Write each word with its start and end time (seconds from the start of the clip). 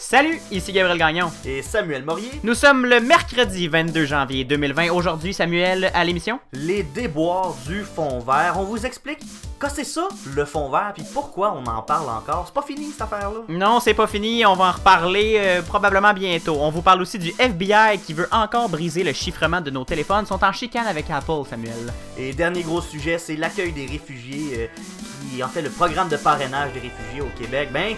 Salut, 0.00 0.38
ici 0.52 0.70
Gabriel 0.70 0.96
Gagnon. 0.96 1.28
Et 1.44 1.60
Samuel 1.60 2.04
Morier. 2.04 2.30
Nous 2.44 2.54
sommes 2.54 2.86
le 2.86 3.00
mercredi 3.00 3.66
22 3.66 4.06
janvier 4.06 4.44
2020. 4.44 4.92
Aujourd'hui, 4.92 5.34
Samuel, 5.34 5.90
à 5.92 6.04
l'émission? 6.04 6.38
Les 6.52 6.84
déboires 6.84 7.56
du 7.66 7.82
fond 7.82 8.20
vert. 8.20 8.54
On 8.58 8.62
vous 8.62 8.86
explique 8.86 9.18
que 9.58 9.68
c'est 9.68 9.82
ça, 9.82 10.06
le 10.36 10.44
fond 10.44 10.70
vert, 10.70 10.92
puis 10.94 11.02
pourquoi 11.12 11.52
on 11.52 11.66
en 11.68 11.82
parle 11.82 12.08
encore. 12.10 12.44
C'est 12.46 12.54
pas 12.54 12.62
fini 12.62 12.92
cette 12.92 13.02
affaire-là. 13.02 13.40
Non, 13.48 13.80
c'est 13.80 13.92
pas 13.92 14.06
fini. 14.06 14.46
On 14.46 14.54
va 14.54 14.66
en 14.66 14.72
reparler 14.72 15.34
euh, 15.36 15.62
probablement 15.62 16.14
bientôt. 16.14 16.58
On 16.60 16.70
vous 16.70 16.82
parle 16.82 17.02
aussi 17.02 17.18
du 17.18 17.34
FBI 17.36 17.98
qui 17.98 18.14
veut 18.14 18.28
encore 18.30 18.68
briser 18.68 19.02
le 19.02 19.12
chiffrement 19.12 19.60
de 19.60 19.70
nos 19.70 19.84
téléphones. 19.84 20.22
Ils 20.22 20.28
sont 20.28 20.44
en 20.44 20.52
chicane 20.52 20.86
avec 20.86 21.10
Apple, 21.10 21.42
Samuel. 21.50 21.92
Et 22.16 22.32
dernier 22.32 22.62
gros 22.62 22.80
sujet, 22.80 23.18
c'est 23.18 23.34
l'accueil 23.34 23.72
des 23.72 23.86
réfugiés, 23.86 24.52
euh, 24.54 24.66
qui 25.34 25.42
en 25.42 25.48
fait 25.48 25.62
le 25.62 25.70
programme 25.70 26.08
de 26.08 26.16
parrainage 26.16 26.72
des 26.72 26.80
réfugiés 26.80 27.20
au 27.20 27.30
Québec. 27.36 27.70
Ben, 27.72 27.96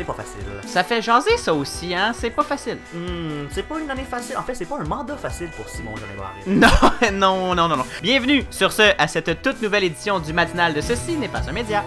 c'est 0.00 0.06
pas 0.06 0.14
facile. 0.14 0.40
Ça 0.66 0.82
fait 0.82 1.02
jaser 1.02 1.36
ça 1.36 1.52
aussi, 1.52 1.94
hein? 1.94 2.12
C'est 2.14 2.30
pas 2.30 2.42
facile. 2.42 2.78
Hmm, 2.94 3.46
c'est 3.50 3.62
pas 3.62 3.78
une 3.78 3.90
année 3.90 4.06
facile. 4.08 4.36
En 4.38 4.42
fait, 4.42 4.54
c'est 4.54 4.64
pas 4.64 4.78
un 4.80 4.84
mandat 4.84 5.16
facile 5.16 5.50
pour 5.56 5.68
Simon. 5.68 5.90
Non, 6.46 6.68
non, 7.12 7.54
non, 7.54 7.68
non, 7.68 7.76
non. 7.76 7.84
Bienvenue 8.02 8.46
sur 8.50 8.72
ce 8.72 8.94
à 8.96 9.06
cette 9.08 9.42
toute 9.42 9.60
nouvelle 9.60 9.84
édition 9.84 10.18
du 10.18 10.32
matinal 10.32 10.72
de 10.72 10.80
Ceci 10.80 11.16
n'est 11.16 11.28
pas 11.28 11.42
un 11.46 11.52
média. 11.52 11.84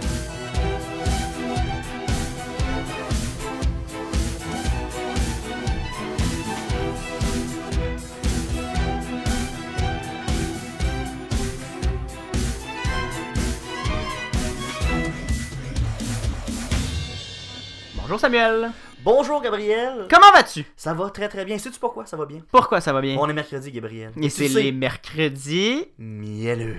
Bonjour 18.03 18.19
Samuel. 18.19 18.71
Bonjour 19.01 19.41
Gabriel. 19.41 20.07
Comment 20.09 20.29
vas-tu? 20.33 20.65
Ça 20.75 20.93
va 20.93 21.09
très 21.09 21.29
très 21.29 21.45
bien. 21.45 21.57
Sais-tu 21.57 21.79
pourquoi 21.79 22.05
ça 22.05 22.17
va 22.17 22.25
bien? 22.25 22.41
Pourquoi 22.51 22.81
ça 22.81 22.91
va 22.91 22.99
bien? 22.99 23.15
On 23.17 23.29
est 23.29 23.33
mercredi, 23.33 23.71
Gabriel. 23.71 24.11
Et 24.21 24.29
c'est 24.29 24.49
les 24.49 24.73
mercredis. 24.73 25.85
Mielleux. 25.97 26.75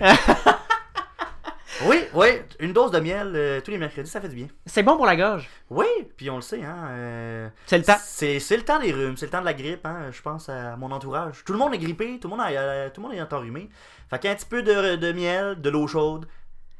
oui, 1.86 1.96
oui, 2.12 2.26
une 2.60 2.74
dose 2.74 2.90
de 2.90 3.00
miel 3.00 3.32
euh, 3.34 3.62
tous 3.62 3.70
les 3.70 3.78
mercredis, 3.78 4.10
ça 4.10 4.20
fait 4.20 4.28
du 4.28 4.36
bien. 4.36 4.48
C'est 4.66 4.82
bon 4.82 4.96
pour 4.96 5.06
la 5.06 5.16
gorge. 5.16 5.48
Oui, 5.70 5.86
puis 6.14 6.28
on 6.28 6.36
le 6.36 6.42
sait, 6.42 6.62
hein. 6.62 6.88
euh, 6.90 7.48
C'est 7.64 7.78
le 7.78 7.84
temps. 7.84 7.96
C'est 8.02 8.38
le 8.50 8.62
temps 8.62 8.78
des 8.78 8.92
rhumes, 8.92 9.16
c'est 9.16 9.26
le 9.26 9.32
temps 9.32 9.40
de 9.40 9.46
la 9.46 9.54
grippe, 9.54 9.86
hein. 9.86 10.10
Je 10.12 10.20
pense 10.20 10.50
à 10.50 10.76
mon 10.76 10.90
entourage. 10.90 11.42
Tout 11.46 11.54
le 11.54 11.58
monde 11.58 11.72
est 11.72 11.78
grippé, 11.78 12.18
tout 12.20 12.28
le 12.28 12.36
monde, 12.36 12.44
a, 12.46 12.90
tout 12.90 13.00
le 13.00 13.08
monde 13.08 13.16
est 13.16 13.32
enrhumé. 13.32 13.70
Fait 14.10 14.18
qu'un 14.18 14.34
petit 14.34 14.46
peu 14.46 14.62
de, 14.62 14.96
de 14.96 15.12
miel, 15.12 15.58
de 15.58 15.70
l'eau 15.70 15.86
chaude, 15.86 16.26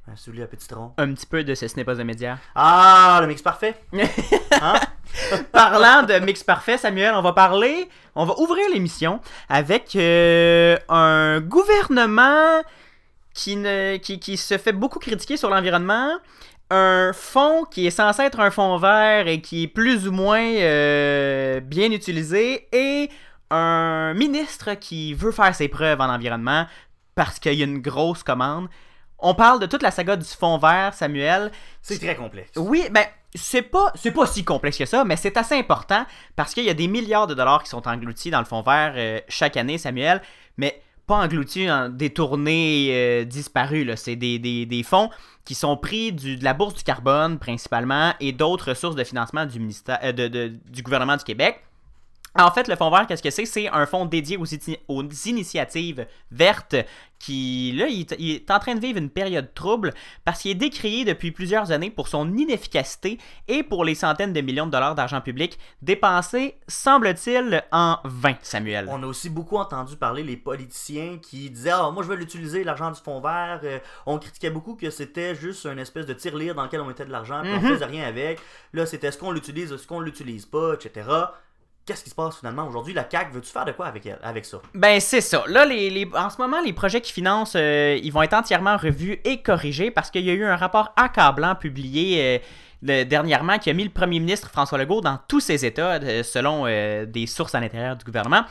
un 0.07 0.17
soulier 0.17 0.43
à 0.43 0.47
petit 0.47 0.69
tronc. 0.69 0.93
Un 0.99 1.15
petit 1.15 1.27
peu 1.27 1.43
de 1.45 1.55
Ceci 1.55 1.77
n'est 1.77 1.85
pas 1.85 2.01
un 2.01 2.05
média. 2.05 2.39
Ah, 2.55 3.19
le 3.23 3.27
mix 3.27 3.43
parfait. 3.43 3.75
Hein? 4.53 4.75
Parlant 5.53 6.03
de 6.03 6.19
mix 6.25 6.43
parfait, 6.43 6.79
Samuel, 6.79 7.15
on 7.15 7.23
va 7.23 7.33
parler, 7.33 7.89
on 8.15 8.25
va 8.25 8.39
ouvrir 8.39 8.65
l'émission 8.73 9.21
avec 9.49 9.97
euh, 9.97 10.77
un 10.89 11.41
gouvernement 11.41 12.63
qui, 13.33 13.57
ne, 13.57 13.97
qui, 13.97 14.21
qui 14.21 14.37
se 14.37 14.59
fait 14.59 14.73
beaucoup 14.73 14.99
critiquer 14.99 15.37
sur 15.37 15.51
l'environnement, 15.51 16.11
un 16.71 17.13
fonds 17.13 17.65
qui 17.65 17.87
est 17.87 17.91
censé 17.91 18.23
être 18.23 18.41
un 18.41 18.51
fonds 18.51 18.77
vert 18.79 19.27
et 19.27 19.41
qui 19.41 19.65
est 19.65 19.69
plus 19.69 20.07
ou 20.07 20.13
moins 20.13 20.45
euh, 20.45 21.61
bien 21.61 21.91
utilisé, 21.91 22.69
et 22.73 23.11
un 23.51 24.15
ministre 24.15 24.75
qui 24.75 25.15
veut 25.15 25.33
faire 25.33 25.55
ses 25.55 25.69
preuves 25.69 26.01
en 26.01 26.09
environnement 26.09 26.67
parce 27.15 27.39
qu'il 27.39 27.55
y 27.55 27.63
a 27.63 27.65
une 27.65 27.81
grosse 27.81 28.23
commande. 28.23 28.69
On 29.25 29.35
parle 29.35 29.59
de 29.61 29.67
toute 29.67 29.83
la 29.83 29.91
saga 29.91 30.17
du 30.17 30.25
fond 30.25 30.59
vert, 30.59 30.93
Samuel. 30.95 31.51
C'est 31.83 31.99
très 31.99 32.15
complexe. 32.15 32.51
Oui, 32.57 32.85
ben 32.91 33.05
c'est 33.35 33.63
pas 33.63 33.91
c'est 33.97 34.13
pas 34.13 34.27
si 34.27 34.45
complexe 34.45 34.79
que 34.79 34.85
ça, 34.87 35.05
mais 35.05 35.17
c'est 35.17 35.37
assez 35.37 35.57
important 35.57 36.05
parce 36.37 36.55
qu'il 36.55 36.65
y 36.65 36.71
a 36.71 36.75
des 36.75 36.87
milliards 36.89 37.27
de 37.27 37.35
dollars 37.35 37.63
qui 37.63 37.71
sont 37.71 37.87
engloutis 37.89 38.31
dans 38.31 38.39
le 38.39 38.45
fond 38.45 38.63
vert 38.63 38.93
euh, 38.97 39.21
chaque 39.29 39.57
année, 39.57 39.79
Samuel, 39.79 40.21
mais 40.57 40.81
pas 41.07 41.17
engloutis, 41.17 41.71
en 41.71 41.89
détournés, 41.91 42.89
euh, 42.93 43.25
disparus. 43.25 43.87
là. 43.87 43.97
C'est 43.97 44.17
des, 44.17 44.39
des- 44.39 44.67
des 44.67 44.83
fonds 44.83 45.11
qui 45.45 45.55
sont 45.55 45.77
pris 45.77 46.13
du- 46.13 46.37
de 46.37 46.45
la 46.45 46.55
bourse 46.55 46.75
du 46.75 46.83
carbone 46.83 47.39
principalement 47.39 48.15
et 48.21 48.33
d'autres 48.33 48.73
sources 48.75 48.97
de 48.97 49.05
financement 49.05 49.45
du, 49.47 49.59
ministère, 49.61 49.99
euh, 50.03 50.13
de- 50.13 50.29
de- 50.29 50.53
du 50.71 50.83
gouvernement 50.83 51.17
du 51.17 51.25
Québec. 51.25 51.61
En 52.37 52.51
fait, 52.51 52.67
le 52.69 52.75
fonds 52.77 52.91
vert, 52.91 53.07
qu'est-ce 53.07 53.23
que 53.23 53.31
c'est? 53.31 53.45
C'est 53.45 53.69
un 53.69 53.87
fonds 53.87 54.07
dédié 54.07 54.37
aux, 54.37 54.45
iti- 54.45 54.77
aux 54.89 55.05
initiatives 55.05 56.07
vertes 56.33 56.75
qui, 57.21 57.73
là, 57.77 57.87
il, 57.87 58.01
est- 58.01 58.17
il 58.19 58.31
est 58.35 58.51
en 58.51 58.59
train 58.59 58.75
de 58.75 58.81
vivre 58.81 58.99
une 58.99 59.09
période 59.09 59.55
trouble 59.55 59.93
parce 60.25 60.43
qu'il 60.43 60.51
est 60.51 60.55
décrié 60.57 61.05
depuis 61.05 61.31
plusieurs 61.31 61.71
années 61.71 61.91
pour 61.91 62.09
son 62.09 62.37
inefficacité 62.37 63.19
et 63.49 63.63
pour 63.63 63.85
les 63.85 63.95
centaines 63.95 64.33
de 64.33 64.41
millions 64.41 64.67
de 64.67 64.73
dollars 64.73 64.95
d'argent 64.95 65.21
public 65.21 65.59
dépensés, 65.81 66.57
semble-t-il, 66.67 67.63
en 67.73 67.99
vain, 68.05 68.35
Samuel. 68.43 68.87
On 68.91 69.03
a 69.03 69.07
aussi 69.07 69.31
beaucoup 69.31 69.57
entendu 69.57 69.97
parler 69.97 70.23
les 70.23 70.37
politiciens 70.37 71.19
qui 71.23 71.51
disaient 71.51 71.71
Ah, 71.73 71.91
moi 71.93 72.03
je 72.03 72.09
veux 72.09 72.17
l'utiliser, 72.17 72.65
l'argent 72.65 72.91
du 72.91 73.01
fond 73.01 73.21
vert. 73.21 73.61
Euh, 73.65 73.79
on 74.07 74.19
critiquait 74.19 74.51
beaucoup 74.51 74.75
que 74.75 74.91
c'était 74.91 75.35
juste 75.35 75.65
une 75.67 75.79
espèce 75.79 76.07
de 76.07 76.13
tirelire 76.15 76.55
dans 76.55 76.65
lequel 76.65 76.81
on 76.81 76.87
mettait 76.87 77.05
de 77.07 77.13
l'argent, 77.13 77.43
on 77.45 77.61
Mhm. 77.61 77.69
faisait 77.69 77.85
rien 77.85 78.05
avec. 78.09 78.39
Là, 78.73 78.87
c'était 78.87 79.07
est-ce 79.07 79.19
qu'on 79.19 79.31
l'utilise, 79.31 79.73
est-ce 79.73 79.87
qu'on 79.87 80.01
l'utilise 80.01 80.47
pas, 80.47 80.75
etc. 80.75 81.09
Qu'est-ce 81.87 82.03
qui 82.05 82.11
se 82.11 82.15
passe 82.15 82.39
finalement? 82.39 82.67
Aujourd'hui 82.67 82.95
La 82.95 83.07
CAQ, 83.11 83.33
veux-tu 83.35 83.51
faire 83.51 83.65
de 83.67 83.73
quoi 83.73 83.87
avec 83.87 84.09
avec 84.23 84.45
ça? 84.47 84.59
Ben 84.73 84.99
c'est 85.01 85.21
ça. 85.21 85.45
Là, 85.49 85.67
les, 85.67 85.91
les- 85.91 86.09
en 86.15 86.31
ce 86.31 86.39
moment, 86.41 86.61
les 86.65 86.73
projets 86.73 87.01
qui 87.03 87.13
financent, 87.13 87.55
euh, 87.57 87.99
ils 88.03 88.11
vont 88.11 88.23
être 88.23 88.33
entièrement 88.33 88.77
revus 88.79 89.21
et 89.25 89.43
corrigés 89.43 89.91
parce 89.91 90.11
qu'il 90.11 90.23
y 90.25 90.31
a 90.31 90.33
eu 90.33 90.45
un 90.45 90.57
rapport 90.57 90.93
accablant 90.97 91.55
publié 91.55 92.41
euh, 92.89 93.05
dernièrement 93.05 93.59
qui 93.59 93.69
a 93.69 93.75
mis 93.75 93.85
le 93.85 93.91
premier 93.91 94.19
ministre 94.19 94.49
François 94.51 94.79
Legault 94.79 95.03
dans 95.03 95.19
tous 95.29 95.41
ses 95.41 95.67
états, 95.67 95.95
euh, 96.03 96.23
selon 96.23 96.65
des 97.07 97.27
sources 97.27 97.55
à 97.55 97.61
l'intérieur 97.61 97.97
du 97.97 98.05
gouvernement. 98.05 98.45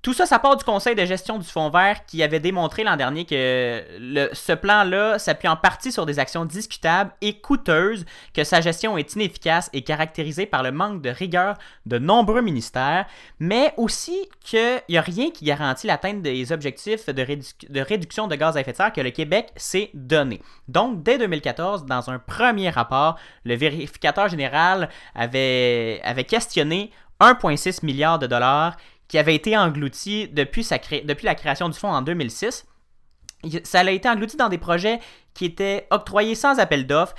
Tout 0.00 0.12
ça, 0.12 0.26
ça 0.26 0.38
part 0.38 0.56
du 0.56 0.62
conseil 0.62 0.94
de 0.94 1.04
gestion 1.04 1.38
du 1.38 1.46
Fonds 1.46 1.70
vert 1.70 2.06
qui 2.06 2.22
avait 2.22 2.38
démontré 2.38 2.84
l'an 2.84 2.96
dernier 2.96 3.24
que 3.24 4.30
ce 4.32 4.52
plan-là 4.52 5.18
s'appuie 5.18 5.48
en 5.48 5.56
partie 5.56 5.90
sur 5.90 6.06
des 6.06 6.20
actions 6.20 6.44
discutables 6.44 7.10
et 7.20 7.40
coûteuses, 7.40 8.06
que 8.32 8.44
sa 8.44 8.60
gestion 8.60 8.96
est 8.96 9.14
inefficace 9.14 9.68
et 9.72 9.82
caractérisée 9.82 10.46
par 10.46 10.62
le 10.62 10.70
manque 10.70 11.02
de 11.02 11.10
rigueur 11.10 11.56
de 11.84 11.98
nombreux 11.98 12.42
ministères, 12.42 13.06
mais 13.40 13.74
aussi 13.76 14.28
qu'il 14.44 14.80
n'y 14.88 14.98
a 14.98 15.02
rien 15.02 15.30
qui 15.32 15.44
garantit 15.44 15.88
l'atteinte 15.88 16.22
des 16.22 16.52
objectifs 16.52 17.08
de, 17.08 17.22
rédu- 17.22 17.68
de 17.68 17.80
réduction 17.80 18.28
de 18.28 18.36
gaz 18.36 18.56
à 18.56 18.60
effet 18.60 18.72
de 18.72 18.76
serre 18.76 18.92
que 18.92 19.00
le 19.00 19.10
Québec 19.10 19.50
s'est 19.56 19.90
donné. 19.94 20.40
Donc, 20.68 21.02
dès 21.02 21.18
2014, 21.18 21.86
dans 21.86 22.08
un 22.08 22.20
premier 22.20 22.70
rapport, 22.70 23.18
le 23.44 23.56
vérificateur 23.56 24.28
général 24.28 24.90
avait 25.16 26.00
questionné 26.28 26.92
1,6 27.20 27.84
milliard 27.84 28.20
de 28.20 28.28
dollars 28.28 28.76
qui 29.08 29.18
avait 29.18 29.34
été 29.34 29.56
englouti 29.56 30.28
depuis, 30.28 30.62
la 31.24 31.34
création 31.34 31.68
du 31.68 31.78
fonds 31.78 31.90
en 31.92 32.02
2006. 32.02 32.66
Il- 33.44 33.60
Ça 33.64 33.80
a 33.80 33.90
été 33.90 34.08
englouti 34.08 34.36
dans 34.36 34.48
des 34.48 34.58
projets 34.58 35.00
qui 35.34 35.44
étaient 35.46 35.86
octroyés 35.90 36.34
sans 36.34 36.58
appel 36.58 36.86
d'offres, 36.86 37.14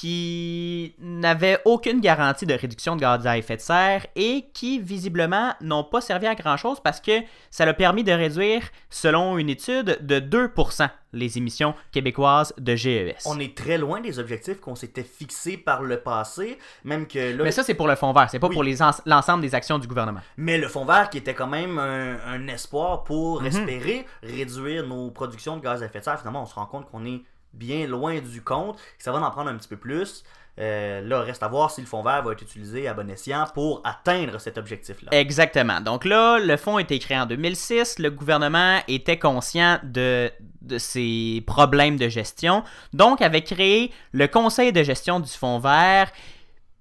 qui 0.00 0.94
n'avaient 0.98 1.60
aucune 1.64 2.00
garantie 2.00 2.46
de 2.46 2.54
réduction 2.54 2.96
de 2.96 3.00
gaz 3.00 3.26
à 3.28 3.38
effet 3.38 3.56
de 3.56 3.60
serre 3.62 4.06
et 4.16 4.46
qui, 4.52 4.80
visiblement, 4.80 5.54
n'ont 5.60 5.84
pas 5.84 6.00
servi 6.00 6.26
à 6.26 6.34
grand-chose 6.34 6.80
parce 6.80 7.00
que 7.00 7.12
ça 7.52 7.62
a 7.64 7.72
permis 7.74 8.02
de 8.02 8.10
réduire, 8.10 8.62
selon 8.90 9.38
une 9.38 9.48
étude, 9.48 9.98
de 10.00 10.18
2% 10.18 10.90
les 11.12 11.38
émissions 11.38 11.74
québécoises 11.92 12.52
de 12.58 12.74
GES. 12.74 13.22
On 13.26 13.38
est 13.38 13.56
très 13.56 13.78
loin 13.78 14.00
des 14.00 14.18
objectifs 14.18 14.58
qu'on 14.60 14.74
s'était 14.74 15.04
fixés 15.04 15.56
par 15.56 15.82
le 15.84 16.00
passé, 16.00 16.58
même 16.82 17.06
que 17.06 17.36
là. 17.36 17.44
Mais 17.44 17.52
ça, 17.52 17.62
c'est 17.62 17.74
pour 17.74 17.86
le 17.86 17.94
fonds 17.94 18.12
vert, 18.12 18.28
c'est 18.28 18.40
pas 18.40 18.48
Oui. 18.48 18.54
pour 18.54 18.64
l'ensemble 19.06 19.42
des 19.42 19.54
actions 19.54 19.78
du 19.78 19.86
gouvernement. 19.86 20.18
Mais 20.36 20.58
le 20.58 20.66
fond 20.66 20.84
vert 20.84 21.08
qui 21.08 21.18
était 21.18 21.34
quand 21.34 21.46
même 21.46 21.78
un, 21.78 22.18
un 22.26 22.48
espoir 22.48 23.04
pour 23.04 23.42
Mhm. 23.42 23.46
espérer 23.46 24.06
réduire 24.24 24.84
nos 24.88 25.12
productions 25.12 25.56
de 25.56 25.62
gaz 25.62 25.84
à 25.84 25.86
effet 25.86 26.00
de 26.00 26.04
serre, 26.04 26.18
finalement 26.18 26.42
on 26.42 26.46
se 26.46 26.54
rend 26.56 26.66
compte 26.66 26.90
qu'on 26.90 27.04
est 27.06 27.22
bien 27.54 27.86
loin 27.86 28.20
du 28.20 28.42
compte, 28.42 28.78
ça 28.98 29.12
va 29.12 29.20
en 29.20 29.30
prendre 29.30 29.50
un 29.50 29.56
petit 29.56 29.68
peu 29.68 29.76
plus. 29.76 30.24
Euh, 30.60 31.00
là, 31.00 31.20
reste 31.20 31.42
à 31.42 31.48
voir 31.48 31.72
si 31.72 31.80
le 31.80 31.86
fond 31.86 32.02
vert 32.02 32.22
va 32.22 32.30
être 32.32 32.42
utilisé 32.42 32.86
à 32.86 32.94
bon 32.94 33.10
escient 33.10 33.44
pour 33.54 33.80
atteindre 33.82 34.38
cet 34.38 34.56
objectif-là. 34.56 35.08
Exactement. 35.12 35.80
Donc 35.80 36.04
là, 36.04 36.38
le 36.38 36.56
fonds 36.56 36.76
a 36.76 36.80
été 36.80 36.98
créé 37.00 37.18
en 37.18 37.26
2006. 37.26 37.98
Le 37.98 38.10
gouvernement 38.10 38.78
était 38.86 39.18
conscient 39.18 39.80
de, 39.82 40.30
de 40.62 40.78
ces 40.78 41.42
problèmes 41.46 41.96
de 41.96 42.08
gestion. 42.08 42.62
Donc, 42.92 43.20
avait 43.20 43.42
créé 43.42 43.92
le 44.12 44.28
conseil 44.28 44.72
de 44.72 44.82
gestion 44.84 45.18
du 45.18 45.30
fonds 45.30 45.58
vert. 45.58 46.12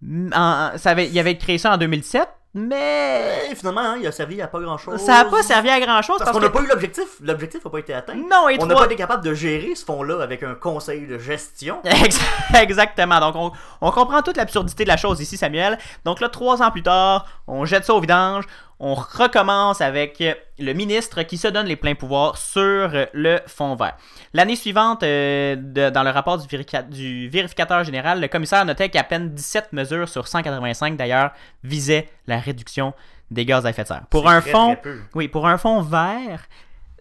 Ça 0.03 0.91
avait, 0.91 1.07
il 1.07 1.17
avait 1.17 1.37
créé 1.37 1.57
ça 1.57 1.73
en 1.73 1.77
2007, 1.77 2.27
mais 2.53 3.53
finalement, 3.55 3.81
hein, 3.81 3.97
il 3.99 4.05
a 4.07 4.11
servi 4.11 4.41
à 4.41 4.47
pas 4.47 4.59
grand-chose. 4.59 4.99
ça 5.01 5.23
n'a 5.23 5.25
pas 5.25 5.41
servi 5.41 5.69
à 5.69 5.79
grand 5.79 6.01
chose 6.01 6.17
Parce 6.19 6.31
parce, 6.31 6.37
qu'on 6.37 6.41
n'a 6.43 6.49
que 6.49 6.53
pas 6.57 6.63
eu 6.63 6.67
l'objectif. 6.67 7.05
L'objectif 7.21 7.65
n'a 7.65 7.71
pas 7.71 7.79
été 7.79 7.93
atteint. 7.93 8.13
non, 8.15 8.47
et 8.49 8.57
On 8.59 8.65
n'a 8.67 8.75
pas 8.75 8.85
été 8.85 8.95
capable 8.95 9.23
de 9.23 9.33
gérer 9.33 9.73
ce 9.75 9.83
fonds-là 9.85 10.21
avec 10.21 10.43
un 10.43 10.53
conseil 10.55 11.07
de 11.07 11.17
gestion. 11.17 11.79
Ex- 11.85 12.19
Exactement. 12.53 13.19
Donc, 13.19 13.35
on, 13.35 13.51
on 13.81 13.91
comprend 13.91 14.21
toute 14.21 14.37
l'absurdité 14.37 14.83
de 14.83 14.89
la 14.89 14.97
chose 14.97 15.19
ici, 15.19 15.35
Samuel. 15.37 15.77
Donc 16.05 16.19
là, 16.19 16.29
trois 16.29 16.61
ans 16.61 16.69
plus 16.71 16.83
tard, 16.83 17.25
on 17.47 17.65
jette 17.65 17.85
ça 17.85 17.93
au 17.95 17.99
vidange. 17.99 18.45
On 18.79 18.95
recommence 18.95 19.79
avec 19.81 20.21
le 20.59 20.73
ministre 20.73 21.23
qui 21.23 21.37
se 21.37 21.47
donne 21.47 21.65
les 21.67 21.75
pleins 21.75 21.95
pouvoirs 21.95 22.37
sur 22.37 22.89
le 23.13 23.39
fonds 23.47 23.75
vert. 23.75 23.95
L'année 24.33 24.55
suivante, 24.55 25.03
euh, 25.03 25.55
de- 25.55 25.89
dans 25.89 26.03
le 26.03 26.09
rapport 26.09 26.37
du, 26.37 26.47
vérica- 26.47 26.81
du 26.87 27.29
vérificateur 27.29 27.83
général, 27.83 28.19
le 28.19 28.27
commissaire 28.27 28.65
notait 28.65 28.89
qu'à 28.89 29.03
peine 29.03 29.29
17 29.29 29.71
mesures 29.73 30.09
sur 30.09 30.27
185 30.27 30.97
d'ailleurs 30.97 31.31
visaient 31.63 32.09
la 32.27 32.39
réduction 32.39 32.93
des 33.31 33.45
gaz 33.45 33.65
à 33.65 33.69
effet 33.69 33.83
de 33.83 33.87
serre. 33.87 34.03
Pour 34.09 34.29
un 34.29 34.41
très, 34.41 34.51
fonds, 34.51 34.73
très 34.73 34.81
peu. 34.81 34.99
oui, 35.15 35.27
pour 35.27 35.47
un 35.47 35.57
fonds 35.57 35.81
vert, 35.81 36.45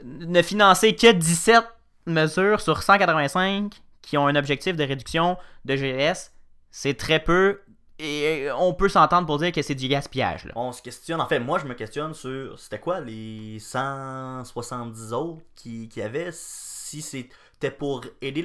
ne 0.05 0.41
financer 0.43 0.95
que 0.95 1.11
17 1.13 1.65
mesures 2.07 2.61
sur 2.61 2.83
185 2.83 3.73
qui 4.03 4.17
ont 4.19 4.27
un 4.27 4.35
objectif 4.37 4.77
de 4.77 4.85
réduction 4.85 5.37
de 5.65 5.77
GES, 5.77 6.33
c'est 6.71 6.95
très 6.95 7.19
peu. 7.21 7.61
Et 8.05 8.49
on 8.59 8.75
peut 8.75 8.89
s'entendre 8.89 9.27
pour 9.29 9.39
dire 9.39 9.53
que 9.53 9.63
c'est 9.63 9.77
du 9.77 9.87
gaspillage. 9.87 10.45
là. 10.47 10.53
On 10.57 10.73
se 10.73 10.83
questionne, 10.83 11.21
en 11.21 11.27
fait, 11.27 11.39
moi 11.39 11.59
je 11.61 11.67
me 11.67 11.75
questionne 11.75 12.15
sur 12.15 12.59
c'était 12.59 12.81
quoi 12.81 12.99
les 13.01 13.59
170 13.61 15.13
autres 15.13 15.43
qui, 15.55 15.89
qui 15.89 16.03
avaient 16.03 16.31
si 16.33 17.01
c'était 17.01 17.71
pour 17.71 18.03
aider 18.21 18.43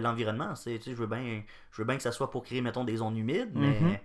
l'environnement. 0.00 0.52
Tu 0.54 0.76
sais, 0.76 0.80
je 0.86 0.92
veux 0.92 1.06
bien 1.06 1.42
je 1.72 1.78
veux 1.82 1.84
bien 1.86 1.96
que 1.96 2.02
ça 2.02 2.12
soit 2.12 2.30
pour 2.30 2.42
créer, 2.44 2.60
mettons, 2.60 2.84
des 2.84 2.96
zones 2.96 3.16
humides, 3.16 3.50
mais 3.54 3.68
Mhm. 3.68 3.96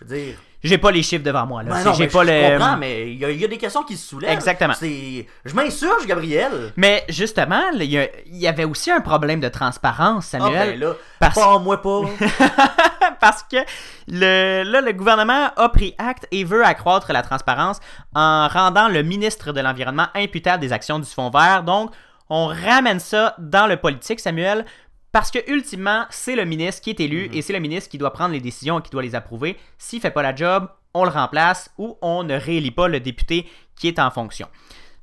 je 0.00 0.04
veux 0.04 0.16
dire. 0.16 0.36
J'ai 0.62 0.78
pas 0.78 0.90
les 0.90 1.02
chiffres 1.02 1.24
devant 1.24 1.44
moi. 1.44 1.62
Là. 1.62 1.82
Ben 1.84 1.92
J'ai 1.92 2.06
pas 2.06 2.24
je, 2.24 2.30
le. 2.30 2.56
comprends, 2.58 2.76
mais 2.78 3.10
il 3.12 3.16
y, 3.22 3.36
y 3.40 3.44
a 3.44 3.48
des 3.48 3.58
questions 3.58 3.82
qui 3.82 3.96
se 3.96 4.08
soulèvent. 4.08 4.30
Exactement. 4.32 4.72
Je 4.80 5.54
m'insurge, 5.54 6.06
Gabriel. 6.06 6.72
Mais 6.76 7.04
justement, 7.10 7.62
il 7.74 7.82
y, 7.82 8.08
y 8.38 8.46
avait 8.46 8.64
aussi 8.64 8.90
un 8.90 9.00
problème 9.02 9.40
de 9.40 9.48
transparence, 9.48 10.34
Ah 10.34 10.38
Samuel. 10.38 10.70
ben 10.70 10.80
là, 10.88 10.94
parce- 11.18 11.34
pas 11.34 11.58
moi 11.58 11.82
pas. 11.82 12.00
parce 13.24 13.42
que 13.42 13.56
le, 14.06 14.64
là, 14.70 14.82
le 14.82 14.92
gouvernement 14.92 15.48
a 15.56 15.70
pris 15.70 15.94
acte 15.96 16.28
et 16.30 16.44
veut 16.44 16.62
accroître 16.62 17.10
la 17.10 17.22
transparence 17.22 17.80
en 18.14 18.48
rendant 18.48 18.88
le 18.88 19.02
ministre 19.02 19.52
de 19.52 19.62
l'Environnement 19.62 20.08
imputable 20.14 20.60
des 20.60 20.74
actions 20.74 20.98
du 20.98 21.08
Fonds 21.08 21.30
vert. 21.30 21.62
Donc, 21.62 21.90
on 22.28 22.48
ramène 22.48 23.00
ça 23.00 23.34
dans 23.38 23.66
le 23.66 23.78
politique, 23.78 24.20
Samuel, 24.20 24.66
parce 25.10 25.30
que 25.30 25.38
ultimement, 25.50 26.04
c'est 26.10 26.36
le 26.36 26.44
ministre 26.44 26.82
qui 26.82 26.90
est 26.90 27.00
élu 27.00 27.30
et 27.32 27.40
c'est 27.40 27.54
le 27.54 27.60
ministre 27.60 27.88
qui 27.88 27.96
doit 27.96 28.12
prendre 28.12 28.34
les 28.34 28.40
décisions 28.40 28.78
et 28.78 28.82
qui 28.82 28.90
doit 28.90 29.02
les 29.02 29.14
approuver. 29.14 29.56
S'il 29.78 30.02
fait 30.02 30.10
pas 30.10 30.22
la 30.22 30.34
job, 30.34 30.68
on 30.92 31.04
le 31.04 31.10
remplace 31.10 31.70
ou 31.78 31.96
on 32.02 32.24
ne 32.24 32.34
réélit 32.34 32.72
pas 32.72 32.88
le 32.88 33.00
député 33.00 33.48
qui 33.74 33.88
est 33.88 33.98
en 33.98 34.10
fonction. 34.10 34.48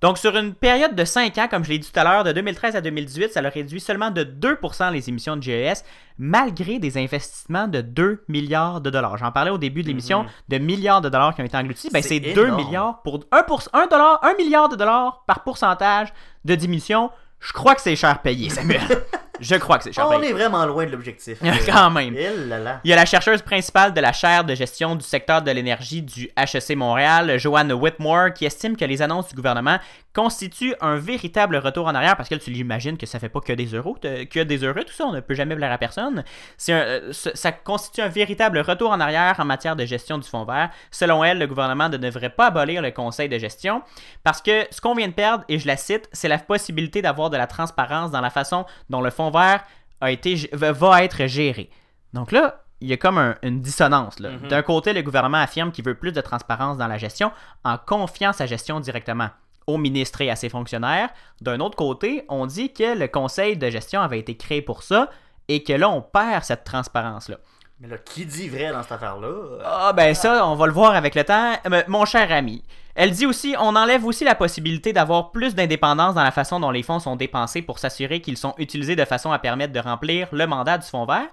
Donc, 0.01 0.18
sur 0.18 0.36
une 0.36 0.56
période 0.56 0.95
de 0.95 1.06
5 1.06 1.38
ans, 1.38 1.48
comme 1.48 1.63
je 1.63 1.69
l'ai 1.69 1.77
dit 1.77 1.92
tout 1.92 2.00
à 2.00 2.03
l'heure, 2.03 2.24
de 2.24 2.31
2013 2.31 2.75
à 2.75 2.81
2018, 2.81 3.33
ça 3.33 3.39
a 3.39 3.50
réduit 3.50 3.80
seulement 3.80 4.09
de 4.09 4.24
2% 4.24 4.92
les 4.92 5.09
émissions 5.09 5.38
de 5.38 5.44
GES, 5.44 5.83
malgré 6.18 6.80
des 6.80 6.98
investissements 6.98 7.68
de 7.68 7.81
2 7.81 8.24
milliards 8.27 8.81
de 8.81 8.89
dollars. 8.89 9.18
J'en 9.18 9.31
parlais 9.31 9.51
au 9.51 9.59
début 9.59 9.83
de 9.83 9.88
l'émission, 9.88 10.25
de 10.50 10.57
milliards 10.57 11.01
de 11.01 11.09
dollars 11.09 11.36
qui 11.36 11.42
ont 11.42 11.45
été 11.45 11.56
engloutis. 11.56 11.89
Ben, 11.94 12.01
C'est 12.01 12.09
c'est 12.09 12.33
2 12.33 12.45
énorme. 12.48 12.65
milliards 12.65 13.01
pour 13.03 13.19
1, 13.31 13.44
pour 13.44 13.62
1, 13.74 13.86
dollar, 13.88 14.19
1 14.24 14.33
milliard 14.36 14.69
de 14.69 14.75
dollars 14.75 15.24
par 15.27 15.44
pourcentage 15.44 16.12
de 16.45 16.56
diminution. 16.56 17.12
Je 17.39 17.54
crois 17.54 17.75
que 17.75 17.81
c'est 17.81 17.95
cher 17.95 18.21
payé, 18.24 18.50
Samuel. 18.50 18.81
je 19.42 19.56
crois 19.56 19.78
que 19.80 19.84
c'est 19.92 20.00
On 20.02 20.22
est 20.22 20.32
vraiment 20.32 20.66
loin 20.66 20.86
de 20.86 20.92
l'objectif. 20.92 21.40
Quand 21.66 21.90
même. 21.90 22.16
Eh 22.18 22.48
là 22.48 22.60
là. 22.60 22.80
Il 22.84 22.90
y 22.90 22.94
a 22.94 22.96
la 22.96 23.06
chercheuse 23.06 23.42
principale 23.42 23.94
de 23.94 24.00
la 24.00 24.14
chaire 24.14 24.44
de 24.44 24.56
gestion 24.56 24.96
du 24.96 25.04
secteur 25.04 25.42
de 25.42 25.52
l'énergie 25.52 26.02
du 26.02 26.30
HEC 26.38 26.76
Montréal, 26.78 27.38
Joanne 27.38 27.74
Whitmore, 27.74 28.34
qui 28.34 28.46
estime 28.46 28.78
que 28.78 28.86
les 28.86 29.02
annonces 29.02 29.28
du 29.30 29.36
gouvernement 29.36 29.78
constituent 30.14 30.76
un 30.82 30.98
véritable 30.98 31.56
retour 31.58 31.88
en 31.88 31.96
arrière, 31.96 32.18
parce 32.18 32.28
que 32.28 32.36
tu 32.36 32.52
l'imagines 32.52 32.98
que 32.98 33.06
ça 33.06 33.18
fait 33.18 33.30
pas 33.30 33.40
que 33.40 33.54
des 33.54 33.68
euros, 33.68 33.96
que 34.02 34.44
des 34.44 34.64
heureux, 34.64 34.84
tout 34.84 34.92
ça, 34.94 35.06
on 35.06 35.14
ne 35.14 35.22
peut 35.22 35.34
jamais 35.36 35.56
plaire 35.56 35.72
à 35.72 35.78
personne. 35.78 36.24
Un- 36.68 36.74
euh, 36.74 37.14
ça 37.14 37.52
constitue 37.54 38.02
un 38.02 38.10
véritable 38.10 38.60
retour 38.60 38.92
en 38.92 39.00
arrière 39.00 39.36
en 39.40 39.46
matière 39.46 39.76
de 39.78 39.86
gestion 39.86 40.18
du 40.18 40.28
fonds 40.28 40.44
vert. 40.44 40.70
Selon 40.92 41.24
elle, 41.24 41.40
le 41.40 41.48
gouvernement 41.48 41.88
ne 41.88 41.96
devrait 41.98 42.30
pas 42.30 42.48
abolir 42.48 42.82
le 42.82 42.92
conseil 42.92 43.30
de 43.30 43.38
gestion, 43.38 43.82
parce 44.24 44.42
que 44.42 44.66
ce 44.70 44.82
qu'on 44.82 44.96
vient 44.96 45.08
de 45.08 45.14
perdre, 45.14 45.46
et 45.48 45.60
je 45.60 45.66
la 45.68 45.78
cite, 45.78 46.10
c'est 46.12 46.28
la 46.28 46.38
possibilité 46.40 47.02
d'avoir 47.02 47.30
de 47.30 47.38
la 47.38 47.48
transparence 47.48 48.12
dans 48.12 48.22
la 48.22 48.30
façon 48.30 48.66
dont 48.90 49.00
le 49.02 49.10
fonds 49.12 49.31
vert 49.31 49.63
a 50.00 50.12
été, 50.12 50.36
g- 50.36 50.50
va- 50.54 51.04
être 51.04 51.25
géré. 51.28 51.69
Donc 52.13 52.31
là, 52.31 52.63
il 52.81 52.88
y 52.89 52.94
a 52.94 52.98
comme 52.98 53.18
un- 53.18 53.36
une 53.44 53.62
dissonance. 53.62 54.19
là. 54.19 54.31
Mhm. 54.31 54.48
D'un 54.48 54.62
côté, 54.63 54.94
le 54.94 55.01
gouvernement 55.04 55.38
affirme 55.38 55.72
qu'il 55.72 55.86
veut 55.86 55.95
plus 55.95 56.12
de 56.12 56.22
transparence 56.22 56.78
dans 56.78 56.88
la 56.88 56.98
gestion 56.98 57.31
en 57.63 57.78
confiant 57.78 58.33
sa 58.33 58.45
gestion 58.48 58.80
directement 58.80 59.30
au 59.68 59.78
ministre 59.78 60.22
et 60.22 60.30
à 60.31 60.36
ses 60.36 60.50
fonctionnaires. 60.50 61.10
D'un 61.42 61.60
autre 61.60 61.75
côté, 61.78 62.25
on 62.30 62.48
dit 62.48 62.74
que 62.74 62.98
le 62.98 63.07
conseil 63.07 63.56
de 63.57 63.69
gestion 63.69 64.01
avait 64.01 64.19
été 64.19 64.36
créé 64.36 64.62
pour 64.63 64.81
ça 64.83 65.10
et 65.48 65.62
que 65.63 65.74
là, 65.74 65.89
on 65.89 66.01
perd 66.01 66.44
cette 66.44 66.63
transparence-là. 66.63 67.38
Mais 67.81 67.88
là, 67.88 67.98
qui 67.98 68.25
dit 68.28 68.48
vrai 68.48 68.72
dans 68.72 68.83
cette 68.83 68.92
affaire-là? 68.92 69.57
Ah 69.66 69.92
ben 69.92 70.13
ça, 70.13 70.45
on 70.45 70.54
va 70.54 70.68
le 70.68 70.72
voir 70.72 70.94
avec 70.94 71.16
le 71.16 71.24
temps. 71.24 71.54
Euh, 71.72 71.81
Mon 71.88 72.06
cher 72.06 72.31
ami, 72.31 72.63
elle 72.94 73.10
dit 73.10 73.25
aussi, 73.25 73.56
on 73.60 73.75
enlève 73.75 74.06
aussi 74.06 74.24
la 74.24 74.36
possibilité 74.36 74.94
d'avoir 74.94 75.31
plus 75.31 75.56
d'indépendance 75.56 76.13
dans 76.13 76.24
la 76.24 76.30
façon 76.30 76.60
dont 76.60 76.69
les 76.69 76.83
fonds 76.83 77.00
sont 77.00 77.16
dépensés 77.16 77.63
pour 77.63 77.80
s'assurer 77.80 78.22
qu'ils 78.22 78.38
sont 78.38 78.54
utilisés 78.60 78.95
de 78.95 79.04
façon 79.04 79.31
à 79.31 79.39
permettre 79.39 79.74
de 79.74 79.80
remplir 79.80 80.28
le 80.31 80.45
mandat 80.45 80.78
du 80.78 80.86
fonds 80.86 81.06
vert. 81.06 81.28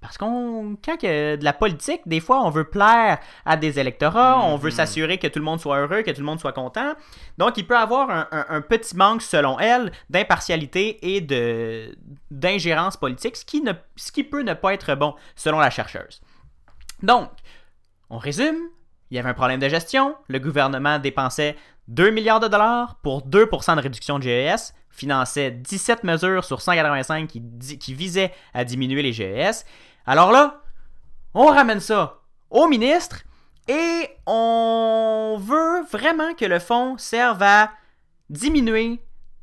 Parce 0.00 0.16
qu'on, 0.16 0.76
quand 0.82 0.96
que 0.98 1.36
de 1.36 1.44
la 1.44 1.52
politique, 1.52 2.00
des 2.06 2.20
fois, 2.20 2.42
on 2.42 2.48
veut 2.50 2.64
plaire 2.64 3.18
à 3.44 3.56
des 3.58 3.78
électorats, 3.78 4.40
on 4.42 4.56
veut 4.56 4.70
Mhm. 4.70 4.76
s'assurer 4.76 5.18
que 5.18 5.26
tout 5.26 5.38
le 5.38 5.44
monde 5.44 5.60
soit 5.60 5.78
heureux, 5.78 6.00
que 6.02 6.10
tout 6.10 6.20
le 6.20 6.26
monde 6.26 6.40
soit 6.40 6.52
content. 6.54 6.94
Donc, 7.36 7.58
il 7.58 7.66
peut 7.66 7.76
avoir 7.76 8.08
un, 8.08 8.26
un- 8.32 8.46
un 8.48 8.60
petit 8.62 8.96
manque, 8.96 9.20
selon 9.20 9.58
elle, 9.58 9.92
d'impartialité 10.08 11.14
et 11.14 11.20
de, 11.20 11.94
d'ingérence 12.30 12.96
politique, 12.96 13.36
ce 13.36 13.44
qui, 13.44 13.60
ne, 13.60 13.72
ce 13.96 14.10
qui 14.10 14.24
peut 14.24 14.40
ne 14.42 14.54
pas 14.54 14.72
être 14.72 14.94
bon, 14.94 15.14
selon 15.36 15.58
la 15.58 15.68
chercheuse. 15.68 16.22
Donc, 17.02 17.28
on 18.08 18.16
résume, 18.18 18.56
il 19.10 19.16
y 19.16 19.20
avait 19.20 19.28
un 19.28 19.34
problème 19.34 19.60
de 19.60 19.68
gestion, 19.68 20.14
le 20.28 20.38
gouvernement 20.38 20.98
dépensait 20.98 21.56
2 21.88 22.10
milliards 22.10 22.40
de 22.40 22.48
dollars 22.48 22.96
pour 23.02 23.22
2% 23.22 23.76
de 23.76 23.80
réduction 23.82 24.18
de 24.18 24.22
GES, 24.24 24.72
finançait 24.90 25.50
17 25.50 26.04
mesures 26.04 26.44
sur 26.44 26.60
185 26.60 27.28
qui, 27.28 27.42
qui 27.78 27.94
visaient 27.94 28.32
à 28.54 28.64
diminuer 28.64 29.02
les 29.02 29.12
GES. 29.12 29.64
Alors 30.06 30.32
là, 30.32 30.62
on 31.34 31.46
ramène 31.46 31.80
ça 31.80 32.18
au 32.50 32.66
ministre 32.66 33.22
et 33.68 34.08
on 34.26 35.36
veut 35.40 35.82
vraiment 35.90 36.34
que 36.34 36.44
le 36.44 36.58
fonds 36.58 36.98
serve 36.98 37.42
à 37.42 37.70
diminuer 38.28 39.00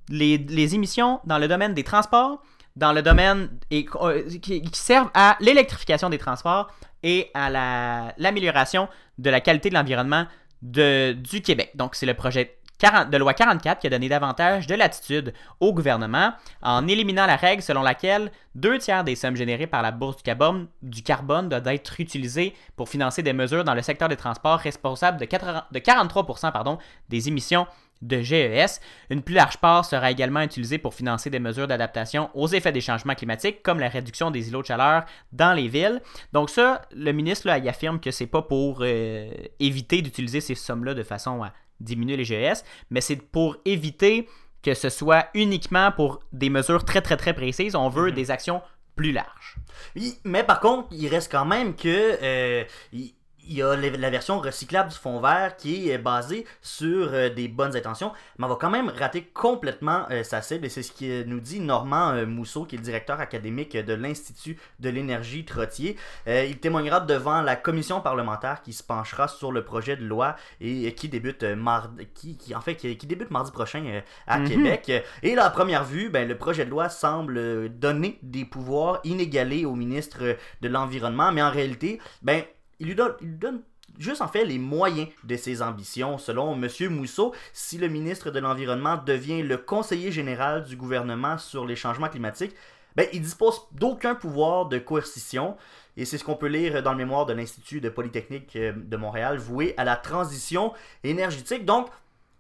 les, 0.09 0.75
émissions 0.75 1.19
dans 1.25 1.38
le 1.38 1.48
domaine 1.48 1.74
des 1.74 1.83
transports, 1.83 2.42
dans 2.75 2.94
le 2.94 3.01
domaine 3.01 3.50
et, 3.71 3.86
euh, 4.01 4.24
qui, 4.42 4.63
servent 4.74 5.09
à 5.13 5.38
l'électrification 5.39 6.09
des 6.09 6.18
transports 6.18 6.68
et 7.04 7.30
à 7.33 7.50
la- 7.50 8.13
l'amélioration 8.18 8.88
de 9.18 9.30
la 9.30 9.42
qualité 9.42 9.69
de 9.69 9.75
l'environnement 9.75 10.25
du 10.62 11.42
Québec. 11.44 11.71
Donc, 11.75 11.95
c'est 11.95 12.06
le 12.06 12.13
projet 12.13 12.57
40 12.79 13.09
de 13.09 13.18
loi 13.18 13.33
44 13.33 13.79
qui 13.79 13.88
a 13.88 13.89
donné 13.89 14.09
davantage 14.09 14.68
de 14.68 14.75
latitude 14.75 15.33
au 15.59 15.74
gouvernement 15.74 16.33
en 16.62 16.88
éliminant 16.88 17.25
la 17.25 17.35
règle 17.35 17.62
selon 17.62 17.81
laquelle 17.81 18.31
deux 18.56 18.77
tiers 18.77 19.03
des 19.03 19.15
sommes 19.15 19.35
générées 19.35 19.68
par 19.68 19.81
la 19.81 19.91
bourse 19.91 20.18
du 20.81 21.03
carbone, 21.03 21.50
doivent 21.50 21.68
être 21.68 22.00
utilisées 22.00 22.53
pour 22.75 22.89
financer 22.89 23.21
des 23.24 23.33
mesures 23.33 23.63
dans 23.63 23.75
le 23.75 23.81
secteur 23.81 24.09
des 24.09 24.15
transports 24.15 24.59
responsables 24.59 25.19
de, 25.19 25.25
80 25.25 25.66
de 25.71 25.80
43% 25.80 26.52
pardon, 26.52 26.78
des 27.09 27.28
émissions 27.28 27.68
de 28.02 28.21
GES. 28.21 28.80
Une 29.09 29.21
plus 29.21 29.35
large 29.35 29.57
part 29.57 29.85
sera 29.85 30.11
également 30.11 30.42
utilisée 30.42 30.78
pour 30.78 30.94
financer 30.94 31.30
des 31.30 31.40
mesures 31.40 31.68
d'adaptation 31.68 32.30
aux 32.33 32.47
effets 32.47 32.71
des 32.71 32.81
changements 32.81 33.16
climatiques, 33.16 33.63
comme 33.63 33.80
la 33.80 33.90
réduction 33.90 34.31
des 34.31 34.49
îlots 34.49 34.61
de 34.61 34.68
chaleur 34.68 35.06
dans 35.31 35.54
les 35.54 35.68
villes. 35.68 36.02
Donc 36.33 36.49
ça, 36.49 36.83
le 36.92 37.11
ministre 37.11 37.47
là, 37.47 37.57
il 37.57 37.68
affirme 37.68 37.99
que 37.99 38.11
c'est 38.11 38.28
pas 38.28 38.42
pour 38.42 38.80
euh, 38.81 39.30
éviter 39.59 40.02
d'utiliser 40.02 40.42
ces 40.42 40.56
sommes-là 40.56 40.94
de 40.94 41.04
façon 41.04 41.44
à 41.44 41.54
diminuer 41.80 42.18
les 42.18 42.26
GES, 42.26 42.64
mais 42.90 43.02
c'est 43.02 43.18
pour 43.18 43.57
éviter 43.66 44.28
que 44.64 44.74
ce 44.74 44.90
soit 44.90 45.28
uniquement 45.34 45.92
pour 45.92 46.19
des 46.34 46.50
mesures 46.50 46.84
très 46.84 47.02
très 47.02 47.16
très 47.18 47.34
précises. 47.34 47.76
On 47.76 47.90
veut 47.90 48.07
Mhm. 48.10 48.16
des 48.16 48.31
actions 48.31 48.62
plus 48.96 49.12
larges. 49.12 49.56
Oui, 49.96 50.16
mais 50.24 50.44
par 50.44 50.60
contre, 50.60 50.88
il 50.92 51.07
reste 51.07 51.31
quand 51.31 51.46
même 51.46 51.76
que 51.76 52.18
euh, 52.22 52.64
il 52.92 53.14
il 53.47 53.57
y 53.57 53.61
a 53.61 53.75
la 53.75 54.09
version 54.09 54.39
recyclable 54.39 54.89
du 54.89 54.95
fond 54.95 55.19
vert 55.19 55.56
qui 55.57 55.89
est 55.89 55.97
basée 55.97 56.45
sur 56.61 57.09
euh, 57.13 57.30
des 57.30 57.47
bonnes 57.47 57.75
intentions, 57.75 58.11
mais 58.37 58.45
on 58.45 58.49
va 58.49 58.56
quand 58.59 58.69
même 58.69 58.89
rater 58.89 59.23
complètement 59.33 60.06
euh, 60.11 60.23
sa 60.23 60.42
cible 60.42 60.66
et 60.66 60.69
c'est 60.69 60.83
ce 60.83 60.92
que 60.92 61.23
nous 61.23 61.39
dit 61.39 61.59
Normand 61.59 62.11
euh, 62.11 62.25
Mousseau, 62.25 62.66
qui 62.66 62.75
est 62.75 62.77
le 62.80 62.83
directeur 62.83 63.19
académique 63.19 63.75
de 63.77 63.94
l'Institut 63.94 64.57
de 64.80 64.89
l'énergie 64.89 65.45
Trottier. 65.45 65.97
Euh, 66.27 66.45
il 66.45 66.57
témoignera 66.59 66.99
devant 66.99 67.42
la 67.42 67.56
commission 67.56 68.01
parlementaire 68.01 68.61
qui 68.61 68.73
se 68.73 68.83
penchera 68.83 69.27
sur 69.27 69.51
le 69.51 69.63
projet 69.63 69.95
de 69.95 70.06
loi 70.06 70.35
et 70.61 70.87
euh, 70.87 70.92
qui 70.92 71.09
débute 71.09 71.44
euh, 71.44 71.56
mardi, 71.56 72.06
qui, 72.13 72.37
qui- 72.37 72.54
en 72.56 72.61
fait 72.61 72.75
qui, 72.75 72.97
qui 72.97 73.07
débute 73.07 73.31
mardi 73.31 73.51
prochain 73.51 73.83
euh, 73.85 74.01
à 74.27 74.39
Mhm. 74.39 74.47
Québec. 74.47 74.92
Et 75.23 75.35
là, 75.35 75.45
à 75.45 75.49
première 75.49 75.83
vue, 75.83 76.09
ben, 76.09 76.27
le 76.27 76.37
projet 76.37 76.66
de 76.66 76.69
loi 76.69 76.89
semble 76.89 77.37
euh, 77.37 77.69
donner 77.69 78.19
des 78.21 78.45
pouvoirs 78.45 78.99
inégalés 79.04 79.66
au 79.66 79.73
ministre 79.75 80.18
euh, 80.21 80.33
de 80.61 80.68
l'Environnement, 80.68 81.31
mais 81.31 81.42
en 81.42 81.49
réalité, 81.51 81.99
ben, 82.21 82.44
il 82.80 82.88
lui 82.88 82.96
donne, 82.96 83.62
juste 83.98 84.22
en 84.22 84.28
fait 84.28 84.46
les 84.46 84.60
moyens 84.60 85.10
de 85.24 85.36
ses 85.36 85.62
ambitions. 85.62 86.18
Selon 86.18 86.54
M. 86.54 86.69
Mousseau, 86.90 87.34
si 87.54 87.78
le 87.78 87.88
ministre 87.88 88.31
de 88.31 88.40
l'Environnement 88.40 88.98
devient 88.98 89.42
le 89.42 89.57
conseiller 89.57 90.12
général 90.12 90.64
du 90.64 90.76
gouvernement 90.76 91.38
sur 91.38 91.66
les 91.66 91.76
changements 91.76 92.10
climatiques, 92.10 92.56
ben, 92.96 93.07
il 93.14 93.22
dispose 93.22 93.62
d'aucun 93.74 94.16
pouvoir 94.16 94.66
de 94.68 94.80
coercition. 94.80 95.56
et 95.98 96.06
c'est 96.06 96.18
ce 96.18 96.24
qu'on 96.24 96.36
peut 96.36 96.48
lire 96.48 96.81
dans 96.81 96.92
le 96.92 96.98
mémoire 96.98 97.28
de 97.28 97.34
l'Institut 97.34 97.80
de 97.80 97.90
Polytechnique 97.90 98.56
euh, 98.56 98.74
de 98.76 98.98
Montréal, 98.98 99.38
voué 99.38 99.76
à 99.78 99.84
la 99.84 99.96
transition 99.96 100.74
énergétique. 101.04 101.64
Donc, 101.64 101.90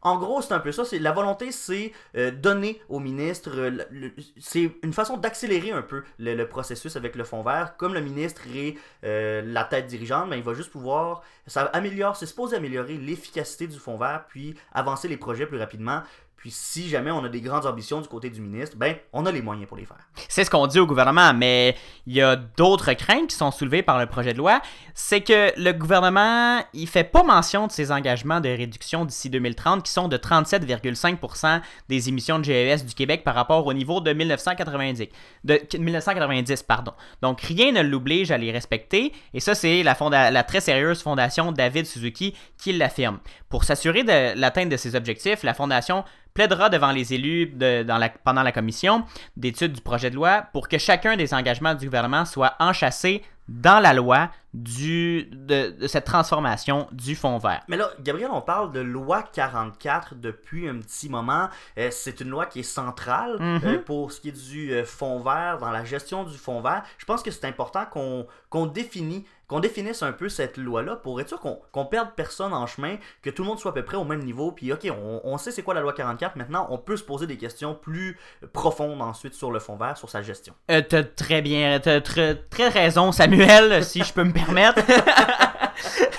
en 0.01 0.17
gros, 0.17 0.41
c'est 0.41 0.53
un 0.53 0.59
peu 0.59 0.71
ça. 0.71 0.85
C'est 0.85 0.99
la 0.99 1.11
volonté, 1.11 1.51
c'est 1.51 1.91
euh, 2.15 2.31
donner 2.31 2.81
au 2.87 2.99
ministre. 2.99 3.51
euh, 3.55 4.09
c'est 4.39 4.71
une 4.83 4.93
façon 4.93 5.17
d'accélérer 5.17 5.71
un 5.71 5.81
peu 5.81 6.03
le, 6.19 6.43
processus 6.45 6.95
avec 6.95 7.15
le 7.15 7.23
fond 7.23 7.41
vert. 7.41 7.75
Comme 7.77 7.93
le 7.93 8.01
ministre 8.01 8.43
est 8.55 8.75
euh, 9.03 9.41
la 9.45 9.63
tête 9.63 9.87
dirigeante, 9.87 10.29
mais 10.29 10.37
il 10.37 10.43
va 10.43 10.53
juste 10.53 10.71
pouvoir. 10.71 11.23
Ça 11.47 11.63
améliore. 11.73 12.15
C'est 12.15 12.27
supposé 12.27 12.55
améliorer 12.55 12.97
l'efficacité 12.97 13.67
du 13.67 13.79
fond 13.79 13.97
vert, 13.97 14.25
puis 14.27 14.55
avancer 14.71 15.07
les 15.07 15.17
projets 15.17 15.47
plus 15.47 15.57
rapidement. 15.57 16.03
Puis 16.37 16.51
si 16.51 16.87
jamais 16.87 17.09
on 17.09 17.23
a 17.23 17.29
des 17.29 17.41
grandes 17.41 17.65
ambitions 17.65 17.99
du 17.99 18.07
côté 18.07 18.29
du 18.29 18.41
ministre, 18.41 18.77
ben 18.77 18.95
on 19.11 19.25
a 19.25 19.31
les 19.31 19.41
moyens 19.41 19.67
pour 19.67 19.75
les 19.75 19.85
faire. 19.85 19.97
C'est 20.29 20.43
ce 20.43 20.51
qu'on 20.51 20.67
dit 20.67 20.79
au 20.79 20.85
gouvernement, 20.85 21.33
mais 21.33 21.75
il 22.05 22.13
y 22.13 22.21
a 22.21 22.35
d'autres 22.35 22.93
craintes 22.93 23.27
qui 23.27 23.35
sont 23.35 23.49
soulevées 23.49 23.81
par 23.81 23.97
le 23.99 24.05
projet 24.05 24.33
de 24.33 24.37
loi. 24.37 24.61
C'est 24.93 25.21
que 25.21 25.51
le 25.59 25.71
gouvernement, 25.71 26.61
il 26.73 26.87
fait 26.87 27.03
pas 27.03 27.23
mention 27.23 27.65
de 27.65 27.71
ses 27.71 27.91
engagements 27.91 28.39
de 28.39 28.49
réduction 28.49 29.03
d'ici 29.03 29.31
2030 29.31 29.83
qui 29.83 29.91
sont 29.91 30.07
de 30.07 30.15
37,5% 30.15 31.61
des 31.89 32.09
émissions 32.09 32.37
de 32.37 32.43
GES 32.43 32.85
du 32.85 32.93
Québec 32.93 33.23
par 33.23 33.33
rapport 33.33 33.65
au 33.65 33.73
niveau 33.73 33.99
de 33.99 34.13
1990. 34.13 35.07
De 35.43 35.59
1990 35.77 36.63
pardon. 36.63 36.93
Donc 37.23 37.41
rien 37.41 37.71
ne 37.71 37.81
l'oblige 37.81 38.29
à 38.29 38.37
les 38.37 38.51
respecter 38.51 39.11
et 39.33 39.39
ça 39.39 39.55
c'est 39.55 39.81
la, 39.81 40.31
la 40.31 40.43
très 40.43 40.61
sérieuse 40.61 41.01
fondation 41.01 41.51
David 41.51 41.87
Suzuki 41.87 42.35
qui 42.59 42.73
l'affirme. 42.73 43.19
Pour 43.49 43.63
s'assurer 43.63 44.03
de 44.03 44.39
l'atteinte 44.39 44.69
de 44.69 44.77
ces 44.77 44.95
objectifs, 44.95 45.43
la 45.43 45.53
fondation 45.53 46.03
plaidera 46.37 46.69
devant 46.69 46.91
les 46.91 47.15
élus 47.15 47.47
de- 47.47 47.81
dans 47.81 47.97
la- 47.97 48.09
pendant 48.09 48.43
la 48.43 48.51
commission 48.51 49.03
d'études 49.35 49.73
du 49.73 49.81
projet 49.81 50.11
de 50.11 50.15
loi 50.15 50.43
pour 50.53 50.69
que 50.69 50.77
chacun 50.77 51.15
des 51.17 51.33
engagements 51.33 51.73
du 51.73 51.85
gouvernement 51.85 52.25
soit 52.25 52.53
enchâssé 52.59 53.23
dans 53.47 53.79
la 53.79 53.93
loi 53.93 54.29
du, 54.53 55.29
de, 55.31 55.71
de 55.79 55.87
cette 55.87 56.03
transformation 56.05 56.87
du 56.91 57.15
fonds 57.15 57.37
vert. 57.37 57.61
Mais 57.69 57.77
là, 57.77 57.89
Gabriel, 58.01 58.29
on 58.31 58.41
parle 58.41 58.71
de 58.73 58.81
loi 58.81 59.23
44 59.23 60.15
depuis 60.15 60.67
un 60.67 60.77
petit 60.79 61.09
moment. 61.09 61.47
Euh, 61.77 61.87
c'est 61.91 62.19
une 62.21 62.29
loi 62.29 62.45
qui 62.45 62.59
est 62.59 62.63
centrale 62.63 63.37
Mhm. 63.39 63.61
euh, 63.63 63.77
pour 63.83 64.11
ce 64.11 64.19
qui 64.19 64.29
est 64.29 64.49
du 64.51 64.73
euh, 64.73 64.83
fonds 64.83 65.21
vert, 65.21 65.57
dans 65.59 65.71
la 65.71 65.85
gestion 65.85 66.23
du 66.23 66.37
fonds 66.37 66.61
vert. 66.61 66.83
Je 66.97 67.05
pense 67.05 67.23
que 67.23 67.31
c'est 67.31 67.45
important 67.45 67.85
qu'on 67.85 68.27
qu'on 68.49 68.65
définit 68.65 69.25
qu'on 69.47 69.59
définisse 69.59 70.03
un 70.03 70.11
peu 70.11 70.29
cette 70.29 70.57
loi-là 70.57 70.97
pour 70.97 71.21
être 71.21 71.29
sûr 71.29 71.39
qu'on 71.39 71.59
qu'on 71.71 71.85
perde 71.85 72.09
personne 72.15 72.53
en 72.53 72.67
chemin, 72.67 72.97
que 73.21 73.29
tout 73.29 73.43
le 73.43 73.47
monde 73.47 73.59
soit 73.59 73.71
à 73.71 73.73
peu 73.73 73.83
près 73.83 73.97
au 73.97 74.03
même 74.03 74.23
niveau. 74.23 74.51
Puis, 74.51 74.71
ok, 74.71 74.87
on, 74.91 75.21
on 75.23 75.37
sait 75.37 75.51
c'est 75.51 75.63
quoi 75.63 75.73
la 75.73 75.81
loi 75.81 75.93
44. 75.93 76.35
Maintenant, 76.35 76.67
on 76.69 76.77
peut 76.77 76.97
se 76.97 77.03
poser 77.03 77.27
des 77.27 77.37
questions 77.37 77.75
plus 77.75 78.17
profondes 78.53 79.01
ensuite 79.01 79.33
sur 79.33 79.51
le 79.51 79.59
fonds 79.59 79.77
vert, 79.77 79.97
sur 79.97 80.09
sa 80.09 80.21
gestion. 80.21 80.53
Euh, 80.71 80.81
t'as 80.87 81.03
très 81.03 81.41
bien, 81.41 81.79
t'as 81.79 82.01
très, 82.01 82.35
très 82.35 82.67
raison, 82.67 83.11
Samuel, 83.11 83.83
si 83.83 84.03
je 84.03 84.13
peux 84.13 84.23
me 84.23 84.33
permettre. 84.33 84.81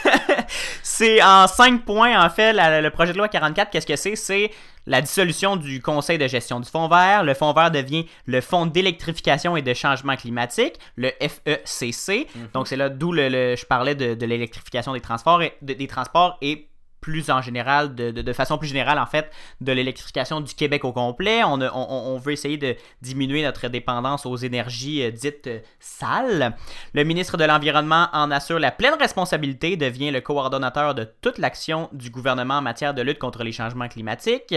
c'est 0.99 1.23
en 1.23 1.47
cinq 1.47 1.85
points, 1.85 2.21
en 2.25 2.29
fait, 2.31 2.53
la- 2.53 2.81
le 2.81 2.91
projet 2.91 3.13
de 3.13 3.19
loi 3.19 3.29
44, 3.29 3.71
qu'est-ce 3.71 3.87
que 3.87 3.97
c'est? 3.97 4.17
C'est 4.17 4.51
la 4.87 5.01
dissolution 5.01 5.57
du 5.57 5.81
conseil 5.83 6.19
de 6.19 6.27
gestion 6.27 6.61
du 6.61 6.69
fonds 6.69 6.89
vert. 6.89 7.23
Le 7.23 7.35
fonds 7.35 7.53
vert 7.53 7.71
devient 7.71 8.07
le 8.27 8.41
fonds 8.41 8.67
d'électrification 8.67 9.57
et 9.57 9.63
de 9.63 9.75
changement 9.75 10.17
climatique, 10.17 10.75
le 10.97 11.11
FECC. 11.21 12.27
Donc, 12.55 12.69
c'est 12.69 12.77
là 12.77 12.89
d'où 12.89 13.13
le, 13.13 13.29
le- 13.29 13.55
je 13.57 13.67
parlais 13.67 13.95
de, 13.95 14.15
de 14.15 14.27
l'électrification 14.27 14.93
des 14.93 15.01
transports, 15.01 15.43
et, 15.43 15.53
de- 15.63 15.75
des 15.75 15.87
transports 15.87 16.37
et 16.43 16.69
plus 17.01 17.31
en 17.31 17.41
général, 17.43 17.95
de, 17.95 18.11
de- 18.11 18.33
façon 18.33 18.59
plus 18.59 18.69
générale, 18.69 18.99
en 18.99 19.07
fait, 19.07 19.31
de 19.61 19.73
l'électrification 19.73 20.41
du 20.41 20.55
Québec 20.55 20.85
au 20.85 20.93
complet. 20.93 21.43
On- 21.45 21.61
on 21.61 22.19
veut 22.19 22.33
essayer 22.33 22.57
de 22.57 22.77
diminuer 23.03 23.43
notre 23.43 23.69
dépendance 23.69 24.27
aux 24.27 24.37
énergies 24.37 25.03
euh, 25.03 25.11
dites 25.11 25.47
euh, 25.47 25.59
sales. 25.81 26.57
Le 26.95 27.05
ministre 27.05 27.37
de 27.37 27.45
l'Environnement 27.45 28.09
en 28.13 28.31
assure 28.31 28.59
la 28.59 28.71
pleine 28.71 28.95
responsabilité, 28.95 29.77
devient 29.77 30.11
le 30.11 30.21
coordonnateur 30.21 30.95
de 30.95 31.09
toute 31.21 31.39
l'action 31.39 31.89
du 31.93 32.11
gouvernement 32.11 32.55
en 32.59 32.63
matière 32.63 32.95
de 32.95 33.03
lutte 33.03 33.19
contre 33.19 33.43
les 33.45 33.53
changements 33.53 33.89
climatiques. 33.89 34.55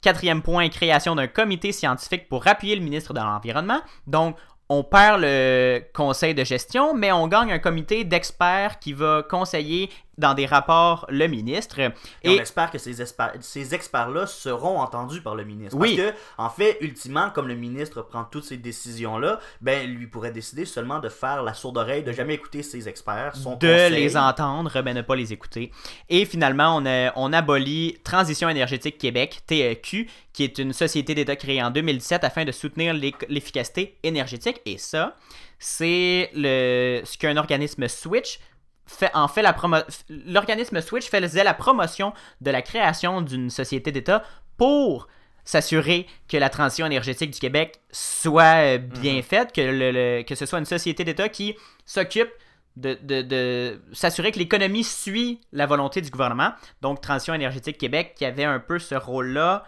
Quatrième 0.00 0.42
point, 0.42 0.68
création 0.68 1.14
d'un 1.14 1.28
comité 1.28 1.70
scientifique 1.70 2.28
pour 2.28 2.46
appuyer 2.48 2.74
le 2.74 2.82
ministre 2.82 3.12
de 3.14 3.20
l'Environnement. 3.20 3.80
Donc, 4.06 4.36
on 4.68 4.82
perd 4.84 5.20
le 5.20 5.80
conseil 5.94 6.34
de 6.34 6.44
gestion, 6.44 6.94
mais 6.94 7.12
on 7.12 7.28
gagne 7.28 7.52
un 7.52 7.58
comité 7.58 8.04
d'experts 8.04 8.78
qui 8.78 8.94
va 8.94 9.22
conseiller 9.28 9.90
dans 10.18 10.34
des 10.34 10.46
rapports 10.46 11.06
le 11.08 11.26
ministre. 11.26 11.78
Et, 11.80 11.90
Et- 12.22 12.30
on 12.38 12.42
espère 12.42 12.70
que 12.70 12.78
ces, 12.78 12.94
ces 13.40 13.74
experts-là 13.74 14.26
seront 14.26 14.78
entendus 14.78 15.22
par 15.22 15.34
le 15.34 15.44
ministre. 15.44 15.76
Oui. 15.78 15.96
Parce 15.96 16.10
que, 16.10 16.16
en 16.38 16.50
fait, 16.50 16.76
ultimement, 16.80 17.30
comme 17.30 17.48
le 17.48 17.54
ministre 17.54 18.02
prend 18.02 18.24
toutes 18.24 18.44
ces 18.44 18.56
décisions-là, 18.58 19.40
ben, 19.60 19.88
lui 19.88 20.06
pourrait 20.06 20.30
décider 20.32 20.64
seulement 20.64 20.98
de 20.98 21.08
faire 21.08 21.42
la 21.42 21.54
sourde 21.54 21.78
oreille, 21.78 22.02
de 22.02 22.12
jamais 22.12 22.34
écouter 22.34 22.62
ses 22.62 22.88
experts, 22.88 23.36
son 23.36 23.56
de 23.56 23.66
conseil. 23.66 23.90
les 23.94 24.16
entendre, 24.16 24.82
ben 24.82 24.94
ne 24.94 25.02
pas 25.02 25.16
les 25.16 25.32
écouter. 25.32 25.70
Et 26.08 26.24
finalement, 26.26 26.76
on, 26.76 26.84
a- 26.86 27.12
on 27.16 27.32
abolit 27.32 27.98
Transition 28.04 28.48
énergétique 28.48 28.98
Québec, 28.98 29.40
TEQ, 29.46 30.08
qui 30.32 30.44
est 30.44 30.58
une 30.58 30.72
société 30.72 31.14
d'État 31.14 31.36
créée 31.36 31.62
en 31.62 31.70
2017 31.70 32.24
afin 32.24 32.44
de 32.44 32.52
soutenir 32.52 32.94
l'efficacité 33.28 33.96
énergétique. 34.02 34.60
Et 34.66 34.78
ça, 34.78 35.16
c'est 35.58 36.30
ce 36.34 37.16
qu'un 37.18 37.36
organisme 37.36 37.86
Switch 37.88 38.38
fait 38.86 39.10
en 39.14 39.28
fait 39.28 39.42
la 39.42 39.52
promo 39.52 39.78
l'organisme 40.26 40.80
Switch 40.80 41.08
faisait 41.08 41.44
la 41.44 41.54
promotion 41.54 42.12
de 42.40 42.50
la 42.50 42.62
création 42.62 43.20
d'une 43.22 43.48
société 43.50 43.92
d'État 43.92 44.22
pour 44.56 45.08
s'assurer 45.44 46.06
que 46.28 46.36
la 46.36 46.48
transition 46.48 46.86
énergétique 46.86 47.30
du 47.32 47.40
Québec 47.40 47.80
soit 47.90 48.62
euh, 48.76 48.78
bien 48.78 49.14
Mhm. 49.16 49.22
faite, 49.22 49.52
que, 49.52 49.60
le- 49.60 49.90
le- 49.90 50.22
que 50.22 50.34
ce 50.34 50.46
soit 50.46 50.58
une 50.60 50.64
société 50.64 51.02
d'État 51.04 51.28
qui 51.28 51.56
s'occupe 51.84 52.30
de, 52.76 52.96
de- 53.02 53.22
de 53.22 53.82
s'assurer 53.92 54.30
que 54.32 54.38
l'économie 54.38 54.84
suit 54.84 55.40
la 55.52 55.66
volonté 55.66 56.00
du 56.00 56.10
gouvernement. 56.10 56.52
Donc, 56.80 57.00
Transition 57.00 57.34
énergétique 57.34 57.76
Québec, 57.76 58.14
qui 58.16 58.24
avait 58.24 58.44
un 58.44 58.60
peu 58.60 58.78
ce 58.78 58.94
rôle-là, 58.94 59.64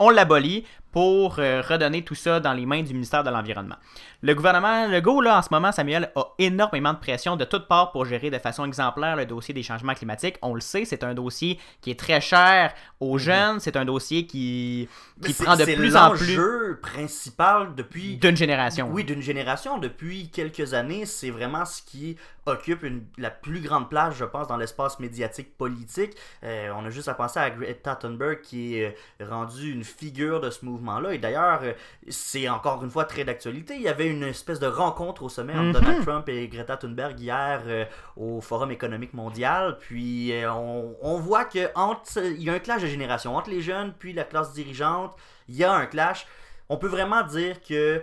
on 0.00 0.10
l'abolit 0.10 0.64
pour 0.92 1.38
euh, 1.38 1.60
redonner 1.60 2.02
tout 2.02 2.14
ça 2.14 2.40
dans 2.40 2.52
les 2.54 2.64
mains 2.66 2.82
du 2.82 2.92
ministère 2.94 3.22
de 3.22 3.30
l'Environnement. 3.30 3.76
Le 4.22 4.34
gouvernement 4.34 4.88
Legault, 4.88 5.20
là, 5.20 5.38
en 5.38 5.42
ce 5.42 5.48
moment, 5.50 5.70
Samuel, 5.70 6.10
a 6.16 6.24
énormément 6.38 6.92
de 6.92 6.98
pression 6.98 7.36
de 7.36 7.44
toutes 7.44 7.68
parts 7.68 7.92
pour 7.92 8.04
gérer 8.04 8.30
de 8.30 8.38
façon 8.38 8.64
exemplaire 8.64 9.14
le 9.14 9.26
dossier 9.26 9.54
des 9.54 9.62
changements 9.62 9.94
climatiques. 9.94 10.36
On 10.42 10.54
le 10.54 10.60
sait, 10.60 10.84
c'est 10.84 11.04
un 11.04 11.14
dossier 11.14 11.58
qui 11.82 11.90
est 11.90 11.98
très 11.98 12.20
cher 12.20 12.72
aux 13.00 13.18
jeunes, 13.18 13.60
c'est 13.60 13.76
un 13.76 13.84
dossier 13.84 14.26
qui, 14.26 14.88
qui 15.22 15.32
c'est- 15.32 15.44
prend 15.44 15.54
de 15.56 15.64
c'est 15.64 15.76
plus 15.76 15.94
en 15.96 16.10
plus 16.10 16.34
l'enjeu 16.36 16.78
principal 16.82 17.74
depuis 17.76 18.16
d'une 18.16 18.36
génération. 18.36 18.88
Oui, 18.90 19.04
d'une 19.04 19.22
génération. 19.22 19.78
Depuis 19.78 20.30
quelques 20.30 20.74
années, 20.74 21.06
c'est 21.06 21.30
vraiment 21.30 21.64
ce 21.64 21.82
qui 21.82 22.16
occupe 22.46 22.82
une- 22.82 23.04
la 23.18 23.30
plus 23.30 23.60
grande 23.60 23.88
place, 23.90 24.14
je 24.16 24.24
pense, 24.24 24.48
dans 24.48 24.56
l'espace 24.56 24.98
médiatique 25.00 25.56
politique. 25.56 26.12
Euh, 26.42 26.72
on 26.76 26.84
a 26.86 26.90
juste 26.90 27.08
à 27.08 27.14
penser 27.14 27.38
à 27.38 27.50
Greta 27.50 27.94
Thunberg 27.94 28.40
qui 28.40 28.78
est 28.78 28.96
euh, 29.20 29.26
rendue 29.28 29.70
une 29.70 29.84
figure 29.84 30.40
de 30.40 30.50
ce 30.50 30.64
mouvement-là. 30.78 31.12
Et 31.14 31.18
d'ailleurs, 31.18 31.60
euh, 31.62 31.72
c'est 32.08 32.48
encore 32.48 32.82
une 32.84 32.90
fois 32.90 33.04
très 33.04 33.24
d'actualité. 33.24 33.74
Il 33.76 33.82
y 33.82 33.88
avait 33.88 34.06
une 34.08 34.22
espèce 34.22 34.58
de 34.60 34.66
rencontre 34.66 35.22
au 35.22 35.28
sommet 35.28 35.52
entre 35.52 35.64
Mhm. 35.66 35.72
Donald 35.72 36.02
Trump 36.06 36.28
et 36.28 36.48
Greta 36.48 36.76
Thunberg 36.76 37.18
hier 37.20 37.62
euh, 37.66 37.84
au 38.16 38.40
Forum 38.40 38.70
économique 38.70 39.14
mondial. 39.14 39.78
Puis 39.80 40.32
euh, 40.32 40.52
on, 40.52 40.96
on 41.02 41.18
voit 41.18 41.44
que 41.44 41.68
entre, 41.74 42.18
il 42.24 42.42
y 42.42 42.50
a 42.50 42.54
un 42.54 42.58
clash 42.58 42.82
de 42.82 42.86
génération 42.86 43.36
entre 43.36 43.50
les 43.50 43.60
jeunes 43.60 43.92
puis 43.98 44.12
la 44.12 44.24
classe 44.24 44.52
dirigeante. 44.52 45.14
Il 45.48 45.56
y 45.56 45.64
a 45.64 45.72
un 45.72 45.86
clash. 45.86 46.26
On 46.68 46.76
peut 46.76 46.88
vraiment 46.88 47.22
dire 47.24 47.60
que 47.62 48.02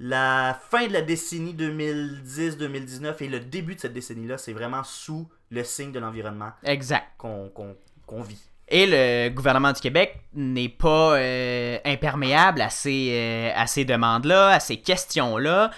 la 0.00 0.58
fin 0.70 0.86
de 0.88 0.92
la 0.92 1.02
décennie 1.02 1.54
2010-2019 1.54 3.22
et 3.22 3.28
le 3.28 3.40
début 3.40 3.74
de 3.76 3.80
cette 3.80 3.92
décennie-là, 3.92 4.38
c'est 4.38 4.52
vraiment 4.52 4.82
sous 4.82 5.28
le 5.50 5.62
signe 5.62 5.92
de 5.92 6.00
l'environnement 6.00 6.50
Exact. 6.64 7.06
qu'on 7.16 8.22
vit. 8.22 8.42
Et 8.68 8.86
le 8.86 9.28
gouvernement 9.28 9.72
du 9.72 9.80
Québec 9.80 10.16
n'est 10.34 10.68
pas 10.70 11.16
euh, 11.16 11.78
imperméable 11.84 12.62
à 12.62 12.70
ces, 12.70 13.10
euh, 13.12 13.50
à 13.54 13.66
ces 13.66 13.84
demandes-là, 13.84 14.48
à 14.48 14.60
ces 14.60 14.78
questions-là. 14.78 15.70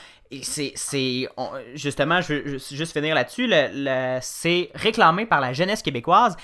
C'est, 0.43 0.75
justement, 1.75 2.21
je 2.21 2.33
veux 2.35 2.59
ju- 2.59 2.76
juste 2.76 2.93
finir 2.93 3.14
là-dessus, 3.14 3.50
c'est 4.23 4.71
réclamé 4.75 5.26
par 5.26 5.40
la 5.40 5.52
jeunesse 5.52 5.83
québécoise. 5.83 6.37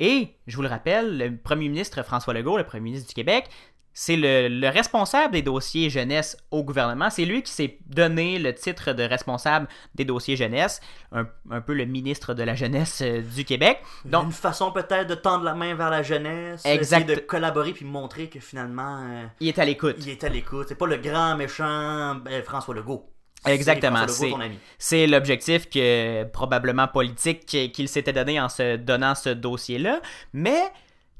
Et, 0.00 0.28
je 0.46 0.56
vous 0.56 0.62
le 0.62 0.68
rappelle, 0.68 1.18
le 1.18 1.36
premier 1.36 1.68
ministre 1.68 2.02
François 2.02 2.32
Legault, 2.32 2.56
le 2.56 2.64
premier 2.64 2.84
ministre 2.84 3.08
du 3.08 3.14
Québec, 3.14 3.46
c'est 4.00 4.14
le, 4.14 4.46
le 4.46 4.68
responsable 4.68 5.32
des 5.32 5.42
dossiers 5.42 5.90
jeunesse 5.90 6.36
au 6.52 6.62
gouvernement. 6.62 7.10
C'est 7.10 7.24
lui 7.24 7.42
qui 7.42 7.50
s'est 7.50 7.78
donné 7.88 8.38
le 8.38 8.54
titre 8.54 8.92
de 8.92 9.02
responsable 9.02 9.66
des 9.96 10.04
dossiers 10.04 10.36
jeunesse, 10.36 10.80
un, 11.10 11.26
un 11.50 11.60
peu 11.60 11.74
le 11.74 11.84
ministre 11.84 12.32
de 12.32 12.44
la 12.44 12.54
jeunesse 12.54 13.02
euh, 13.02 13.22
du 13.22 13.44
Québec. 13.44 13.80
Donc, 14.04 14.26
une 14.26 14.30
façon 14.32 14.70
peut-être 14.70 15.08
de 15.08 15.16
tendre 15.16 15.42
la 15.42 15.54
main 15.54 15.74
vers 15.74 15.90
la 15.90 16.04
jeunesse, 16.04 16.64
Exact. 16.64 17.08
de 17.08 17.16
collaborer 17.16 17.72
puis 17.72 17.84
montrer 17.84 18.28
que 18.28 18.38
finalement 18.38 19.00
euh, 19.02 19.26
il 19.40 19.48
est 19.48 19.58
à 19.58 19.64
l'écoute. 19.64 19.96
il 19.98 20.10
est 20.10 20.22
à 20.22 20.28
l'écoute. 20.28 20.66
C'est 20.68 20.78
pas 20.78 20.86
le 20.86 20.98
grand 20.98 21.34
méchant 21.36 22.14
ben, 22.24 22.40
François 22.44 22.76
Legault. 22.76 23.04
Exactement. 23.46 24.06
C'est 24.78 25.08
l'objectif 25.08 25.68
que 25.68 26.22
probablement 26.22 26.86
politique 26.86 27.46
qu'il 27.46 27.88
s'était 27.88 28.12
donné 28.12 28.40
en 28.40 28.48
se 28.48 28.76
donnant 28.76 29.16
ce 29.16 29.30
dossier-là. 29.30 30.00
Mais 30.32 30.70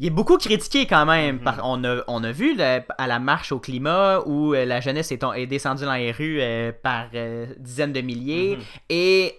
il 0.00 0.07
est 0.07 0.11
beaucoup 0.11 0.37
critiqué 0.38 0.87
quand 0.87 1.07
même. 1.07 1.37
Mhm. 1.40 1.55
On, 1.62 1.85
a, 1.85 2.02
on 2.09 2.23
a 2.25 2.33
vu 2.33 2.57
à 2.61 3.07
la 3.07 3.19
marche 3.19 3.52
au 3.52 3.59
climat 3.59 4.21
où 4.26 4.55
euh, 4.55 4.64
la 4.64 4.81
jeunesse 4.81 5.11
est, 5.12 5.23
est 5.37 5.47
descendue 5.47 5.85
dans 5.85 5.95
les 5.95 6.12
rues 6.12 6.38
euh, 6.40 6.73
par 6.83 7.07
euh, 7.14 7.47
dizaines 7.59 7.93
de 7.93 8.00
milliers 8.00 8.57
Mhm. 8.57 8.62
et 8.90 9.37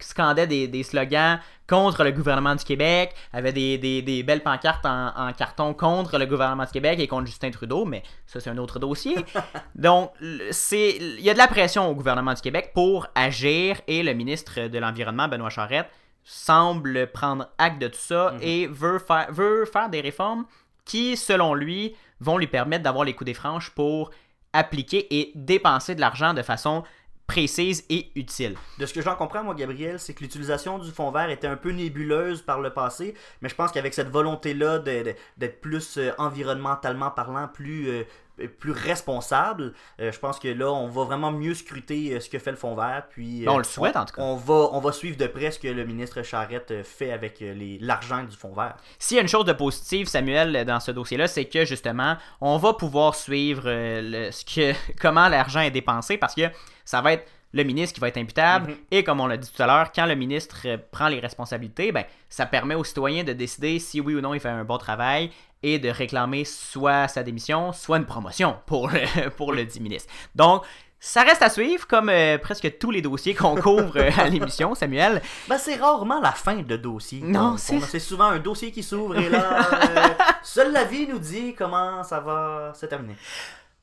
scandait 0.00 0.46
des, 0.46 0.68
des 0.68 0.82
slogans 0.84 1.40
contre 1.68 2.02
le 2.02 2.12
gouvernement 2.12 2.54
du 2.54 2.64
Québec, 2.64 3.12
avait 3.32 3.52
des, 3.52 3.76
des- 3.76 4.00
des 4.00 4.22
belles 4.22 4.42
pancartes 4.42 4.86
en, 4.86 5.08
en 5.14 5.32
carton 5.34 5.74
contre 5.74 6.16
le 6.18 6.24
gouvernement 6.24 6.64
du 6.64 6.70
Québec 6.70 6.98
et 6.98 7.06
contre 7.06 7.26
Justin 7.26 7.50
Trudeau, 7.50 7.84
mais 7.84 8.02
ça 8.26 8.40
c'est 8.40 8.48
un 8.48 8.56
autre 8.58 8.78
dossier. 8.78 9.16
Donc 9.74 10.10
c'est 10.50 10.96
il 10.96 11.20
y 11.20 11.28
a 11.28 11.34
de 11.34 11.38
la 11.38 11.46
pression 11.48 11.90
au 11.90 11.94
gouvernement 11.94 12.32
du 12.32 12.40
Québec 12.40 12.70
pour 12.74 13.06
agir 13.14 13.80
et 13.86 14.02
le 14.02 14.14
ministre 14.14 14.68
de 14.68 14.78
l'environnement 14.78 15.28
Benoît 15.28 15.50
Charette 15.50 15.88
semble 16.30 17.06
prendre 17.10 17.48
acte 17.56 17.80
de 17.80 17.88
tout 17.88 17.98
ça 17.98 18.32
Mhm. 18.34 18.38
et 18.42 18.66
veut 18.66 18.98
faire 18.98 19.28
veut 19.32 19.64
faire 19.64 19.88
des 19.88 20.02
réformes 20.02 20.44
qui 20.84 21.16
selon 21.16 21.54
lui 21.54 21.96
vont 22.20 22.36
lui 22.36 22.46
permettre 22.46 22.82
d'avoir 22.84 23.04
les 23.04 23.14
coups 23.14 23.26
des 23.26 23.34
franches 23.34 23.70
pour 23.70 24.10
appliquer 24.52 25.06
et 25.18 25.32
dépenser 25.34 25.94
de 25.94 26.00
l'argent 26.00 26.34
de 26.34 26.42
façon 26.42 26.82
précise 27.26 27.84
et 27.90 28.10
utile. 28.14 28.56
De 28.78 28.86
ce 28.86 28.94
que 28.94 29.02
j'en 29.02 29.14
comprends, 29.14 29.44
moi, 29.44 29.54
Gabriel, 29.54 30.00
c'est 30.00 30.14
que 30.14 30.20
l'utilisation 30.20 30.78
du 30.78 30.90
fond 30.90 31.10
vert 31.10 31.28
était 31.28 31.46
un 31.46 31.56
peu 31.56 31.70
nébuleuse 31.72 32.40
par 32.40 32.60
le 32.60 32.70
passé, 32.72 33.14
mais 33.42 33.50
je 33.50 33.54
pense 33.54 33.70
qu'avec 33.70 33.92
cette 33.92 34.08
volonté-là 34.08 34.78
d'être 34.78 35.60
plus 35.60 35.98
euh, 35.98 36.10
environnementalement 36.16 37.10
parlant, 37.10 37.46
plus, 37.48 37.88
euh, 37.90 38.04
plus 38.46 38.72
responsable, 38.72 39.72
euh, 40.00 40.12
je 40.12 40.18
pense 40.18 40.38
que 40.38 40.48
là, 40.48 40.70
on 40.72 40.88
va 40.88 41.04
vraiment 41.04 41.32
mieux 41.32 41.54
scruter 41.54 42.12
euh, 42.14 42.20
ce 42.20 42.28
que 42.28 42.38
fait 42.38 42.50
le 42.50 42.56
fond 42.56 42.74
vert. 42.74 43.04
Puis, 43.10 43.44
Ben, 43.44 43.52
on 43.52 43.54
euh, 43.54 43.58
le 43.58 43.64
souhaite, 43.64 43.96
en 43.96 44.04
tout 44.04 44.14
cas. 44.14 44.22
On 44.22 44.36
va, 44.36 44.68
on 44.72 44.80
va 44.80 44.92
suivre 44.92 45.16
de 45.16 45.26
près 45.26 45.50
ce 45.50 45.58
que 45.58 45.68
le 45.68 45.84
ministre 45.84 46.22
Charette 46.22 46.70
euh, 46.70 46.82
fait 46.84 47.10
avec 47.12 47.42
euh, 47.42 47.76
l'argent 47.80 48.22
du 48.22 48.36
fond 48.36 48.52
vert. 48.54 48.76
S'il 48.98 49.16
y 49.16 49.18
a 49.18 49.22
une 49.22 49.28
chose 49.28 49.44
de 49.44 49.52
positive, 49.52 50.06
Samuel, 50.06 50.64
dans 50.64 50.80
ce 50.80 50.90
dossier-là, 50.90 51.26
c'est 51.26 51.46
que 51.46 51.64
justement, 51.64 52.16
on 52.40 52.56
va 52.58 52.74
pouvoir 52.74 53.14
suivre 53.14 53.62
euh, 53.66 54.00
le- 54.02 54.30
ce 54.30 54.44
que, 54.44 54.72
comment 55.00 55.28
l'argent 55.28 55.60
est 55.60 55.70
dépensé 55.70 56.16
parce 56.18 56.34
que 56.34 56.42
ça 56.84 57.00
va 57.00 57.14
être 57.14 57.26
le 57.52 57.62
ministre 57.64 57.94
qui 57.94 58.00
va 58.00 58.08
être 58.08 58.18
imputable 58.18 58.70
Mhm. 58.72 58.76
et 58.90 59.04
comme 59.04 59.20
on 59.20 59.26
l'a 59.26 59.36
dit 59.36 59.50
tout 59.50 59.62
à 59.62 59.66
l'heure, 59.66 59.90
quand 59.92 60.06
le 60.06 60.14
ministre 60.14 60.58
euh, 60.66 60.76
prend 60.92 61.08
les 61.08 61.18
responsabilités, 61.20 61.92
ben, 61.92 62.04
ça 62.28 62.44
permet 62.46 62.74
aux 62.74 62.84
citoyens 62.84 63.24
de 63.24 63.32
décider 63.32 63.78
si 63.78 64.00
oui 64.00 64.14
ou 64.14 64.20
non 64.20 64.34
il 64.34 64.40
fait 64.40 64.48
un 64.50 64.64
bon 64.64 64.76
travail 64.78 65.30
et 65.62 65.78
de 65.78 65.88
réclamer 65.88 66.44
soit 66.44 67.08
sa 67.08 67.22
démission, 67.22 67.72
soit 67.72 67.96
une 67.96 68.06
promotion 68.06 68.56
pour 68.66 68.88
le, 68.90 69.30
pour 69.36 69.52
le 69.52 69.64
dit 69.64 69.80
ministre. 69.80 70.12
Donc, 70.34 70.64
ça 71.00 71.22
reste 71.22 71.42
à 71.42 71.48
suivre, 71.48 71.86
comme 71.86 72.08
euh, 72.08 72.38
presque 72.38 72.76
tous 72.78 72.90
les 72.90 73.00
dossiers 73.00 73.32
qu'on 73.34 73.54
couvre 73.54 73.96
euh, 73.98 74.10
à 74.18 74.28
l'émission, 74.28 74.74
Samuel. 74.74 75.22
Ben, 75.48 75.56
c'est 75.56 75.76
rarement 75.76 76.20
la 76.20 76.32
fin 76.32 76.56
de 76.56 76.76
dossier. 76.76 77.20
Non, 77.22 77.56
c'est- 77.56 77.80
c'est 77.80 78.00
souvent 78.00 78.26
un 78.26 78.40
dossier 78.40 78.72
qui 78.72 78.82
s'ouvre 78.82 79.16
et 79.16 79.28
là, 79.28 79.58
euh, 79.72 80.08
seule 80.42 80.72
la 80.72 80.82
vie 80.84 81.06
nous 81.06 81.20
dit 81.20 81.54
comment 81.56 82.02
ça 82.02 82.18
va 82.20 82.72
se 82.74 82.84
terminer. 82.86 83.14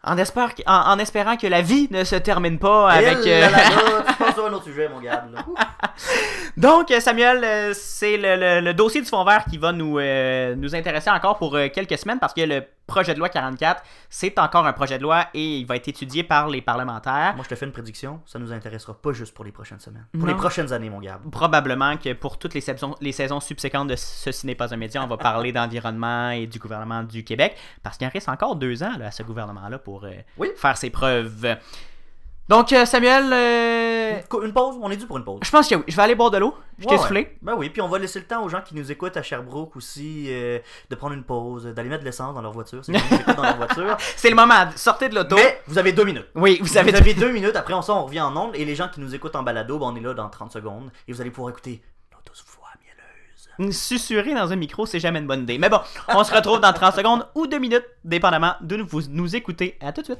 En, 0.05 0.17
espère- 0.17 0.51
en- 0.67 0.91
en 0.93 0.99
espérant 0.99 1.35
que 1.35 1.47
la 1.47 1.61
vie 1.61 1.87
ne 1.91 2.03
se 2.03 2.15
termine 2.15 2.59
pas 2.59 2.89
avec... 2.91 3.25
Et 3.25 3.33
euh, 3.33 3.41
là, 3.41 3.49
là, 3.49 3.57
là, 3.57 4.03
tu 4.07 4.13
penses 4.23 4.33
sur 4.35 4.45
un 4.45 4.53
autre 4.53 4.65
sujet, 4.65 4.87
mon 4.87 4.99
gars. 4.99 5.25
Donc, 6.57 6.89
euh, 6.89 7.01
Samuel, 7.01 7.43
euh, 7.43 7.73
c'est 7.73 8.15
le, 8.15 8.37
le- 8.37 8.61
le 8.61 8.73
dossier 8.73 9.01
du 9.01 9.07
fond 9.07 9.25
vert 9.25 9.43
qui 9.43 9.57
va 9.57 9.73
nous, 9.73 9.99
euh, 9.99 10.55
nous 10.55 10.73
intéresser 10.73 11.09
encore 11.09 11.37
pour 11.37 11.53
euh, 11.55 11.67
quelques 11.67 11.97
semaines 11.97 12.17
parce 12.19 12.33
que 12.33 12.41
le 12.41 12.63
projet 12.87 13.13
de 13.13 13.19
loi 13.19 13.27
44, 13.27 13.83
c'est 14.09 14.39
encore 14.39 14.65
un 14.65 14.71
projet 14.71 14.97
de 14.97 15.03
loi 15.03 15.25
et 15.33 15.57
il 15.57 15.65
va 15.65 15.75
être 15.75 15.89
étudié 15.89 16.23
par 16.23 16.47
les 16.47 16.61
parlementaires. 16.61 17.33
Moi, 17.35 17.43
je 17.43 17.49
te 17.49 17.55
fais 17.55 17.65
une 17.65 17.73
prédiction, 17.73 18.21
ça 18.25 18.39
nous 18.39 18.53
intéressera 18.53 18.93
pas 18.93 19.11
juste 19.11 19.33
pour 19.33 19.43
les 19.43 19.51
prochaines 19.51 19.81
semaines. 19.81 20.05
Pour 20.13 20.21
Non. 20.21 20.27
les 20.27 20.35
prochaines 20.35 20.71
années, 20.71 20.89
mon 20.89 20.99
gars. 21.01 21.19
Probablement 21.29 21.97
que 21.97 22.13
pour 22.13 22.37
toutes 22.39 22.53
les 22.53 22.61
saisons, 22.61 22.95
les 23.01 23.11
saisons 23.11 23.41
subséquentes 23.41 23.89
de 23.89 23.95
Ceci 23.97 24.45
n'est 24.47 24.55
pas 24.55 24.73
un 24.73 24.77
média, 24.77 25.03
on 25.03 25.07
va 25.07 25.17
parler 25.17 25.51
d'environnement 25.51 26.29
et 26.29 26.47
du 26.47 26.59
gouvernement 26.59 27.03
du 27.03 27.25
Québec 27.25 27.57
parce 27.83 27.97
qu'il 27.97 28.07
en 28.07 28.11
reste 28.11 28.29
encore 28.29 28.55
deux 28.55 28.81
ans 28.81 28.93
là, 28.97 29.07
à 29.07 29.11
ce 29.11 29.23
gouvernement-là 29.23 29.77
pour 29.79 30.05
euh, 30.05 30.11
Oui. 30.37 30.47
faire 30.55 30.77
ses 30.77 30.89
preuves. 30.89 31.57
Donc, 32.47 32.69
Samuel, 32.85 33.33
Une 34.43 34.53
pause? 34.53 34.75
On 34.81 34.89
est 34.91 34.97
dû 34.97 35.05
pour 35.07 35.17
une 35.17 35.23
pause. 35.23 35.39
je 35.43 35.49
pense 35.51 35.67
que 35.67 35.75
oui. 35.75 35.83
Je 35.87 35.95
vais 35.95 36.01
aller 36.03 36.15
boire 36.15 36.31
de 36.31 36.37
l'eau. 36.37 36.55
Je 36.79 36.85
t'ai 36.85 36.91
Ouais, 36.95 36.97
soufflé. 36.97 37.37
Ben 37.41 37.55
oui, 37.57 37.69
puis 37.69 37.81
on 37.81 37.87
va 37.87 37.97
laisser 37.99 38.19
le 38.19 38.25
temps 38.25 38.43
aux 38.43 38.49
gens 38.49 38.61
qui 38.61 38.75
nous 38.75 38.91
écoutent 38.91 39.15
à 39.17 39.23
Sherbrooke 39.23 39.75
aussi 39.75 40.25
euh, 40.29 40.59
de 40.89 40.95
prendre 40.95 41.13
une 41.13 41.23
pause, 41.23 41.65
d'aller 41.65 41.89
mettre 41.89 42.01
de 42.01 42.05
l'essence 42.05 42.33
dans 42.35 42.41
leur 42.41 42.51
voiture. 42.51 42.81
C'est 44.15 44.29
le 44.29 44.35
moment. 44.35 44.65
Sortez 44.75 45.09
de 45.09 45.15
l'auto. 45.15 45.35
Mais 45.35 45.61
vous 45.67 45.77
avez 45.77 45.91
deux 45.93 46.03
minutes. 46.05 46.27
Oui, 46.35 46.59
vous 46.61 46.77
avez 46.77 46.91
Vous 46.91 46.97
avez 46.97 47.13
deux 47.13 47.31
minutes, 47.31 47.55
après 47.55 47.73
on 47.73 47.81
sort, 47.81 47.97
on 47.97 48.05
revient 48.05 48.21
en 48.21 48.35
ondes, 48.35 48.51
et 48.55 48.65
les 48.65 48.75
gens 48.75 48.89
qui 48.89 48.99
nous 48.99 49.13
écoutent 49.15 49.35
en 49.35 49.43
balado, 49.43 49.79
ben 49.79 49.87
on 49.87 49.95
est 49.95 50.01
là 50.01 50.13
dans 50.13 50.29
30 50.29 50.51
secondes, 50.51 50.91
et 51.07 51.13
vous 51.13 51.21
allez 51.21 51.31
pouvoir 51.31 51.51
écouter 51.51 51.81
mielleuses. 53.59 53.75
Susurrer 53.75 54.33
dans 54.33 54.51
un 54.51 54.55
micro, 54.55 54.85
c'est 54.85 54.99
jamais 54.99 55.19
une 55.19 55.27
bonne 55.27 55.43
idée. 55.43 55.57
Mais 55.57 55.69
bon, 55.69 55.79
on 56.09 56.23
se 56.23 56.33
retrouve 56.33 56.59
dans 56.59 56.73
30 56.73 56.95
secondes 56.95 57.27
ou 57.35 57.47
2 57.47 57.57
minutes, 57.59 57.85
dépendamment 58.03 58.53
d'où 58.61 58.85
vous 58.85 59.01
nous 59.09 59.35
écoutez. 59.35 59.77
À 59.81 59.91
tout 59.93 60.01
de 60.01 60.05
suite. 60.07 60.19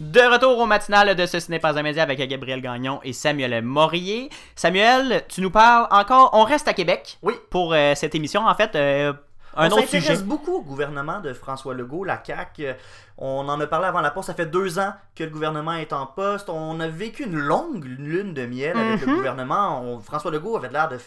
De 0.00 0.20
retour 0.20 0.58
au 0.58 0.66
matinal 0.66 1.14
de 1.14 1.26
Ce 1.26 1.50
n'est 1.50 1.58
pas 1.60 1.78
un 1.78 1.82
média 1.82 2.02
avec 2.02 2.18
Gabriel 2.28 2.60
Gagnon 2.60 3.00
et 3.04 3.12
Samuel 3.12 3.62
Morier. 3.62 4.28
Samuel, 4.56 5.24
tu 5.28 5.40
nous 5.40 5.50
parles 5.50 5.86
encore, 5.90 6.30
on 6.32 6.42
reste 6.44 6.66
à 6.66 6.74
Québec 6.74 7.18
Oui. 7.22 7.34
pour 7.50 7.72
euh, 7.72 7.94
cette 7.94 8.14
émission 8.14 8.44
en 8.46 8.54
fait. 8.54 8.74
euh, 8.74 9.12
un 9.56 9.68
on 9.68 9.72
autre 9.72 9.80
s'intéresse 9.82 10.04
sujet. 10.18 10.22
beaucoup 10.24 10.54
au 10.56 10.62
gouvernement 10.62 11.20
de 11.20 11.32
François 11.32 11.74
Legault, 11.74 12.02
la 12.02 12.20
CAQ. 12.24 12.74
On 13.18 13.48
en 13.48 13.60
a 13.60 13.66
parlé 13.68 13.86
avant 13.86 14.00
la 14.00 14.10
pause. 14.10 14.24
Ça 14.24 14.34
fait 14.34 14.46
deux 14.46 14.80
ans 14.80 14.92
que 15.14 15.22
le 15.22 15.30
gouvernement 15.30 15.74
est 15.74 15.92
en 15.92 16.06
poste. 16.06 16.48
On 16.50 16.80
a 16.80 16.88
vécu 16.88 17.22
une 17.22 17.38
longue 17.38 17.84
lune 17.84 18.34
de 18.34 18.46
miel 18.46 18.76
avec 18.76 19.00
le 19.02 19.06
Mhm. 19.06 19.14
gouvernement. 19.14 19.80
On- 19.80 20.00
François 20.00 20.32
Legault 20.32 20.56
avait 20.56 20.70
l'air 20.70 20.88
de. 20.88 20.98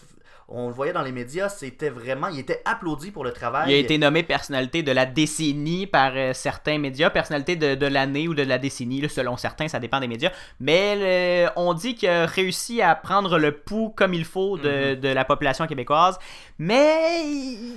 On 0.49 0.67
le 0.67 0.73
voyait 0.73 0.93
dans 0.93 1.01
les 1.01 1.12
médias, 1.12 1.49
c'était 1.49 1.89
vraiment. 1.89 2.29
Il 2.29 2.39
était 2.39 2.62
applaudi 2.63 3.12
pour 3.12 3.25
le 3.25 3.33
travail. 3.33 3.69
Il 3.69 3.75
a 3.75 3.77
été 3.79 3.97
nommé 3.97 4.23
personnalité 4.23 4.81
de 4.81 4.93
la 4.93 5.05
décennie 5.05 5.88
par 5.88 6.13
euh, 6.15 6.31
certains 6.33 6.77
médias, 6.77 7.10
personnalité 7.10 7.57
de, 7.57 7.75
de 7.75 7.86
l'année 7.86 8.29
ou 8.29 8.33
de 8.33 8.43
la 8.43 8.57
décennie, 8.57 9.01
là, 9.01 9.10
selon 9.10 9.36
certains, 9.36 9.67
ça 9.67 9.79
dépend 9.79 9.99
des 9.99 10.07
médias. 10.07 10.31
Mais 10.62 11.43
le- 11.45 11.49
on 11.57 11.73
dit 11.73 11.95
qu'il 11.95 12.07
a 12.07 12.25
réussi 12.25 12.81
à 12.81 12.95
prendre 12.95 13.38
le 13.38 13.51
pouls 13.51 13.89
comme 13.93 14.13
il 14.13 14.23
faut 14.23 14.57
de, 14.57 14.93
Mhm. 14.95 14.99
de 15.01 15.10
la 15.10 15.25
population 15.25 15.67
québécoise. 15.67 16.17
Mais 16.60 17.24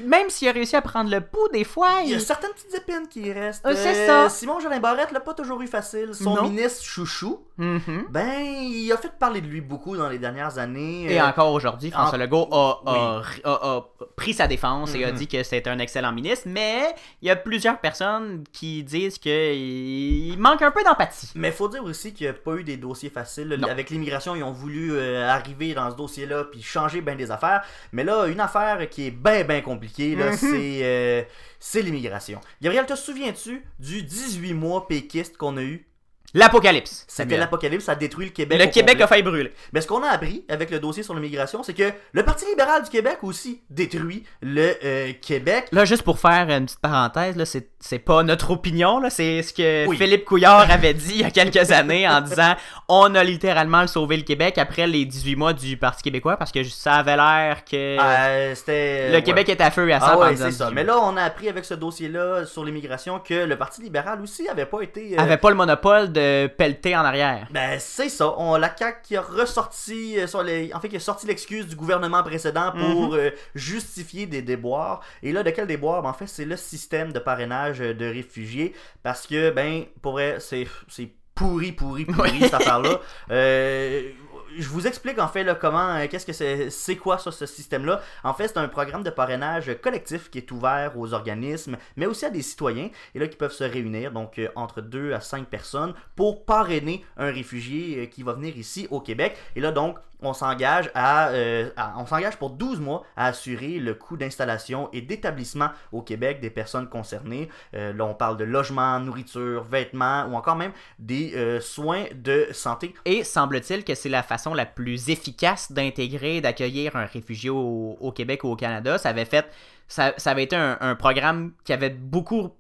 même 0.07 0.31
s'il 0.31 0.49
a 0.49 0.53
réussi 0.53 0.75
à 0.77 0.83
prendre 0.83 1.11
le 1.11 1.21
pouls, 1.21 1.49
des 1.53 1.65
fois, 1.65 1.89
Il 2.05 2.11
y 2.11 2.15
a 2.15 2.19
certaines 2.19 2.53
petites 2.53 2.75
épines 2.75 3.07
qui 3.09 3.31
restent. 3.33 3.65
Euh, 3.67 3.75
c'est 3.77 4.09
Euh, 4.09 4.25
ça. 4.25 4.29
Simon 4.31 4.59
Jolin 4.61 4.81
Barrette 4.81 5.13
l'a 5.13 5.21
pas 5.21 5.35
toujours 5.35 5.61
eu 5.61 5.67
facile. 5.67 6.11
Son 6.15 6.35
Non. 6.37 6.43
ministre 6.45 6.83
chouchou, 6.83 7.41
Mhm. 7.59 8.07
ben, 8.09 8.41
il 8.43 8.91
a 8.93 8.97
fait 8.97 9.13
parler 9.19 9.41
de 9.43 9.47
lui 9.47 9.61
beaucoup 9.61 9.97
dans 9.97 10.09
les 10.09 10.19
dernières 10.19 10.59
années. 10.59 11.13
Et 11.13 11.21
Euh, 11.21 11.25
encore 11.27 11.53
aujourd'hui, 11.53 11.91
François 11.91 12.17
en- 12.17 12.21
Legault 12.21 12.49
a, 12.51 12.81
a- 12.87 13.19
Oui. 13.21 13.41
a- 13.45 13.77
a 13.77 13.87
pris 14.17 14.33
sa 14.33 14.47
défense 14.47 14.95
et 14.95 15.05
a 15.05 15.13
Mhm. 15.13 15.19
dit 15.19 15.29
que 15.29 15.43
c'était 15.43 15.69
un 15.69 15.79
excellent 15.79 16.13
ministre, 16.13 16.47
mais 16.49 16.95
il 17.21 17.29
y 17.29 17.31
a 17.31 17.37
plusieurs 17.37 17.79
personnes 17.81 18.45
qui 18.53 18.83
disent 18.83 19.19
qu'il 19.19 20.37
manque 20.39 20.63
un 20.63 20.71
peu 20.71 20.83
d'empathie. 20.85 21.31
Mais 21.35 21.51
faut 21.53 21.69
dire 21.69 21.85
aussi 21.85 22.15
qu'il 22.15 22.27
n'y 22.27 22.31
a 22.31 22.35
pas 22.35 22.55
eu 22.57 22.65
des 22.65 22.77
dossiers 22.79 23.11
faciles. 23.11 23.57
Non. 23.61 23.69
Avec 23.69 23.91
l'immigration, 23.91 24.35
ils 24.35 24.43
ont 24.43 24.53
voulu 24.53 24.93
euh, 24.95 25.29
arriver 25.29 25.75
dans 25.75 25.91
ce 25.91 25.97
dossier-là 25.97 26.45
puis 26.45 26.63
changer 26.63 27.01
bien 27.03 27.15
des 27.15 27.31
affaires. 27.31 27.63
Mais 27.93 28.05
là, 28.05 28.27
une 28.27 28.41
affaire 28.41 28.70
qui 28.91 29.07
est 29.07 29.11
bien, 29.11 29.45
bien 29.45 29.61
compliquée, 29.61 30.15
là, 30.15 30.31
Mhm. 30.31 30.37
c'est, 30.37 30.81
euh, 30.83 31.23
c'est 31.59 31.83
l'immigration. 31.83 32.41
Gabriel, 32.63 32.87
te 32.87 32.95
souviens-tu 32.97 33.63
du 33.79 34.03
18 34.03 34.55
mois 34.55 34.87
péquiste 34.87 35.37
qu'on 35.37 35.57
a 35.57 35.63
eu? 35.63 35.87
L'apocalypse. 36.35 37.05
C'était 37.09 37.37
l'apocalypse, 37.37 37.85
ça 37.85 37.93
a 37.93 37.95
détruit 37.97 38.27
le 38.27 38.33
Québec. 38.33 38.59
Le 38.59 38.67
Québec 38.67 38.91
complet. 38.95 39.03
a 39.05 39.07
failli 39.09 39.23
brûler. 39.23 39.53
Mais 39.73 39.81
ce 39.81 39.87
qu'on 39.87 40.03
a 40.03 40.09
appris 40.09 40.45
avec 40.49 40.71
le 40.71 40.79
dossier 40.79 41.03
sur 41.03 41.15
l'immigration, 41.15 41.63
c'est 41.63 41.75
que 41.75 41.91
le 42.13 42.23
Parti 42.25 42.47
libéral 42.47 42.83
du 42.85 42.91
Québec 42.91 43.19
aussi 43.23 43.63
détruit 43.69 44.25
le 44.41 44.75
euh, 44.85 45.13
Québec. 45.21 45.67
Là, 45.73 45.85
juste 45.85 46.03
pour 46.03 46.19
faire 46.19 46.49
une 46.51 46.67
petite 46.67 46.79
parenthèse, 46.81 47.37
là, 47.37 47.45
c'est, 47.45 47.69
c'est 47.81 47.99
pas 47.99 48.23
notre 48.23 48.51
opinion, 48.53 49.01
là, 49.01 49.11
c'est 49.11 49.43
ce 49.43 49.53
que 49.53 49.87
Oui. 49.89 49.97
Philippe 49.97 50.25
Couillard 50.25 50.71
avait 50.71 50.95
dit 50.95 51.15
il 51.17 51.21
y 51.21 51.25
a 51.25 51.31
quelques 51.31 51.71
années 51.73 52.09
en 52.09 52.21
disant 52.21 52.55
on 52.89 53.15
a 53.15 53.25
littéralement 53.25 53.87
sauvé 53.87 54.17
le 54.17 54.23
Québec 54.23 54.57
après 54.59 54.87
les 54.87 55.05
18 55.05 55.37
mois 55.37 55.53
du 55.53 55.77
Parti 55.77 56.03
québécois 56.03 56.37
parce 56.37 56.53
que 56.53 56.63
ça 56.65 56.95
avait 56.95 57.17
l'air 57.17 57.65
que 57.65 57.99
Euh, 58.01 58.55
c'était 58.55 59.09
le 59.09 59.15
ouais. 59.17 59.23
Québec 59.23 59.49
est 59.49 59.61
à 59.61 59.71
feu 59.71 59.89
et 59.89 59.93
à 59.95 60.01
sang 60.01 60.07
Ah 60.13 60.19
ouais, 60.19 60.37
c'est 60.37 60.47
18 60.47 60.53
ça. 60.57 60.71
Mais 60.71 60.85
là, 60.85 60.97
on 61.03 61.17
a 61.17 61.23
appris 61.23 61.49
avec 61.49 61.65
ce 61.65 61.75
dossier-là 61.75 62.45
sur 62.47 62.65
l'immigration 62.65 63.19
que 63.19 63.35
le 63.35 63.57
Parti 63.57 63.83
libéral 63.83 64.21
aussi 64.23 64.49
avait 64.49 64.67
pas 64.67 64.81
été. 64.83 65.17
euh, 65.19 65.23
avait 65.23 65.37
pas 65.37 65.51
le 65.51 65.57
monopole 65.57 66.13
de 66.13 66.20
de 66.21 66.47
pelleter 66.47 66.97
en 66.97 67.05
arrière. 67.05 67.49
Ben, 67.51 67.79
c'est 67.79 68.09
ça. 68.09 68.35
On, 68.39 68.57
la 68.57 68.75
CAQ 68.77 68.99
qui 69.03 69.17
a 69.17 69.23
ressorti, 69.23 70.19
euh, 70.19 70.27
sur 70.27 70.43
les, 70.43 70.73
en 70.75 70.81
fait, 70.81 70.89
qui 70.89 70.97
a 70.97 71.01
sorti 71.01 71.27
l'excuse 71.27 71.67
du 71.67 71.77
gouvernement 71.77 72.23
précédent 72.23 72.73
pour 72.73 73.15
euh, 73.15 73.31
justifier 73.55 74.27
des 74.27 74.43
déboires. 74.43 75.01
Et 75.23 75.33
là, 75.33 75.43
de 75.43 75.51
quel 75.51 75.67
déboire? 75.67 76.03
Ben, 76.03 76.11
en 76.11 76.15
fait, 76.15 76.27
c'est 76.27 76.45
le 76.45 76.57
système 76.57 77.13
de 77.13 77.19
parrainage 77.19 77.81
euh, 77.81 77.95
de 77.95 78.07
réfugiés. 78.07 78.75
Parce 79.03 79.27
que, 79.27 79.51
ben, 79.51 79.85
pour 80.03 80.13
vrai, 80.13 80.37
c'est 80.41 80.67
c'est 80.89 81.11
pourri, 81.41 81.73
pourri, 81.73 82.05
pourri, 82.05 82.39
cette 82.41 82.55
affaire-là. 82.55 83.01
Euh, 83.31 84.11
je 84.57 84.69
vous 84.69 84.87
explique 84.87 85.19
en 85.19 85.29
fait 85.29 85.45
là, 85.45 85.55
comment, 85.55 85.97
euh, 85.97 86.07
qu'est-ce 86.09 86.27
que 86.27 86.71
c'est, 86.71 86.97
quoi 86.97 87.19
ça, 87.19 87.31
ce 87.31 87.47
système-là. 87.47 88.01
En 88.25 88.35
fait, 88.35 88.49
c'est 88.49 88.59
un 88.59 88.69
programme 88.69 89.03
de 89.03 89.11
parrainage 89.11 89.71
collectif 89.81 90.31
qui 90.31 90.39
est 90.39 90.51
ouvert 90.51 90.93
aux 90.97 91.13
organismes, 91.13 91.77
mais 91.97 92.07
aussi 92.07 92.25
à 92.25 92.31
des 92.31 92.43
citoyens, 92.43 92.91
et 93.15 93.19
là 93.19 93.29
qui 93.29 93.37
peuvent 93.37 93.53
se 93.53 93.65
réunir, 93.65 94.13
donc 94.13 94.39
euh, 94.39 94.49
entre 94.57 94.81
2 94.81 95.13
à 95.13 95.21
5 95.21 95.47
personnes, 95.47 95.95
pour 96.17 96.45
parrainer 96.45 97.05
un 97.17 97.31
réfugié 97.31 97.99
euh, 97.99 98.07
qui 98.07 98.23
va 98.23 98.33
venir 98.33 98.57
ici 98.57 98.87
au 98.91 99.01
Québec. 99.01 99.37
Et 99.57 99.61
là 99.61 99.73
donc, 99.73 99.99
on 100.23 100.33
s'engage 100.33 100.91
euh, 100.97 101.71
à- 101.77 101.95
on 101.99 102.07
s'engage 102.07 102.37
pour 102.37 102.51
12 102.51 102.81
mois 102.81 103.05
à 103.17 103.27
assurer 103.27 103.79
le 103.79 103.95
coût 103.95 104.17
d'installation 104.17 104.89
et 104.93 105.01
d'établissement 105.01 105.71
au 105.93 106.03
Québec 106.03 106.41
des 106.41 106.51
personnes 106.51 106.89
concernées. 106.89 107.49
Euh, 107.75 107.93
là, 107.93 108.05
on 108.05 108.15
parle 108.15 108.37
de 108.37 108.45
logement, 108.45 108.99
nourriture, 109.01 109.65
vêtements 109.65 110.27
ou 110.27 110.35
encore 110.35 110.57
même 110.57 110.73
des 110.99 111.33
euh, 111.35 111.61
soins 111.61 112.05
de 112.15 112.49
santé. 112.53 112.95
Et 113.05 113.25
semble-t-il 113.25 113.85
que 113.85 113.95
c'est 113.95 114.09
la 114.09 114.23
façon 114.23 114.55
la 114.55 114.67
plus 114.67 115.09
efficace 115.11 115.73
d'intégrer, 115.73 116.41
d'accueillir 116.41 116.97
un 116.97 117.05
réfugié 117.05 117.51
au, 117.51 118.13
Québec 118.15 118.45
ou 118.45 118.49
au 118.49 118.57
Canada. 118.57 118.99
Ça 118.99 119.11
avait 119.11 119.25
fait, 119.25 119.47
ça, 119.89 120.13
avait 120.25 120.45
été 120.45 120.57
un 120.57 120.95
programme 120.95 121.53
qui 121.65 121.73
avait 121.73 121.91
beaucoup, 121.91 122.51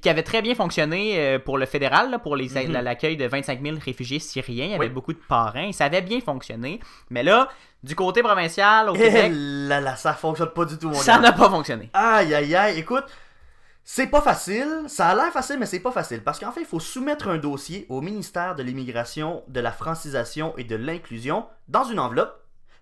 qui 0.00 0.08
avait 0.08 0.22
très 0.22 0.42
bien 0.42 0.54
fonctionné 0.54 1.18
euh, 1.18 1.38
pour 1.38 1.56
le 1.58 1.64
fédéral, 1.66 2.10
là, 2.10 2.18
pour 2.18 2.36
les, 2.36 2.48
Mhm. 2.48 2.72
la- 2.72 2.82
l'accueil 2.82 3.16
de 3.16 3.26
25 3.26 3.62
000 3.62 3.76
réfugiés 3.84 4.18
syriens. 4.18 4.64
Il 4.64 4.70
y 4.70 4.74
avait 4.74 4.86
Oui. 4.86 4.90
beaucoup 4.92 5.12
de 5.12 5.20
parrains. 5.28 5.72
Ça 5.72 5.84
avait 5.84 6.02
bien 6.02 6.20
fonctionné. 6.20 6.80
Mais 7.08 7.22
là, 7.22 7.48
du 7.82 7.94
côté 7.94 8.22
provincial 8.22 8.90
au 8.90 8.94
Et 8.94 8.98
Québec, 8.98 9.32
là, 9.34 9.80
là, 9.80 9.96
ça 9.96 10.12
fonctionne 10.14 10.50
pas 10.50 10.64
du 10.64 10.76
tout, 10.76 10.88
mon 10.88 10.94
ça 10.94 11.18
n'a 11.18 11.32
pas 11.32 11.48
fonctionné. 11.48 11.88
Aïe, 11.92 12.34
aïe, 12.34 12.54
aïe. 12.54 12.78
Écoute, 12.78 13.04
c'est 13.84 14.08
pas 14.08 14.20
facile. 14.20 14.82
Ça 14.88 15.08
a 15.08 15.14
l'air 15.14 15.32
facile, 15.32 15.56
mais 15.58 15.66
c'est 15.66 15.80
pas 15.80 15.92
facile. 15.92 16.22
Parce 16.22 16.38
qu'en 16.38 16.52
fait, 16.52 16.60
il 16.60 16.66
faut 16.66 16.80
soumettre 16.80 17.28
un 17.28 17.38
dossier 17.38 17.86
au 17.88 18.00
ministère 18.00 18.54
de 18.56 18.62
l'Immigration, 18.62 19.42
de 19.48 19.60
la 19.60 19.72
Francisation 19.72 20.52
et 20.58 20.64
de 20.64 20.76
l'Inclusion 20.76 21.46
dans 21.68 21.84
une 21.84 21.98
enveloppe 21.98 22.36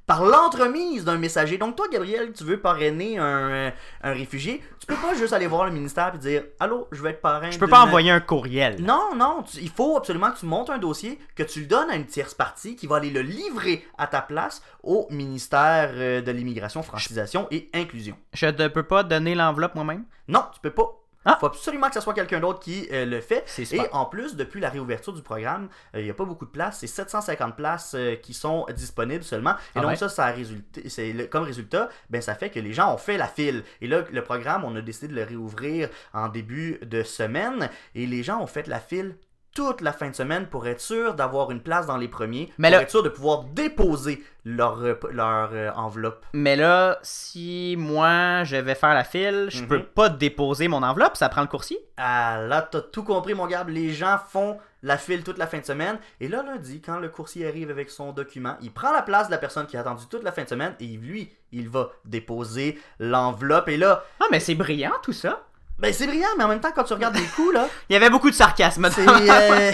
par 0.08 0.24
l'entremise 0.24 1.04
d'un 1.04 1.18
messager. 1.18 1.58
Donc 1.58 1.76
toi, 1.76 1.86
Gabriel, 1.92 2.32
tu 2.32 2.42
veux 2.42 2.58
parrainer 2.58 3.18
un, 3.18 3.24
euh, 3.50 3.70
un 4.02 4.12
réfugié, 4.12 4.62
tu 4.80 4.86
peux 4.86 4.96
pas 4.96 5.14
juste 5.14 5.32
aller 5.34 5.46
voir 5.46 5.66
le 5.66 5.70
ministère 5.70 6.12
et 6.14 6.18
dire 6.18 6.44
«Allô, 6.60 6.88
je 6.90 7.00
veux 7.02 7.10
être 7.10 7.20
parrain 7.20 7.50
Je 7.50 7.58
peux 7.58 7.68
pas 7.68 7.82
envoyer 7.84 8.10
un 8.10 8.20
courriel. 8.20 8.82
non, 8.82 9.10
non, 9.14 9.42
tu- 9.42 9.58
il 9.58 9.68
faut 9.70 9.96
absolument 9.98 10.30
que 10.32 10.38
tu 10.38 10.46
montes 10.46 10.70
un 10.70 10.78
dossier, 10.78 11.18
que 11.36 11.42
tu 11.42 11.60
le 11.60 11.66
donnes 11.66 11.90
à 11.90 11.94
une 11.96 12.06
tierce 12.06 12.32
partie 12.34 12.74
qui 12.74 12.86
va 12.86 12.96
aller 12.96 13.10
le 13.10 13.20
livrer 13.20 13.84
à 13.98 14.06
ta 14.06 14.22
place 14.22 14.62
au 14.82 15.06
ministère 15.10 15.90
euh, 15.92 16.22
de 16.22 16.30
l'Immigration, 16.32 16.82
Francisation 16.82 17.46
et 17.50 17.68
Inclusion. 17.74 18.16
Je 18.32 18.46
ne 18.46 18.68
peux 18.68 18.82
pas 18.82 19.02
donner 19.04 19.34
l'enveloppe 19.34 19.74
moi-même? 19.74 20.04
Non, 20.26 20.42
tu 20.54 20.60
peux 20.60 20.70
pas. 20.70 20.90
Ah. 21.32 21.36
faut 21.40 21.46
absolument 21.46 21.88
que 21.88 21.94
ce 21.94 22.00
soit 22.00 22.14
quelqu'un 22.14 22.40
d'autre 22.40 22.60
qui 22.60 22.88
euh, 22.92 23.04
le 23.04 23.20
fait. 23.20 23.44
Et 23.72 23.80
en 23.92 24.06
plus, 24.06 24.36
depuis 24.36 24.60
la 24.60 24.68
réouverture 24.70 25.12
du 25.12 25.22
programme, 25.22 25.68
euh, 25.94 26.00
il 26.00 26.04
n'y 26.04 26.10
a 26.10 26.14
pas 26.14 26.24
beaucoup 26.24 26.46
de 26.46 26.50
places. 26.50 26.78
C'est 26.80 26.86
750 26.86 27.56
places 27.56 27.94
euh, 27.94 28.16
qui 28.16 28.34
sont 28.34 28.66
disponibles 28.74 29.24
seulement. 29.24 29.52
Et 29.52 29.54
Ah 29.76 29.80
donc 29.80 29.90
ouais? 29.90 29.96
ça, 29.96 30.08
ça 30.08 30.24
a 30.26 30.30
résulté, 30.32 30.82
le- 31.12 31.26
comme 31.26 31.44
résultat, 31.44 31.88
ben, 32.10 32.20
ça 32.22 32.34
fait 32.34 32.50
que 32.50 32.60
les 32.60 32.72
gens 32.72 32.92
ont 32.92 32.98
fait 32.98 33.16
la 33.16 33.26
file. 33.28 33.62
Et 33.80 33.86
là, 33.86 34.02
le 34.10 34.22
programme, 34.22 34.64
on 34.64 34.74
a 34.76 34.80
décidé 34.80 35.08
de 35.08 35.14
le 35.14 35.22
réouvrir 35.24 35.88
en 36.14 36.28
début 36.28 36.78
de 36.82 37.02
semaine. 37.02 37.68
Et 37.94 38.06
les 38.06 38.22
gens 38.22 38.40
ont 38.40 38.46
fait 38.46 38.66
la 38.66 38.80
file 38.80 39.16
toute 39.58 39.80
la 39.80 39.92
fin 39.92 40.08
de 40.08 40.14
semaine 40.14 40.46
pour 40.46 40.68
être 40.68 40.80
sûr 40.80 41.14
d'avoir 41.14 41.50
une 41.50 41.60
place 41.60 41.84
dans 41.84 41.96
les 41.96 42.06
premiers, 42.06 42.52
Mais 42.58 42.68
pour 42.68 42.76
là- 42.76 42.82
être 42.82 42.90
sûr 42.90 43.02
de 43.02 43.08
pouvoir 43.08 43.42
déposer 43.42 44.22
leur, 44.44 44.78
euh, 44.84 44.94
leur 45.10 45.50
euh, 45.52 45.70
enveloppe. 45.74 46.24
Mais 46.32 46.54
là, 46.54 47.00
si 47.02 47.74
moi 47.76 48.44
je 48.44 48.54
vais 48.54 48.76
faire 48.76 48.94
la 48.94 49.02
file, 49.02 49.46
je 49.48 49.62
Mhm. 49.62 49.66
peux 49.68 49.82
pas 49.82 50.10
déposer 50.10 50.68
mon 50.68 50.84
enveloppe, 50.84 51.16
ça 51.16 51.28
prend 51.28 51.40
le 51.40 51.48
coursier. 51.48 51.76
Ah 51.96 52.38
là, 52.40 52.62
t'as 52.62 52.82
tout 52.82 53.02
compris, 53.02 53.34
mon 53.34 53.48
gars. 53.48 53.64
Les 53.66 53.90
gens 53.92 54.16
font 54.28 54.58
la 54.84 54.96
file 54.96 55.24
toute 55.24 55.38
la 55.38 55.48
fin 55.48 55.58
de 55.58 55.64
semaine. 55.64 55.98
Et 56.20 56.28
là, 56.28 56.44
lundi, 56.44 56.80
quand 56.80 57.00
le 57.00 57.08
coursier 57.08 57.48
arrive 57.48 57.68
avec 57.70 57.90
son 57.90 58.12
document, 58.12 58.54
il 58.62 58.70
prend 58.72 58.92
la 58.92 59.02
place 59.02 59.26
de 59.26 59.32
la 59.32 59.38
personne 59.38 59.66
qui 59.66 59.76
a 59.76 59.80
attendu 59.80 60.04
toute 60.08 60.22
la 60.22 60.30
fin 60.30 60.44
de 60.44 60.48
semaine 60.48 60.74
et 60.78 60.86
lui, 60.86 61.32
il 61.50 61.68
va 61.68 61.90
déposer 62.04 62.78
l'enveloppe. 63.00 63.68
Et 63.68 63.76
là, 63.76 64.04
Ah, 64.20 64.26
mais 64.30 64.38
c'est 64.38 64.54
brillant 64.54 64.92
tout 65.02 65.12
ça. 65.12 65.42
Ben 65.78 65.92
c'est 65.92 66.06
brillant, 66.06 66.28
mais 66.36 66.44
en 66.44 66.48
même 66.48 66.60
temps, 66.60 66.72
quand 66.74 66.84
tu 66.84 66.92
regardes 66.92 67.16
les 67.16 67.26
coups, 67.26 67.54
là, 67.54 67.68
Il 67.88 67.92
y 67.92 67.96
avait 67.96 68.10
beaucoup 68.10 68.30
de 68.30 68.34
sarcasme. 68.34 68.88
euh, 68.98 69.72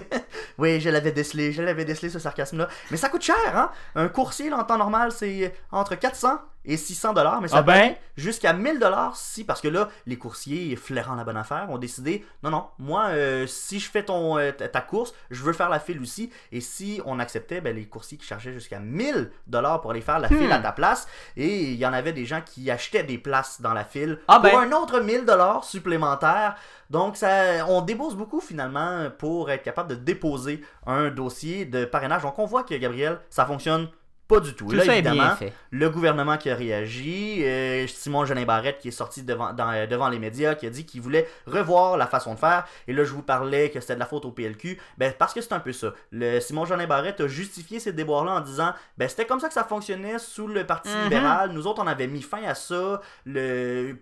oui, 0.58 0.80
je 0.80 0.90
l'avais 0.90 1.12
décelé, 1.12 1.52
je 1.52 1.62
l'avais 1.62 1.84
décelé 1.84 2.10
ce 2.10 2.18
sarcasme-là. 2.18 2.68
Mais 2.90 2.96
ça 2.96 3.08
coûte 3.08 3.22
cher, 3.22 3.36
hein? 3.54 3.70
Un 3.94 4.08
coursier, 4.08 4.50
là, 4.50 4.58
en 4.58 4.64
temps 4.64 4.78
normal, 4.78 5.12
c'est 5.12 5.54
entre 5.72 5.94
400 5.94 6.40
et 6.68 6.76
600 6.76 7.14
dollars, 7.14 7.40
mais 7.40 7.48
ça 7.48 7.56
Ah 7.58 7.62
ben? 7.62 7.94
jusqu'à 8.16 8.52
1000 8.52 8.78
dollars 8.78 9.16
si, 9.16 9.42
parce 9.42 9.60
que 9.60 9.66
là, 9.68 9.88
les 10.06 10.16
coursiers 10.18 10.76
flairant 10.76 11.14
la 11.16 11.24
bonne 11.24 11.36
affaire 11.36 11.66
ont 11.70 11.78
décidé, 11.78 12.24
non, 12.44 12.50
non, 12.50 12.66
moi, 12.78 13.06
euh, 13.08 13.46
si 13.48 13.80
je 13.80 13.90
fais 13.90 14.04
ton, 14.04 14.38
euh, 14.38 14.52
ta 14.52 14.80
course, 14.80 15.14
je 15.30 15.42
veux 15.42 15.52
faire 15.52 15.68
la 15.70 15.80
file 15.80 16.00
aussi. 16.00 16.30
Et 16.52 16.60
si 16.60 17.00
on 17.06 17.18
acceptait, 17.18 17.60
ben, 17.60 17.74
les 17.74 17.86
coursiers 17.86 18.18
qui 18.18 18.26
chargeaient 18.26 18.52
jusqu'à 18.52 18.78
1000 18.78 19.30
dollars 19.46 19.80
pour 19.80 19.90
aller 19.92 20.00
faire 20.02 20.18
la 20.20 20.28
file 20.28 20.48
Hmm. 20.48 20.52
à 20.52 20.58
ta 20.60 20.72
place, 20.72 21.08
et 21.36 21.62
il 21.72 21.76
y 21.76 21.86
en 21.86 21.92
avait 21.92 22.12
des 22.12 22.26
gens 22.26 22.42
qui 22.44 22.70
achetaient 22.70 23.02
des 23.02 23.18
places 23.18 23.60
dans 23.60 23.72
la 23.72 23.84
file 23.84 24.18
Ah 24.28 24.34
pour 24.40 24.50
ben. 24.52 24.58
un 24.60 24.72
autre 24.72 25.00
1000 25.00 25.24
dollars 25.24 25.64
supplémentaire. 25.64 26.54
Donc, 26.90 27.16
ça, 27.16 27.66
on 27.68 27.80
débourse 27.82 28.14
beaucoup 28.14 28.40
finalement 28.40 29.08
pour 29.18 29.50
être 29.50 29.62
capable 29.62 29.90
de 29.90 29.94
déposer 29.94 30.62
un 30.86 31.08
dossier 31.10 31.64
de 31.64 31.84
parrainage. 31.84 32.22
Donc, 32.22 32.38
on 32.38 32.46
voit 32.46 32.62
que 32.62 32.74
Gabriel, 32.74 33.20
ça 33.30 33.46
fonctionne 33.46 33.88
pas 34.28 34.40
du 34.40 34.54
tout. 34.54 34.66
Tout 34.66 34.74
Là, 34.76 34.84
ça 34.84 34.92
est 34.94 34.98
évidemment, 34.98 35.22
bien 35.24 35.36
fait. 35.36 35.52
le 35.70 35.88
gouvernement 35.90 36.36
qui 36.36 36.50
a 36.50 36.54
réagi, 36.54 37.42
euh, 37.44 37.86
Simon 37.86 38.24
Jeanin 38.26 38.44
Barrette 38.44 38.78
qui 38.78 38.88
est 38.88 38.92
sorti 38.92 39.22
devant, 39.22 39.52
dans- 39.54 39.70
euh, 39.72 39.86
devant 39.86 40.08
les 40.10 40.18
médias, 40.18 40.54
qui 40.54 40.66
a 40.66 40.70
dit 40.70 40.84
qu'il 40.84 41.00
voulait 41.00 41.26
revoir 41.46 41.96
la 41.96 42.06
façon 42.06 42.34
de 42.34 42.38
faire. 42.38 42.66
Et 42.86 42.92
là, 42.92 43.04
je 43.04 43.12
vous 43.12 43.22
parlais 43.22 43.70
que 43.70 43.80
c'était 43.80 43.94
de 43.94 44.00
la 44.00 44.06
faute 44.06 44.24
au 44.26 44.30
PLQ. 44.30 44.78
Ben, 44.98 45.12
parce 45.18 45.32
que 45.32 45.40
c'est 45.40 45.52
un 45.54 45.60
peu 45.60 45.72
ça. 45.72 45.94
Le 46.12 46.40
Simon 46.40 46.66
Jeanin 46.66 46.86
Barrette 46.86 47.20
a 47.20 47.26
justifié 47.26 47.80
ces 47.80 47.92
déboires-là 47.92 48.32
en 48.32 48.40
disant 48.40 48.72
ben, 48.98 49.08
c'était 49.08 49.24
comme 49.24 49.40
ça 49.40 49.48
que 49.48 49.54
ça 49.54 49.64
fonctionnait 49.64 50.18
sous 50.18 50.46
le 50.46 50.64
Parti 50.66 50.90
Mhm. 50.90 51.04
libéral. 51.04 51.50
Nous 51.52 51.66
autres, 51.66 51.82
on 51.82 51.86
avait 51.86 52.06
mis 52.06 52.22
fin 52.22 52.42
à 52.44 52.54
ça. 52.54 53.00
Le, 53.24 53.96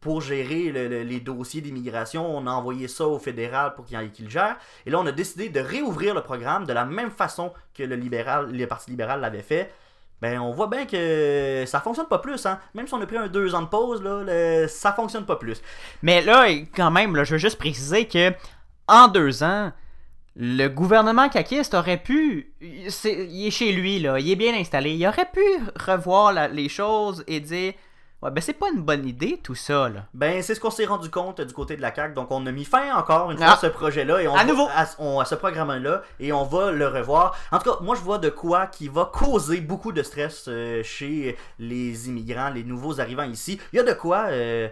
pour 0.00 0.20
gérer 0.22 0.70
le- 0.72 0.88
le- 0.88 1.02
les 1.02 1.20
dossiers 1.20 1.60
d'immigration, 1.60 2.24
on 2.36 2.46
a 2.46 2.50
envoyé 2.50 2.88
ça 2.88 3.06
au 3.06 3.18
fédéral 3.18 3.74
pour 3.74 3.84
qu'il 3.84 4.10
qu'il 4.12 4.24
le 4.26 4.30
gère. 4.30 4.56
Et 4.86 4.90
là, 4.90 4.98
on 4.98 5.06
a 5.06 5.12
décidé 5.12 5.48
de 5.50 5.60
réouvrir 5.60 6.14
le 6.14 6.22
programme 6.22 6.64
de 6.66 6.72
la 6.72 6.84
même 6.84 7.10
façon 7.10 7.52
que 7.74 7.82
le, 7.82 7.96
libéral, 7.96 8.50
le 8.50 8.66
Parti 8.66 8.90
libéral 8.90 9.20
l'avait 9.20 9.42
fait. 9.42 9.70
Ben, 10.22 10.38
on 10.38 10.52
voit 10.52 10.66
bien 10.66 10.84
que 10.86 11.64
ça 11.66 11.80
fonctionne 11.80 12.06
pas 12.08 12.18
plus, 12.18 12.44
hein. 12.44 12.58
Même 12.74 12.86
si 12.86 12.92
on 12.94 13.00
a 13.00 13.06
pris 13.06 13.16
un 13.16 13.28
deux 13.28 13.54
ans 13.54 13.62
de 13.62 13.68
pause, 13.68 14.02
là, 14.02 14.22
le- 14.22 14.68
ça 14.68 14.92
fonctionne 14.92 15.24
pas 15.24 15.36
plus. 15.36 15.62
Mais 16.02 16.20
là, 16.22 16.46
quand 16.74 16.90
même, 16.90 17.14
je 17.24 17.32
veux 17.32 17.38
juste 17.38 17.56
préciser 17.58 18.06
que 18.06 18.32
en 18.86 19.08
deux 19.08 19.42
ans, 19.42 19.72
le 20.36 20.68
gouvernement 20.68 21.28
caquiste 21.28 21.74
aurait 21.74 21.96
pu. 22.02 22.52
il 22.60 23.46
est 23.46 23.50
chez 23.50 23.72
lui, 23.72 23.98
là. 23.98 24.18
Il 24.18 24.30
est 24.30 24.36
bien 24.36 24.54
installé. 24.54 24.92
Il 24.92 25.06
aurait 25.06 25.28
pu 25.32 25.40
revoir 25.74 26.48
les 26.50 26.68
choses 26.68 27.24
et 27.26 27.40
dire 27.40 27.72
Ouais, 28.22 28.30
ben 28.30 28.42
c'est 28.42 28.52
pas 28.52 28.66
une 28.74 28.82
bonne 28.82 29.06
idée 29.08 29.40
tout 29.42 29.54
ça, 29.54 29.88
là. 29.88 30.04
Ben, 30.12 30.42
c'est 30.42 30.54
ce 30.54 30.60
qu'on 30.60 30.70
s'est 30.70 30.84
rendu 30.84 31.08
compte 31.08 31.40
du 31.40 31.54
côté 31.54 31.74
de 31.76 31.80
la 31.80 31.94
CAQ. 31.94 32.14
Donc, 32.14 32.30
on 32.30 32.44
a 32.46 32.52
mis 32.52 32.66
fin 32.66 32.94
encore 32.94 33.30
une 33.30 33.38
fois 33.38 33.46
Ah. 33.48 33.54
à 33.54 33.56
ce 33.56 33.66
projet-là 33.68 34.20
et 34.20 34.28
on 34.28 34.34
À 34.34 34.38
va- 34.38 34.44
nouveau. 34.44 34.68
à, 34.76 34.84
on- 34.98 35.20
à 35.20 35.24
ce 35.24 35.34
programme-là 35.36 36.02
et 36.20 36.30
on 36.32 36.44
va 36.44 36.70
le 36.70 36.86
revoir. 36.86 37.34
En 37.50 37.58
tout 37.58 37.70
cas, 37.70 37.78
moi, 37.80 37.96
je 37.96 38.02
vois 38.02 38.18
de 38.18 38.28
quoi 38.28 38.66
qui 38.66 38.88
va 38.88 39.06
causer 39.10 39.62
beaucoup 39.62 39.92
de 39.92 40.02
stress 40.02 40.44
euh, 40.48 40.82
chez 40.82 41.38
les 41.58 42.08
immigrants, 42.08 42.50
les 42.50 42.62
nouveaux 42.62 43.00
arrivants 43.00 43.22
ici. 43.24 43.58
Il 43.72 43.76
y 43.76 43.80
a 43.80 43.84
de 43.84 43.94
quoi 43.94 44.26
euh, 44.28 44.68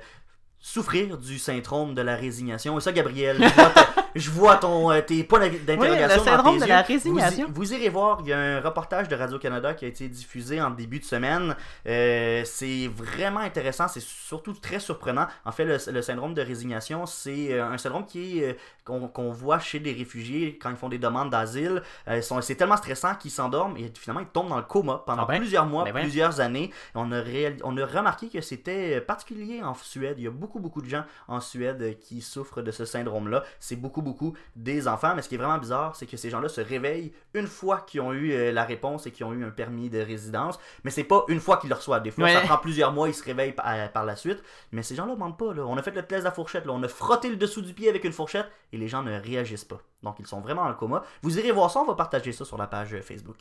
souffrir 0.61 1.16
du 1.16 1.38
syndrome 1.38 1.94
de 1.94 2.02
la 2.02 2.16
résignation. 2.16 2.76
Et 2.76 2.80
ça, 2.82 2.92
Gabriel, 2.92 3.38
je 3.42 3.54
vois, 3.54 3.72
je 4.14 4.31
vois 4.31 4.57
ton, 4.57 4.90
euh, 4.90 5.01
tes 5.01 5.25
points 5.25 5.40
d'interrogation 5.40 5.94
Oui, 5.94 6.03
le 6.03 6.16
dans 6.16 6.25
syndrome 6.25 6.55
tes 6.55 6.61
de 6.61 6.64
yeux. 6.66 6.73
la 6.75 6.83
Vous, 6.83 6.88
résignation. 6.92 7.47
vous 7.51 7.75
irez 7.75 7.88
voir, 7.88 8.18
il 8.23 8.29
y 8.29 8.33
a 8.33 8.38
un 8.38 8.61
reportage 8.61 9.09
de 9.09 9.16
Radio-Canada 9.16 9.75
qui 9.75 9.85
a 9.85 9.88
été 9.88 10.09
diffusé 10.09 10.61
en 10.61 10.71
début 10.71 10.99
de 11.01 11.05
semaine. 11.05 11.55
Euh, 11.87 12.42
c'est 12.44 12.88
vraiment 12.88 13.40
intéressant, 13.40 13.88
c'est 13.88 14.03
surtout 14.03 14.53
très 14.53 14.81
surprenant. 14.81 15.27
En 15.44 15.53
fait, 15.53 15.64
le, 15.64 15.79
le 15.92 16.03
syndrome 16.03 16.35
de 16.35 16.42
résignation, 16.42 17.07
c'est 17.07 17.53
euh, 17.53 17.66
un 17.66 17.79
syndrome 17.79 18.07
qui 18.07 18.40
est, 18.40 18.57
qu'on 18.85 19.31
voit 19.31 19.59
chez 19.59 19.81
des 19.81 19.92
réfugiés 19.92 20.59
quand 20.61 20.71
ils 20.71 20.77
font 20.77 20.88
des 20.88 20.99
demandes 20.99 21.31
d'asile. 21.31 21.83
Euh, 22.09 22.21
c'est 22.40 22.55
tellement 22.55 22.77
stressant 22.77 23.14
qu'ils 23.16 23.31
s'endorment 23.31 23.77
et 23.77 23.92
finalement 23.99 24.21
ils 24.23 24.33
tombent 24.33 24.49
dans 24.49 24.57
le 24.57 24.62
coma 24.62 25.03
pendant 25.07 25.23
Ah 25.25 25.27
ben, 25.27 25.38
plusieurs 25.38 25.66
mois, 25.66 25.85
ben 25.85 25.92
plusieurs 26.01 26.40
années. 26.40 26.71
On 26.94 27.12
a, 27.12 27.21
réal- 27.21 27.59
on 27.64 27.77
a 27.77 27.85
remarqué 27.85 28.29
que 28.29 28.40
c'était 28.40 29.01
particulier 29.01 29.62
en 29.62 29.75
Suède. 29.75 30.14
Il 30.18 30.25
y 30.25 30.27
a 30.27 30.31
beaucoup, 30.31 30.59
beaucoup 30.59 30.81
de 30.81 30.88
gens 30.88 31.05
en 31.27 31.40
Suède 31.40 31.99
qui 32.01 32.23
souffrent 32.23 32.62
de 32.62 32.71
ce 32.71 32.85
syndrome-là. 32.87 33.44
C'est 33.61 33.77
beaucoup 33.77 33.97
beaucoup, 34.02 34.26
beaucoup 34.26 34.37
des 34.56 34.88
enfants. 34.88 35.14
Mais 35.14 35.22
ce 35.22 35.28
qui 35.28 35.34
est 35.34 35.38
vraiment 35.38 35.58
bizarre, 35.58 35.94
c'est 35.96 36.06
que 36.06 36.16
ces 36.16 36.30
gens-là 36.30 36.48
se 36.48 36.61
réveillent 36.61 37.12
une 37.34 37.46
fois 37.46 37.80
qu'ils 37.87 38.00
ont 38.00 38.12
eu 38.12 38.32
euh, 38.32 38.52
la 38.52 38.64
réponse 38.64 39.06
et 39.06 39.11
qu'ils 39.11 39.26
ont 39.26 39.32
eu 39.32 39.44
un 39.44 39.50
permis 39.50 39.88
de 39.90 39.98
résidence. 40.00 40.58
Mais 40.84 40.90
c'est 40.90 41.04
pas 41.04 41.24
une 41.28 41.40
fois 41.40 41.56
qu'ils 41.58 41.70
le 41.70 41.76
reçoivent. 41.76 42.02
Des 42.02 42.11
fois, 42.11 42.24
Ouais. 42.24 42.34
ça 42.34 42.40
prend 42.42 42.58
plusieurs 42.58 42.92
mois, 42.92 43.08
ils 43.08 43.14
se 43.14 43.24
réveillent 43.24 43.52
par, 43.52 43.66
euh, 43.68 43.88
par 43.88 44.04
la 44.04 44.16
suite. 44.16 44.42
Mais 44.72 44.82
ces 44.82 44.94
gens-là 44.94 45.14
mentent 45.16 45.38
pas. 45.38 45.52
Là. 45.54 45.64
On 45.66 45.76
a 45.76 45.82
fait 45.82 45.90
le 45.94 46.02
test 46.02 46.20
de 46.20 46.24
la 46.24 46.32
fourchette. 46.32 46.64
Là. 46.66 46.72
On 46.72 46.82
a 46.82 46.88
frotté 46.88 47.28
le 47.28 47.37
dessous 47.37 47.62
du 47.62 47.74
pied 47.74 47.88
avec 47.88 48.04
une 48.04 48.12
fourchette 48.12 48.46
et 48.72 48.76
les 48.76 48.88
gens 48.88 49.02
ne 49.02 49.18
réagissent 49.18 49.64
pas. 49.64 49.80
Donc, 50.02 50.16
ils 50.20 50.26
sont 50.26 50.40
vraiment 50.40 50.68
le 50.68 50.74
coma. 50.74 51.02
Vous 51.22 51.38
irez 51.38 51.52
voir 51.52 51.70
ça. 51.70 51.80
On 51.80 51.84
va 51.87 51.94
partager 51.94 52.32
ça 52.32 52.44
sur 52.44 52.56
la 52.58 52.66
page 52.66 52.94
euh, 52.94 53.02
Facebook. 53.02 53.37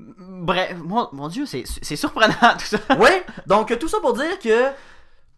Bref, 0.00 0.76
mon, 0.84 1.08
mon 1.12 1.26
Dieu, 1.28 1.44
c'est 1.44 1.64
surprenant 1.96 2.34
tout 2.58 2.64
ça. 2.66 2.78
Oui, 3.00 3.10
donc 3.46 3.76
tout 3.78 3.88
ça 3.88 3.98
pour 4.00 4.12
dire 4.14 4.38
que 4.38 4.68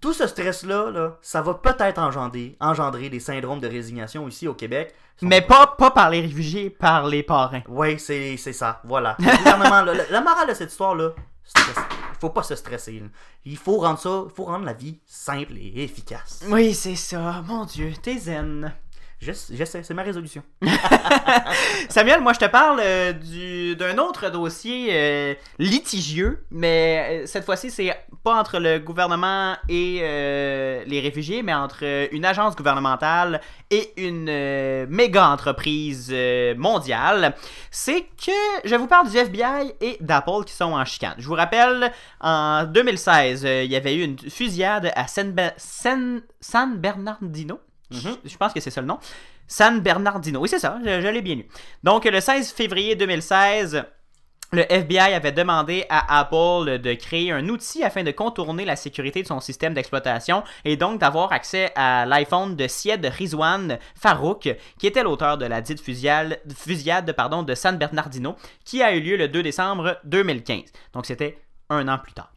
tout 0.00 0.12
ce 0.12 0.26
stress-là, 0.26 0.90
là, 0.90 1.18
ça 1.20 1.42
va 1.42 1.54
peut-être 1.54 1.98
engendrer, 1.98 2.56
engendrer 2.60 3.08
des 3.10 3.20
syndromes 3.20 3.60
de 3.60 3.68
résignation 3.68 4.26
ici 4.28 4.48
au 4.48 4.54
Québec. 4.54 4.94
Mais 5.22 5.42
pas, 5.42 5.66
pas 5.78 5.90
par 5.90 6.08
les 6.10 6.22
réfugiés, 6.22 6.70
par 6.70 7.06
les 7.06 7.22
parrains. 7.22 7.62
Oui, 7.68 7.98
c'est 7.98 8.36
ça, 8.38 8.80
voilà. 8.84 9.16
Là, 9.44 9.84
la, 9.84 9.94
la 10.10 10.20
morale 10.22 10.48
de 10.48 10.54
cette 10.54 10.70
histoire-là, 10.70 11.10
stress- 11.44 11.84
il 12.14 12.18
faut 12.20 12.30
pas 12.30 12.42
se 12.42 12.54
stresser. 12.54 13.00
là. 13.00 13.06
Il 13.44 13.56
faut 13.58 13.78
rendre 13.78 13.98
ça, 13.98 14.22
il 14.26 14.34
faut 14.34 14.44
rendre 14.44 14.64
la 14.64 14.72
vie 14.72 14.98
simple 15.06 15.52
et 15.58 15.82
efficace. 15.84 16.42
Oui, 16.48 16.72
c'est 16.74 16.96
ça. 16.96 17.42
Mon 17.46 17.64
Dieu, 17.66 17.92
t'es 18.02 18.16
zen. 18.18 18.72
J'essa- 19.20 19.54
J'essaie, 19.54 19.83
c'est 19.83 19.92
ma 19.94 20.02
résolution. 20.02 20.42
Samuel, 21.88 22.20
moi 22.20 22.33
je 22.33 22.38
te 22.38 22.46
parle 22.46 22.80
euh, 22.83 23.12
du- 23.12 23.76
d'un 23.76 23.98
autre 23.98 24.30
dossier 24.30 24.88
euh, 24.92 25.35
litigieux, 25.59 26.44
mais 26.50 27.22
euh, 27.24 27.26
cette 27.26 27.44
fois-ci 27.44 27.70
c'est 27.70 27.94
pas 28.24 28.35
entre 28.35 28.59
le 28.59 28.78
gouvernement 28.78 29.56
et 29.68 30.00
les 30.87 31.00
réfugiés, 31.00 31.42
mais 31.42 31.54
entre 31.54 31.85
une 32.12 32.24
agence 32.24 32.54
gouvernementale 32.56 33.40
et 33.70 33.92
une 33.96 34.87
méga 34.88 35.28
entreprise 35.28 36.14
mondiale. 36.56 37.35
C'est 37.70 38.02
que 38.02 38.33
je 38.64 38.74
vous 38.74 38.87
parle 38.87 39.11
du 39.11 39.16
FBI 39.16 39.72
et 39.80 39.96
d'Apple 40.00 40.44
qui 40.46 40.52
sont 40.54 40.72
en 40.72 40.85
chicane. 40.85 41.14
Je 41.18 41.26
vous 41.26 41.35
rappelle, 41.35 41.92
en 42.20 42.64
2016, 42.64 43.44
euh, 43.46 43.62
il 43.64 43.70
y 43.70 43.76
avait 43.76 43.94
eu 43.96 44.02
une 44.04 44.18
fusillade 44.18 44.90
à 44.94 45.06
San 45.09 46.76
Bernardino. 46.76 47.61
Je- 47.90 48.29
Je 48.31 48.37
pense 48.37 48.53
que 48.53 48.61
c'est 48.61 48.70
ça 48.70 48.81
le 48.81 48.87
nom. 48.87 48.98
San 49.46 49.81
Bernardino. 49.81 50.40
Oui, 50.40 50.48
c'est 50.48 50.59
ça, 50.61 50.79
je, 50.85 51.09
l'ai 51.09 51.22
bien 51.22 51.35
lu. 51.37 51.46
Donc, 51.83 52.05
le 52.05 52.20
16 52.20 52.53
février 52.53 52.94
2016, 52.94 53.85
le 54.53 54.62
FBI 54.72 55.14
avait 55.14 55.31
demandé 55.33 55.87
à 55.88 56.18
Apple 56.20 56.79
de 56.81 56.94
créer 56.94 57.31
un 57.31 57.48
outil 57.48 57.85
afin 57.85 58.03
de 58.03 58.11
contourner 58.11 58.64
la 58.64 58.74
sécurité 58.74 59.22
de 59.22 59.26
son 59.29 59.38
système 59.40 59.74
d'exploitation 59.74 60.42
et 60.64 60.76
donc 60.76 60.98
d'avoir 61.00 61.33
accès 61.33 61.70
à 61.76 62.05
l'iPhone 62.05 62.57
de 62.57 62.66
Syed 62.66 63.05
Rizwan 63.07 63.79
Farouk, 63.94 64.48
qui 64.79 64.87
était 64.88 65.05
l'auteur 65.05 65.38
de 65.38 65.46
la 65.46 65.61
dite 65.61 65.81
fusillade, 65.81 66.40
de 66.46 67.55
San 67.55 67.76
Bernardino, 67.79 68.35
qui 68.64 68.83
a 68.83 68.92
eu 68.94 69.00
lieu 69.00 69.16
le 69.16 69.29
2 69.29 69.42
décembre 69.42 69.98
2015. 70.05 70.64
Donc, 70.94 71.07
c'était 71.07 71.38
un 71.68 71.87
an 71.87 71.98
plus 71.98 72.12
tard. 72.12 72.33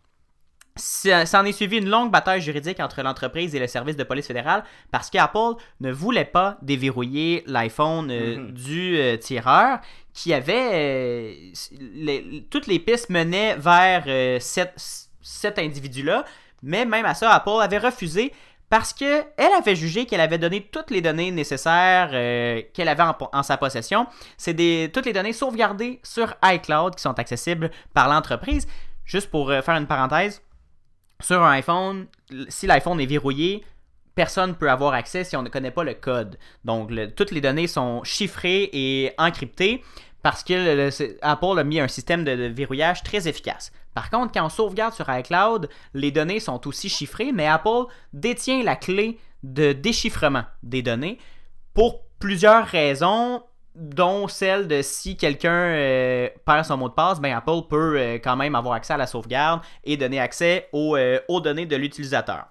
Ça- 0.76 1.26
S'en 1.28 1.46
est 1.46 1.52
suivi 1.52 1.78
une 1.78 1.88
longue 1.90 2.10
bataille 2.12 2.42
juridique 2.42 2.80
entre 2.80 3.04
l'entreprise 3.04 3.54
et 3.54 3.60
le 3.60 3.68
service 3.68 3.96
de 3.96 4.04
police 4.04 4.26
fédérale 4.26 4.64
parce 4.92 5.10
qu'Apple 5.12 5.56
ne 5.82 5.92
voulait 5.92 6.26
pas 6.26 6.58
déverrouiller 6.64 7.44
l'iPhone 7.46 8.10
euh, 8.10 8.38
Mhm. 8.38 8.52
du 8.54 8.98
euh, 8.98 9.18
tireur 9.18 9.80
qui 10.14 10.34
avait... 10.34 10.70
euh, 10.74 11.34
les- 11.80 12.48
toutes 12.50 12.66
les 12.68 12.80
pistes 12.80 13.10
menaient 13.12 13.56
vers 13.56 14.04
cet, 14.42 14.74
cet 15.22 15.60
individu-là, 15.60 16.26
mais 16.64 16.86
même 16.86 17.06
à 17.06 17.14
ça, 17.14 17.32
Apple 17.34 17.62
avait 17.62 17.78
refusé 17.78 18.34
parce 18.70 18.94
que 18.94 19.24
elle 19.38 19.54
avait 19.56 19.76
jugé 19.76 20.08
qu'elle 20.08 20.22
avait 20.22 20.40
donné 20.40 20.62
toutes 20.72 20.90
les 20.90 21.02
données 21.02 21.30
nécessaires 21.30 22.10
euh, 22.14 22.62
qu'elle 22.74 22.88
avait 22.88 23.04
en, 23.04 23.16
en 23.32 23.44
sa 23.44 23.58
possession. 23.58 24.08
C'est 24.38 24.90
toutes 24.92 25.06
les 25.06 25.14
données 25.14 25.34
sauvegardées 25.34 26.00
sur 26.02 26.34
iCloud 26.44 26.96
qui 26.96 27.02
sont 27.04 27.20
accessibles 27.20 27.70
par 27.94 28.10
l'entreprise. 28.10 28.68
Juste 29.06 29.30
pour 29.30 29.52
euh, 29.52 29.62
faire 29.62 29.76
une 29.76 29.86
parenthèse, 29.86 30.42
sur 31.24 31.42
un 31.42 31.52
iPhone, 31.52 32.08
si 32.50 32.68
l'iPhone 32.68 33.00
est 33.00 33.06
verrouillé, 33.06 33.64
personne 34.16 34.52
ne 34.52 34.56
peut 34.56 34.70
avoir 34.70 34.94
accès 34.94 35.24
si 35.24 35.36
on 35.36 35.42
ne 35.42 35.50
connaît 35.50 35.72
pas 35.72 35.84
le 35.84 35.94
code. 35.94 36.38
Donc, 36.66 36.92
toutes 37.16 37.32
les 37.32 37.42
données 37.42 37.68
sont 37.68 38.04
chiffrées 38.04 38.70
et 38.74 39.14
encryptées 39.18 39.84
parce 40.22 40.44
que 40.44 40.90
Apple 41.22 41.60
a 41.60 41.64
mis 41.64 41.80
un 41.80 41.88
système 41.88 42.24
de 42.24 42.32
verrouillage 42.32 43.04
très 43.04 43.28
efficace. 43.28 43.72
Par 43.94 44.10
contre, 44.10 44.32
quand 44.32 44.46
on 44.46 44.50
sauvegarde 44.50 44.94
sur 44.94 45.10
iCloud, 45.10 45.70
les 45.94 46.12
données 46.12 46.40
sont 46.40 46.66
aussi 46.68 46.90
chiffrées, 46.90 47.32
mais 47.32 47.46
Apple 47.46 47.86
détient 48.14 48.64
la 48.64 48.76
clé 48.76 49.20
de 49.44 49.74
déchiffrement 49.74 50.44
des 50.64 50.82
données 50.82 51.20
pour 51.74 52.04
plusieurs 52.20 52.66
raisons, 52.66 53.44
dont 53.76 54.28
celle 54.28 54.68
de 54.68 54.82
si 54.82 55.18
quelqu'un 55.18 55.52
euh, 55.52 56.30
perd 56.46 56.66
son 56.66 56.78
mot 56.78 56.90
de 56.90 56.94
passe, 56.94 57.20
ben 57.20 57.36
Apple 57.36 57.68
peut 57.70 57.98
euh, 57.98 58.14
quand 58.16 58.36
même 58.36 58.56
avoir 58.56 58.76
accès 58.76 58.94
à 58.94 58.98
la 58.98 59.08
sauvegarde 59.08 59.62
et 59.84 59.98
donner 59.98 60.20
accès 60.20 60.70
aux, 60.74 60.96
euh, 60.96 61.20
aux 61.28 61.42
données 61.42 61.66
de 61.66 61.76
l'utilisateur. 61.76 62.46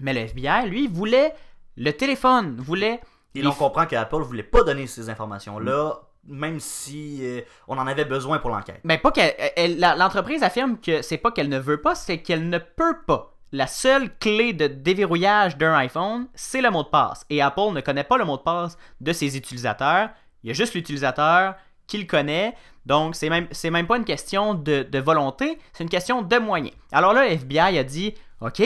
Mais 0.00 0.12
le 0.12 0.20
FBI, 0.20 0.68
lui, 0.68 0.86
voulait 0.86 1.34
le 1.76 1.92
téléphone, 1.92 2.56
voulait 2.58 3.00
Et 3.34 3.38
les 3.38 3.42
l'on 3.42 3.52
comprend 3.52 3.86
qu'Apple 3.86 4.22
voulait 4.22 4.42
pas 4.42 4.62
donner 4.62 4.86
ces 4.86 5.10
informations-là, 5.10 6.00
même 6.28 6.60
si 6.60 7.22
on 7.68 7.78
en 7.78 7.86
avait 7.86 8.04
besoin 8.04 8.38
pour 8.38 8.50
l'enquête. 8.50 8.80
Ben, 8.84 8.98
pas 8.98 9.10
qu'elle. 9.10 9.78
L'entreprise 9.78 10.42
affirme 10.42 10.78
que 10.78 11.02
c'est 11.02 11.18
pas 11.18 11.30
qu'elle 11.30 11.48
ne 11.48 11.58
veut 11.58 11.80
pas, 11.80 11.94
c'est 11.94 12.18
qu'elle 12.18 12.48
ne 12.48 12.58
peut 12.58 12.96
pas. 13.06 13.36
La 13.52 13.66
seule 13.66 14.14
clé 14.18 14.52
de 14.52 14.66
déverrouillage 14.66 15.56
d'un 15.56 15.74
iPhone, 15.74 16.26
c'est 16.34 16.60
le 16.60 16.70
mot 16.70 16.82
de 16.82 16.88
passe. 16.88 17.24
Et 17.30 17.40
Apple 17.40 17.72
ne 17.72 17.80
connaît 17.80 18.04
pas 18.04 18.18
le 18.18 18.24
mot 18.24 18.36
de 18.36 18.42
passe 18.42 18.76
de 19.00 19.12
ses 19.12 19.36
utilisateurs. 19.36 20.10
Il 20.46 20.50
y 20.50 20.52
a 20.52 20.54
juste 20.54 20.74
l'utilisateur 20.74 21.56
qui 21.88 21.98
le 21.98 22.04
connaît. 22.04 22.54
Donc, 22.86 23.16
c'est 23.16 23.28
même, 23.28 23.48
même 23.64 23.86
pas 23.88 23.96
une 23.96 24.04
question 24.04 24.54
de, 24.54 24.98
volonté, 25.00 25.58
c'est 25.72 25.82
une 25.82 25.90
question 25.90 26.22
de 26.22 26.36
moyens. 26.38 26.72
Alors 26.92 27.12
là, 27.12 27.24
le 27.24 27.32
FBI 27.32 27.78
a 27.78 27.82
dit 27.82 28.14
OK, 28.40 28.62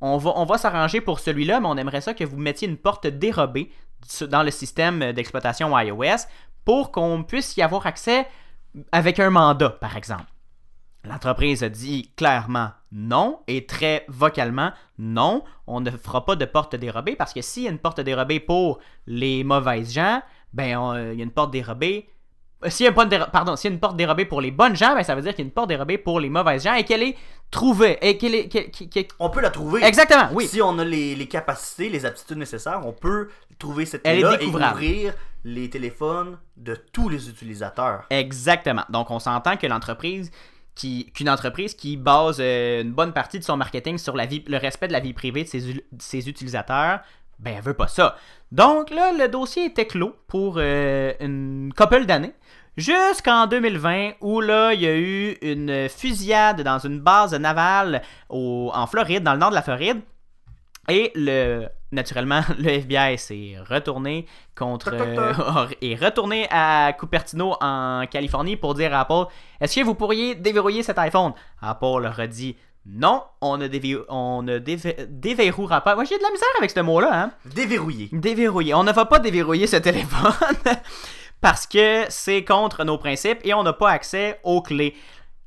on 0.00 0.18
va, 0.18 0.32
on 0.34 0.44
va 0.44 0.58
s'arranger 0.58 1.00
pour 1.00 1.20
celui-là, 1.20 1.60
mais 1.60 1.68
on 1.68 1.76
aimerait 1.76 2.00
ça 2.00 2.14
que 2.14 2.24
vous 2.24 2.36
mettiez 2.36 2.66
une 2.66 2.76
porte 2.76 3.06
dérobée 3.06 3.70
dans 4.22 4.42
le 4.42 4.50
système 4.50 5.12
d'exploitation 5.12 5.78
iOS 5.78 6.26
pour 6.64 6.90
qu'on 6.90 7.22
puisse 7.22 7.56
y 7.56 7.62
avoir 7.62 7.86
accès 7.86 8.26
avec 8.90 9.20
un 9.20 9.30
mandat, 9.30 9.70
par 9.70 9.96
exemple. 9.96 10.26
L'entreprise 11.04 11.62
a 11.62 11.68
dit 11.68 12.10
clairement 12.16 12.70
non 12.90 13.40
et 13.46 13.66
très 13.66 14.04
vocalement 14.08 14.72
non, 14.98 15.44
on 15.68 15.80
ne 15.80 15.92
fera 15.92 16.24
pas 16.24 16.34
de 16.34 16.44
porte 16.44 16.74
dérobée 16.74 17.14
parce 17.14 17.32
que 17.32 17.40
s'il 17.40 17.62
y 17.62 17.68
a 17.68 17.70
une 17.70 17.78
porte 17.78 18.00
dérobée 18.00 18.40
pour 18.40 18.80
les 19.06 19.44
mauvaises 19.44 19.92
gens, 19.92 20.22
ben 20.54 20.76
on- 20.78 20.94
il 21.12 21.18
y 21.18 21.20
a 21.20 21.24
une 21.24 21.30
porte 21.30 21.50
dérobée. 21.50 22.08
euh, 22.64 22.70
S'il 22.70 22.84
y 22.84 22.86
a 22.86 22.90
une 22.90 22.94
porte 22.94 23.10
déro- 23.10 23.30
pardon, 23.30 23.56
s'il 23.56 23.70
y 23.70 23.72
a 23.72 23.74
une 23.74 23.80
porte 23.80 23.96
dérobée 23.96 24.24
pour 24.24 24.40
les 24.40 24.50
bonnes 24.50 24.74
gens, 24.76 24.94
ben 24.94 25.02
ça 25.02 25.14
veut 25.14 25.20
dire 25.22 25.32
qu'il 25.34 25.44
y 25.44 25.46
a 25.46 25.48
une 25.48 25.52
porte 25.52 25.68
dérobée 25.68 25.98
pour 25.98 26.18
les 26.20 26.30
mauvaises 26.30 26.64
gens 26.64 26.74
et 26.74 26.84
qu'elle 26.84 27.02
est 27.02 27.16
trouvée 27.50 27.98
et 28.00 28.16
qu'elle 28.16 28.34
est 28.34 28.48
qu'elle- 28.48 28.70
qu'elle- 28.70 28.88
qu'elle- 28.88 29.08
On 29.18 29.28
peut 29.28 29.40
la 29.42 29.50
trouver. 29.50 29.84
exactement, 29.84 30.28
oui. 30.32 30.46
Si 30.46 30.62
on 30.62 30.78
a 30.78 30.84
les, 30.84 31.14
les 31.14 31.26
capacités, 31.26 31.88
les 31.90 32.06
aptitudes 32.06 32.38
nécessaires, 32.38 32.80
on 32.86 32.92
peut 32.92 33.28
trouver 33.58 33.84
cette 33.84 34.00
Elle 34.04 34.18
est 34.18 34.20
clé-là 34.22 34.34
et 34.36 34.38
découvrable. 34.38 34.74
ouvrir 34.76 35.14
les 35.44 35.68
téléphones 35.68 36.38
de 36.56 36.74
tous 36.92 37.08
les 37.10 37.28
utilisateurs. 37.28 38.06
Exactement. 38.08 38.84
Donc, 38.88 39.10
on 39.10 39.18
s'entend 39.18 39.56
que 39.58 39.66
l'entreprise 39.66 40.30
qui 40.74 41.12
qu'une 41.12 41.28
entreprise 41.30 41.74
qui 41.74 41.96
base 41.96 42.38
euh, 42.40 42.80
une 42.82 42.92
bonne 42.92 43.12
partie 43.12 43.38
de 43.38 43.44
son 43.44 43.56
marketing 43.56 43.96
sur 43.98 44.16
la 44.16 44.26
vie, 44.26 44.42
le 44.48 44.56
respect 44.56 44.88
de 44.88 44.92
la 44.92 45.00
vie 45.00 45.12
privée 45.12 45.44
de 45.44 45.48
ses, 45.48 45.70
u- 45.70 45.74
de 45.92 46.02
ses 46.02 46.28
utilisateurs, 46.28 47.00
ben 47.44 47.54
elle 47.56 47.62
veut 47.62 47.74
pas 47.74 47.86
ça. 47.88 48.16
Donc 48.50 48.90
là, 48.90 49.12
le 49.12 49.28
dossier 49.28 49.66
était 49.66 49.86
clos 49.86 50.16
pour 50.26 50.56
euh, 50.58 51.12
une 51.20 51.72
couple 51.76 52.06
d'années. 52.06 52.32
Jusqu'en 52.76 53.46
2020, 53.46 54.14
où 54.20 54.40
là, 54.40 54.72
il 54.74 54.80
y 54.80 54.86
a 54.86 54.96
eu 54.96 55.36
une 55.42 55.88
fusillade 55.88 56.62
dans 56.62 56.78
une 56.80 56.98
base 57.00 57.32
navale 57.34 58.02
au- 58.28 58.72
en 58.74 58.86
Floride, 58.88 59.22
dans 59.22 59.32
le 59.34 59.38
nord 59.38 59.50
de 59.50 59.54
la 59.54 59.62
Floride. 59.62 60.00
Et 60.88 61.12
le, 61.14 61.66
naturellement, 61.92 62.40
le 62.58 62.68
FBI 62.68 63.16
s'est 63.16 63.54
retourné 63.70 64.26
contre 64.56 64.90
euh, 64.92 65.66
est 65.82 65.94
retourné 65.94 66.46
à 66.50 66.92
Cupertino 66.98 67.56
en 67.60 68.04
Californie 68.10 68.56
pour 68.56 68.74
dire 68.74 68.92
à 68.94 69.00
Apple 69.02 69.30
Est-ce 69.60 69.76
que 69.80 69.84
vous 69.84 69.94
pourriez 69.94 70.34
déverrouiller 70.34 70.82
cet 70.82 70.98
iPhone 70.98 71.32
Apple 71.62 72.00
leur 72.02 72.18
a 72.18 72.26
dit 72.26 72.56
Non, 72.86 73.24
on 73.40 73.56
ne, 73.56 73.66
dévi- 73.66 73.96
on 74.08 74.42
ne 74.42 74.58
déve- 74.58 75.06
déverrouillera 75.08 75.80
pas. 75.80 75.94
Moi, 75.94 76.04
j'ai 76.04 76.18
de 76.18 76.22
la 76.22 76.30
misère 76.30 76.48
avec 76.58 76.70
ce 76.70 76.80
mot-là, 76.80 77.10
hein. 77.22 77.30
Déverrouillé. 77.46 78.10
Déverrouiller. 78.12 78.74
On 78.74 78.84
ne 78.84 78.92
va 78.92 79.06
pas 79.06 79.18
déverrouiller 79.18 79.66
ce 79.66 79.76
téléphone 79.76 80.32
parce 81.40 81.66
que 81.66 82.04
c'est 82.10 82.44
contre 82.44 82.84
nos 82.84 82.98
principes 82.98 83.38
et 83.44 83.54
on 83.54 83.62
n'a 83.62 83.72
pas 83.72 83.90
accès 83.90 84.38
aux 84.44 84.60
clés. 84.60 84.94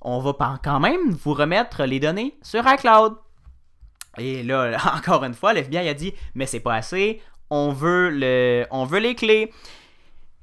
On 0.01 0.19
va 0.19 0.33
pas- 0.33 0.59
quand 0.63 0.79
même 0.79 1.11
vous 1.11 1.33
remettre 1.33 1.83
les 1.83 1.99
données 1.99 2.35
sur 2.41 2.65
iCloud. 2.67 3.15
Et 4.17 4.41
là, 4.41 4.77
encore 4.95 5.23
une 5.23 5.35
fois, 5.35 5.53
l'FBI 5.53 5.77
a 5.77 5.93
dit 5.93 6.13
mais 6.33 6.47
c'est 6.47 6.59
pas 6.59 6.73
assez, 6.75 7.21
on 7.51 7.71
veut, 7.71 8.09
le, 8.09 8.65
on 8.71 8.85
veut 8.85 8.99
les 8.99 9.13
clés. 9.13 9.51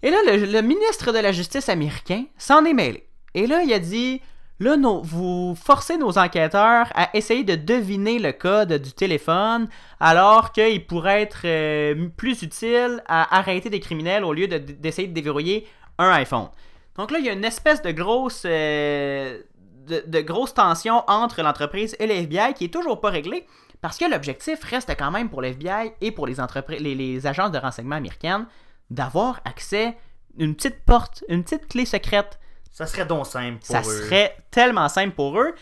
Et 0.03 0.11
là, 0.11 0.19
le, 0.27 0.45
le 0.47 0.63
ministre 0.63 1.11
de 1.13 1.19
la 1.19 1.33
Justice 1.33 1.69
américain 1.69 2.25
s'en 2.39 2.65
est 2.65 2.73
mêlé. 2.75 3.09
Et 3.35 3.47
là, 3.49 3.63
il 3.63 3.73
a 3.73 3.79
dit 3.81 4.21
Là, 4.61 4.77
vous 5.03 5.55
forcez 5.57 5.97
nos 5.99 6.17
enquêteurs 6.17 6.87
à 6.95 7.11
essayer 7.14 7.43
de 7.43 7.57
deviner 7.57 8.21
le 8.21 8.33
code 8.33 8.75
du 8.75 8.93
téléphone, 8.93 9.69
alors 9.99 10.53
qu'il 10.53 10.87
pourrait 10.87 11.23
être 11.23 11.40
euh, 11.45 12.09
plus 12.17 12.43
utile 12.43 13.03
à 13.09 13.37
arrêter 13.37 13.69
des 13.69 13.81
criminels 13.81 14.25
au 14.25 14.33
lieu 14.33 14.47
de- 14.47 14.59
d'essayer 14.59 15.09
de 15.09 15.12
déverrouiller 15.12 15.67
un 15.99 16.11
iPhone. 16.11 16.49
Donc 16.97 17.11
là, 17.11 17.19
il 17.19 17.25
y 17.25 17.29
a 17.29 17.33
une 17.33 17.45
espèce 17.45 17.83
de 17.83 17.90
grosse, 17.90 18.45
euh, 18.47 19.40
de, 19.88 20.21
grosse 20.21 20.55
tension 20.55 21.03
entre 21.09 21.43
l'entreprise 21.43 21.97
et 21.99 22.07
le 22.07 22.14
FBI 22.14 22.55
qui 22.55 22.67
est 22.67 22.73
toujours 22.73 23.01
pas 23.01 23.11
réglée, 23.11 23.47
parce 23.81 23.99
que 23.99 24.09
l'objectif 24.09 24.62
reste 24.62 24.95
quand 24.97 25.11
même 25.11 25.29
pour 25.31 25.43
le 25.43 25.49
FBI 25.49 25.93
et 26.01 26.12
pour 26.12 26.29
les, 26.29 26.37
les, 26.79 26.95
les 26.95 27.27
agences 27.27 27.51
de 27.51 27.59
renseignement 27.59 27.97
américaines 27.97 28.47
d'avoir 28.88 29.40
accès 29.45 29.97
une 30.38 30.55
petite 30.55 30.85
porte, 30.85 31.25
une 31.29 31.43
petite 31.43 31.67
clé 31.67 31.85
secrète 31.85 32.38
Ça 32.75 32.85
serait 32.87 33.07
donc 33.07 33.25
simple 33.27 33.59
pour 33.59 33.67
ça 33.67 33.81
eux. 33.81 33.85
serait 34.03 34.37
tellement 34.51 34.89
simple 34.91 35.15
pour 35.15 35.41
eux. 35.41 35.55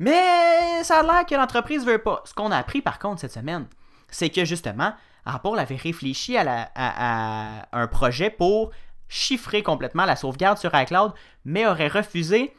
Mais 0.00 0.82
ça 0.82 0.98
a 1.00 1.02
l'air 1.04 1.24
que 1.26 1.34
l'entreprise 1.36 1.84
veut 1.86 1.98
pas. 1.98 2.22
Ce 2.24 2.34
qu'on 2.34 2.50
a 2.50 2.56
appris 2.56 2.82
par 2.82 2.98
contre 2.98 3.20
cette 3.20 3.32
semaine, 3.32 3.66
c'est 4.10 4.30
que 4.30 4.44
justement, 4.44 4.92
Apple 5.24 5.58
avait 5.58 5.76
réfléchi 5.76 6.36
à, 6.36 6.42
la- 6.44 6.70
à- 6.74 7.60
à 7.70 7.80
un 7.80 7.86
projet 7.86 8.30
pour 8.30 8.72
chiffrer 9.08 9.62
complètement 9.62 10.04
la 10.04 10.16
sauvegarde 10.16 10.58
sur 10.58 10.74
iCloud, 10.74 11.12
mais 11.44 11.66
aurait 11.66 11.88
refusé 11.88 12.52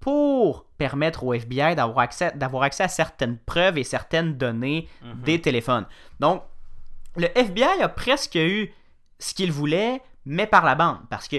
pour 0.00 0.64
permettre 0.78 1.24
au 1.24 1.34
FBI 1.34 1.74
d'avoir 1.74 1.98
accès, 1.98 2.32
d'avoir 2.36 2.62
accès 2.62 2.84
à 2.84 2.88
certaines 2.88 3.36
preuves 3.38 3.76
et 3.78 3.84
certaines 3.84 4.34
données 4.38 4.88
Mhm. 5.02 5.20
des 5.22 5.40
téléphones. 5.40 5.86
Donc, 6.20 6.42
le 7.16 7.26
FBI 7.36 7.82
a 7.82 7.88
presque 7.88 8.36
eu 8.36 8.72
ce 9.18 9.34
qu'il 9.34 9.50
voulait, 9.50 10.00
mais 10.24 10.46
par 10.46 10.64
la 10.64 10.76
bande. 10.76 10.98
Parce 11.10 11.26
que, 11.26 11.36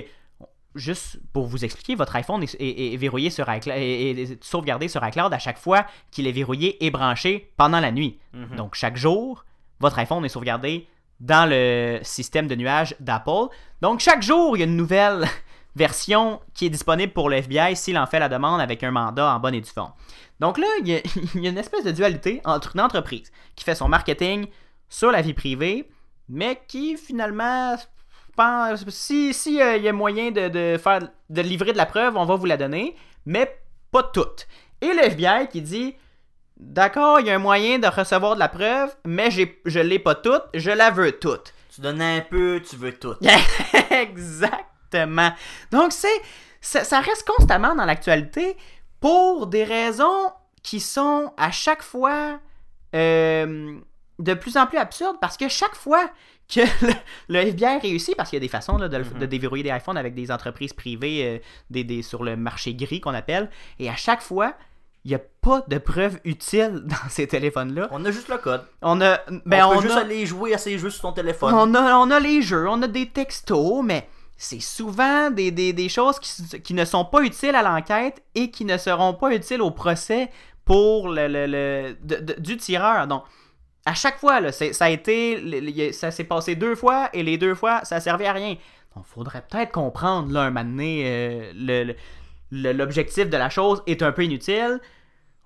juste 0.75 1.19
pour 1.33 1.47
vous 1.47 1.65
expliquer, 1.65 1.95
votre 1.95 2.15
iPhone 2.15 2.43
est, 2.43 2.53
est- 2.55 2.93
est 2.93 2.97
verrouillé 2.97 3.29
sur 3.29 3.49
iCloud, 3.51 3.75
est, 3.77 4.43
sauvegardé 4.43 4.87
sur 4.87 5.05
iCloud 5.05 5.33
à 5.33 5.39
chaque 5.39 5.57
fois 5.57 5.85
qu'il 6.11 6.27
est 6.27 6.31
verrouillé 6.31 6.83
et 6.85 6.91
branché 6.91 7.51
pendant 7.57 7.79
la 7.79 7.91
nuit. 7.91 8.19
Mhm. 8.33 8.55
Donc, 8.55 8.75
chaque 8.75 8.97
jour, 8.97 9.45
votre 9.79 9.97
iPhone 9.99 10.23
est 10.25 10.29
sauvegardé 10.29 10.87
dans 11.19 11.49
le 11.49 11.99
système 12.03 12.47
de 12.47 12.55
nuage 12.55 12.95
d'Apple. 12.99 13.47
Donc, 13.81 13.99
chaque 13.99 14.21
jour, 14.21 14.55
il 14.55 14.59
y 14.59 14.63
a 14.63 14.65
une 14.65 14.77
nouvelle 14.77 15.25
version 15.75 16.39
qui 16.53 16.65
est 16.65 16.69
disponible 16.69 17.13
pour 17.13 17.29
le 17.29 17.37
FBI 17.37 17.75
s'il 17.75 17.97
en 17.97 18.05
fait 18.07 18.19
la 18.19 18.29
demande 18.29 18.61
avec 18.61 18.83
un 18.83 18.91
mandat 18.91 19.33
en 19.33 19.39
bonne 19.39 19.53
et 19.55 19.61
due 19.61 19.69
forme. 19.69 19.93
Donc 20.39 20.57
là, 20.57 20.67
il 20.81 20.87
y, 20.87 20.95
a, 20.95 20.99
il 21.35 21.41
y 21.41 21.47
a 21.47 21.49
une 21.49 21.57
espèce 21.57 21.83
de 21.83 21.91
dualité 21.91 22.41
entre 22.45 22.71
une 22.75 22.81
entreprise 22.81 23.31
qui 23.55 23.63
fait 23.65 23.75
son 23.75 23.87
marketing 23.89 24.47
sur 24.87 25.11
la 25.11 25.21
vie 25.21 25.33
privée, 25.33 25.89
mais 26.27 26.61
qui 26.67 26.95
finalement 26.97 27.75
pense, 28.39 28.89
si, 28.89 29.33
si 29.33 29.61
euh, 29.61 29.77
y 29.77 29.87
a 29.89 29.93
moyen 29.93 30.31
de, 30.31 30.47
de 30.47 30.77
faire 30.77 30.99
de 31.29 31.41
livrer 31.41 31.73
de 31.73 31.77
la 31.77 31.85
preuve, 31.85 32.15
on 32.15 32.25
va 32.25 32.35
vous 32.35 32.45
la 32.45 32.57
donner, 32.57 32.95
mais 33.25 33.59
pas 33.91 34.03
toute. 34.03 34.47
Et 34.81 34.93
le 34.93 35.03
FBI 35.03 35.49
qui 35.51 35.61
dit 35.61 35.95
D'accord, 36.57 37.19
il 37.19 37.27
y 37.27 37.29
a 37.29 37.35
un 37.35 37.39
moyen 37.39 37.79
de 37.79 37.87
recevoir 37.87 38.35
de 38.35 38.39
la 38.39 38.49
preuve, 38.49 38.93
mais 39.05 39.29
je 39.31 39.79
l'ai 39.79 39.99
pas 39.99 40.15
toute, 40.15 40.43
je 40.53 40.71
la 40.71 40.89
veux 40.91 41.13
toute. 41.13 41.53
Tu 41.73 41.81
donnes 41.81 42.01
un 42.01 42.21
peu, 42.21 42.61
tu 42.67 42.75
veux 42.75 42.93
tout. 42.93 43.15
Exactement. 43.91 45.31
Donc, 45.71 45.93
c'est, 45.93 46.21
ça, 46.59 46.83
ça 46.83 46.99
reste 46.99 47.25
constamment 47.25 47.75
dans 47.75 47.85
l'actualité 47.85 48.57
pour 48.99 49.47
des 49.47 49.63
raisons 49.63 50.31
qui 50.61 50.81
sont 50.81 51.33
à 51.37 51.51
chaque 51.51 51.83
fois 51.83 52.39
euh, 52.93 53.79
de 54.19 54.33
plus 54.33 54.57
en 54.57 54.65
plus 54.65 54.77
absurdes 54.77 55.17
parce 55.21 55.37
que 55.37 55.47
chaque 55.47 55.75
fois 55.75 56.09
que 56.53 56.61
le, 56.85 56.93
le 57.29 57.39
FBI 57.39 57.77
réussit, 57.79 58.15
parce 58.15 58.29
qu'il 58.29 58.37
y 58.37 58.41
a 58.41 58.45
des 58.45 58.47
façons 58.49 58.77
là, 58.77 58.87
de, 58.89 58.97
Mhm. 58.97 59.19
de 59.19 59.25
déverrouiller 59.25 59.63
des 59.63 59.69
iPhones 59.69 59.97
avec 59.97 60.15
des 60.15 60.31
entreprises 60.31 60.73
privées 60.73 61.23
euh, 61.25 61.39
des, 61.69 61.83
des- 61.83 62.01
sur 62.01 62.23
le 62.23 62.35
marché 62.35 62.73
gris 62.73 62.99
qu'on 63.01 63.13
appelle, 63.13 63.49
et 63.79 63.89
à 63.89 63.95
chaque 63.95 64.21
fois, 64.21 64.53
il 65.05 65.09
n'y 65.09 65.15
a 65.15 65.19
pas 65.41 65.63
de 65.67 65.77
preuves 65.77 66.19
utiles 66.25 66.81
dans 66.85 67.09
ces 67.09 67.27
téléphones-là. 67.27 67.87
On 67.91 68.03
a 68.03 68.11
juste 68.11 68.27
le 68.29 68.37
code. 68.37 68.63
On 68.81 68.99
a, 69.01 69.19
ben, 69.45 69.65
on 69.65 69.71
peut 69.71 69.77
on 69.77 69.81
juste 69.81 69.95
a- 69.95 69.99
aller 70.01 70.25
jouer 70.25 70.53
à 70.53 70.57
ces 70.57 70.77
jeux 70.77 70.89
sur 70.89 71.03
ton 71.03 71.11
téléphone. 71.13 71.53
on 71.53 71.73
a, 71.75 71.95
on 71.95 72.09
a 72.11 72.19
les 72.19 72.41
jeux, 72.41 72.67
on 72.67 72.81
a 72.81 72.87
des 72.87 73.05
textos, 73.07 73.81
mais 73.83 74.09
c'est 74.35 74.59
souvent 74.61 75.29
des, 75.31 75.51
des- 75.51 75.73
des 75.73 75.87
choses 75.89 76.17
qui, 76.19 76.61
qui 76.61 76.73
ne 76.73 76.83
sont 76.85 77.05
pas 77.05 77.21
utiles 77.21 77.55
à 77.55 77.61
l'enquête 77.61 78.23
et 78.35 78.49
qui 78.51 78.65
ne 78.65 78.77
seront 78.77 79.13
pas 79.13 79.31
utiles 79.33 79.61
au 79.61 79.71
procès 79.71 80.29
pour 80.65 81.09
le, 81.09 81.27
le- 81.27 81.45
le- 81.47 81.97
de- 82.01 82.15
de- 82.33 82.39
du 82.39 82.57
tireur. 82.57 83.05
Donc, 83.07 83.23
à 83.85 83.93
chaque 83.93 84.17
fois, 84.19 84.39
là, 84.39 84.51
ça 84.51 84.85
a 84.85 84.89
été, 84.89 85.91
ça 85.93 86.11
s'est 86.11 86.23
passé 86.25 86.55
deux 86.55 86.75
fois 86.75 87.09
et 87.13 87.23
les 87.23 87.37
deux 87.37 87.55
fois, 87.55 87.83
ça 87.85 87.99
servait 87.99 88.27
à 88.27 88.33
rien. 88.33 88.55
Donc, 88.95 89.05
faudrait 89.05 89.43
peut-être 89.49 89.71
comprendre 89.71 90.31
là 90.31 90.41
un 90.43 90.49
moment 90.51 90.65
donné, 90.69 91.03
euh, 91.05 91.51
le- 92.51 92.71
l'objectif 92.73 93.29
de 93.29 93.37
la 93.37 93.49
chose 93.49 93.81
est 93.87 94.01
un 94.01 94.11
peu 94.11 94.23
inutile. 94.23 94.79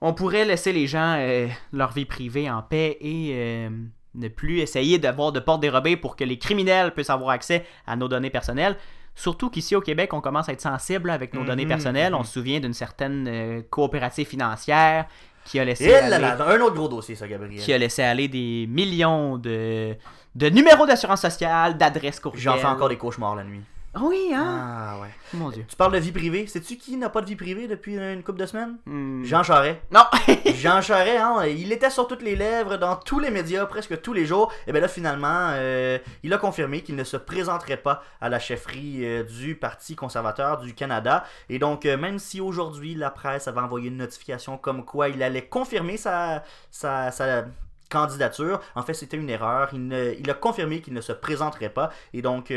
On 0.02 0.14
pourrait 0.14 0.46
laisser 0.46 0.74
les 0.74 0.88
gens 0.88 1.16
euh, 1.20 1.48
leur 1.72 1.92
vie 1.92 2.06
privée 2.06 2.50
en 2.50 2.62
paix 2.62 2.98
et 3.02 3.32
euh, 3.34 3.70
ne 4.16 4.28
plus 4.28 4.60
essayer 4.60 4.98
d'avoir 5.00 5.32
de 5.32 5.40
portes 5.40 5.62
dérobées 5.62 5.98
pour 5.98 6.16
que 6.16 6.24
les 6.24 6.38
criminels 6.38 6.94
puissent 6.94 7.10
avoir 7.10 7.30
accès 7.32 7.66
à 7.88 7.96
nos 7.96 8.08
données 8.08 8.30
personnelles. 8.30 8.78
Surtout 9.16 9.50
qu'ici 9.50 9.76
au 9.76 9.82
Québec, 9.82 10.12
on 10.14 10.22
commence 10.22 10.50
à 10.50 10.54
être 10.54 10.62
sensible 10.62 11.10
avec 11.10 11.34
nos 11.34 11.42
Mhm, 11.42 11.48
données 11.48 11.66
personnelles. 11.68 12.14
On 12.16 12.20
mhm. 12.20 12.24
se 12.26 12.34
souvient 12.34 12.60
d'une 12.60 12.74
certaine 12.74 13.28
euh, 13.30 13.62
coopérative 13.70 14.28
financière 14.28 15.06
qui 15.46 15.60
a 15.60 15.66
laissé 15.66 15.86
Et 15.86 15.96
aller, 15.96 16.10
là 16.10 16.20
là, 16.20 16.48
un 16.50 16.60
autre 16.62 16.76
gros 16.76 16.88
dossier, 16.88 17.16
ça, 17.16 17.28
Gabriel. 17.28 17.62
qui 17.62 17.74
a 17.74 17.78
laissé 17.78 18.04
aller 18.04 18.28
des 18.28 18.66
millions 18.70 19.38
de, 19.38 19.96
de 20.36 20.50
numéros 20.50 20.86
d'assurance 20.86 21.22
sociale, 21.22 21.78
d'adresses 21.78 22.20
courriel. 22.20 22.42
J'en 22.42 22.58
fais 22.58 22.66
encore 22.66 22.90
des 22.90 22.98
cauchemars 22.98 23.36
la 23.36 23.44
nuit. 23.44 23.62
Oui, 24.02 24.32
hein? 24.34 24.96
Ah 24.96 25.00
ouais. 25.02 25.10
Mon 25.36 25.50
Dieu. 25.52 25.66
Tu 25.70 25.76
parles 25.76 25.94
de 25.94 26.00
vie 26.00 26.12
privée. 26.12 26.48
Sais-tu 26.48 26.78
qui 26.78 26.98
n'a 26.98 27.10
pas 27.10 27.22
de 27.22 27.28
vie 27.28 27.36
privée 27.36 27.68
depuis 27.68 27.96
une 27.96 28.24
couple 28.24 28.40
de 28.40 28.48
semaines? 28.48 28.78
Hmm. 28.88 29.24
Jean 29.24 29.44
Charest. 29.44 29.80
Non! 29.92 30.02
Jean 30.56 30.82
Charest, 30.82 31.20
hein, 31.22 31.46
il 31.46 31.72
était 31.72 31.92
sur 31.92 32.08
toutes 32.08 32.24
les 32.24 32.36
lèvres, 32.36 32.78
dans 32.78 32.96
tous 32.96 33.20
les 33.20 33.30
médias, 33.30 33.68
presque 33.68 34.02
tous 34.02 34.14
les 34.14 34.26
jours. 34.26 34.52
Et 34.66 34.72
bien 34.72 34.82
là, 34.82 34.88
finalement, 34.88 35.50
euh, 35.54 36.00
il 36.24 36.34
a 36.34 36.40
confirmé 36.40 36.82
qu'il 36.82 36.96
ne 36.96 37.04
se 37.04 37.18
présenterait 37.18 37.78
pas 37.78 38.02
à 38.20 38.30
la 38.30 38.40
chefferie 38.40 39.06
euh, 39.06 39.24
du 39.24 39.54
Parti 39.56 39.96
conservateur 39.96 40.58
du 40.58 40.74
Canada. 40.74 41.24
Et 41.50 41.60
donc, 41.60 41.86
euh, 41.86 41.96
même 41.96 42.18
si 42.18 42.42
aujourd'hui, 42.42 42.96
la 42.96 43.12
presse 43.12 43.48
avait 43.48 43.62
envoyé 43.62 43.90
une 43.90 43.98
notification 43.98 44.58
comme 44.58 44.86
quoi 44.86 45.10
il 45.10 45.22
allait 45.22 45.46
confirmer 45.46 45.98
sa, 45.98 46.44
sa, 46.72 47.12
sa 47.12 47.46
candidature, 47.92 48.60
en 48.74 48.82
fait, 48.82 48.96
c'était 48.96 49.18
une 49.18 49.30
erreur. 49.30 49.70
Il, 49.74 49.88
ne- 49.88 50.14
il 50.20 50.28
a 50.32 50.34
confirmé 50.34 50.82
qu'il 50.82 50.94
ne 50.96 51.02
se 51.02 51.12
présenterait 51.14 51.70
pas. 51.70 51.92
Et 52.14 52.24
donc... 52.24 52.52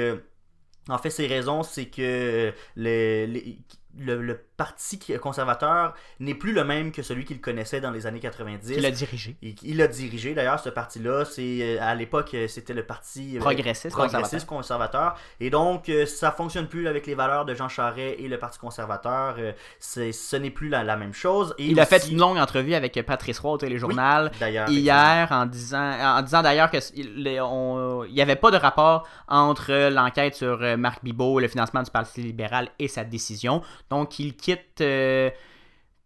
euh, 0.90 0.94
en 0.94 0.99
fait, 0.99 1.11
ses 1.11 1.27
raisons, 1.27 1.62
c'est 1.62 1.87
que 1.87 2.53
le, 2.77 3.27
les- 3.27 3.59
le, 3.99 4.22
le 4.22 4.45
parti 4.56 4.98
conservateur 5.20 5.94
n'est 6.20 6.34
plus 6.34 6.52
le 6.52 6.64
même 6.64 6.92
que 6.92 7.02
celui 7.02 7.24
qu'il 7.24 7.40
connaissait 7.40 7.80
dans 7.80 7.90
les 7.90 8.06
années 8.06 8.20
90. 8.20 8.72
Qui 8.74 8.80
l'a 8.80 8.90
dirigé. 8.90 9.36
Et 9.42 9.54
Il 9.62 9.76
l'a 9.78 9.88
dirigé 9.88 10.34
d'ailleurs, 10.34 10.60
ce 10.60 10.68
parti-là. 10.70 11.24
C'est 11.24 11.58
euh, 11.62 11.78
à 11.80 11.94
l'époque, 11.94 12.32
euh, 12.34 12.48
c'était 12.48 12.74
le 12.74 12.84
parti 12.84 13.36
euh, 13.36 13.40
Progressiste, 13.40 13.94
progressiste 13.94 14.46
conservateur. 14.46 15.16
Et 15.40 15.50
donc, 15.50 15.90
ça 16.06 16.32
fonctionne 16.32 16.68
plus 16.68 16.88
avec 16.88 17.06
les 17.06 17.14
valeurs 17.14 17.44
de 17.44 17.54
Jean 17.54 17.68
Charest 17.68 18.16
et 18.18 18.28
le 18.28 18.38
Parti 18.38 18.58
conservateur. 18.58 19.36
C'est- 19.78 20.12
ce 20.12 20.36
n'est 20.36 20.50
plus 20.50 20.68
la, 20.68 20.82
la 20.84 20.96
même 20.96 21.12
chose. 21.12 21.54
Et 21.58 21.66
Il 21.66 21.80
a 21.80 21.86
fait 21.86 22.08
une 22.08 22.18
longue 22.18 22.38
entrevue 22.38 22.74
avec 22.74 23.00
Patrice 23.06 23.38
Roy 23.38 23.52
au 23.52 23.58
téléjournal. 23.58 24.30
d'ailleurs 24.40 24.68
hier 24.68 25.28
en 25.30 25.46
disant 25.46 26.16
en 26.16 26.22
disant 26.22 26.42
d'ailleurs 26.42 26.70
que 26.70 26.78
il 26.94 27.38
on- 27.42 28.04
il 28.04 28.14
y 28.14 28.22
avait 28.22 28.36
pas 28.36 28.50
de 28.50 28.56
rapport 28.56 29.06
entre 29.28 29.90
l'enquête 29.90 30.34
sur 30.34 30.58
Marc 30.78 31.02
Bibot, 31.04 31.40
le 31.40 31.48
financement 31.48 31.82
du 31.82 31.90
Parti 31.90 32.22
libéral 32.22 32.68
et 32.78 32.88
sa 32.88 33.04
décision. 33.04 33.62
Donc 33.90 34.18
il 34.18 34.34
quitte 34.46 34.80
euh, 34.80 35.30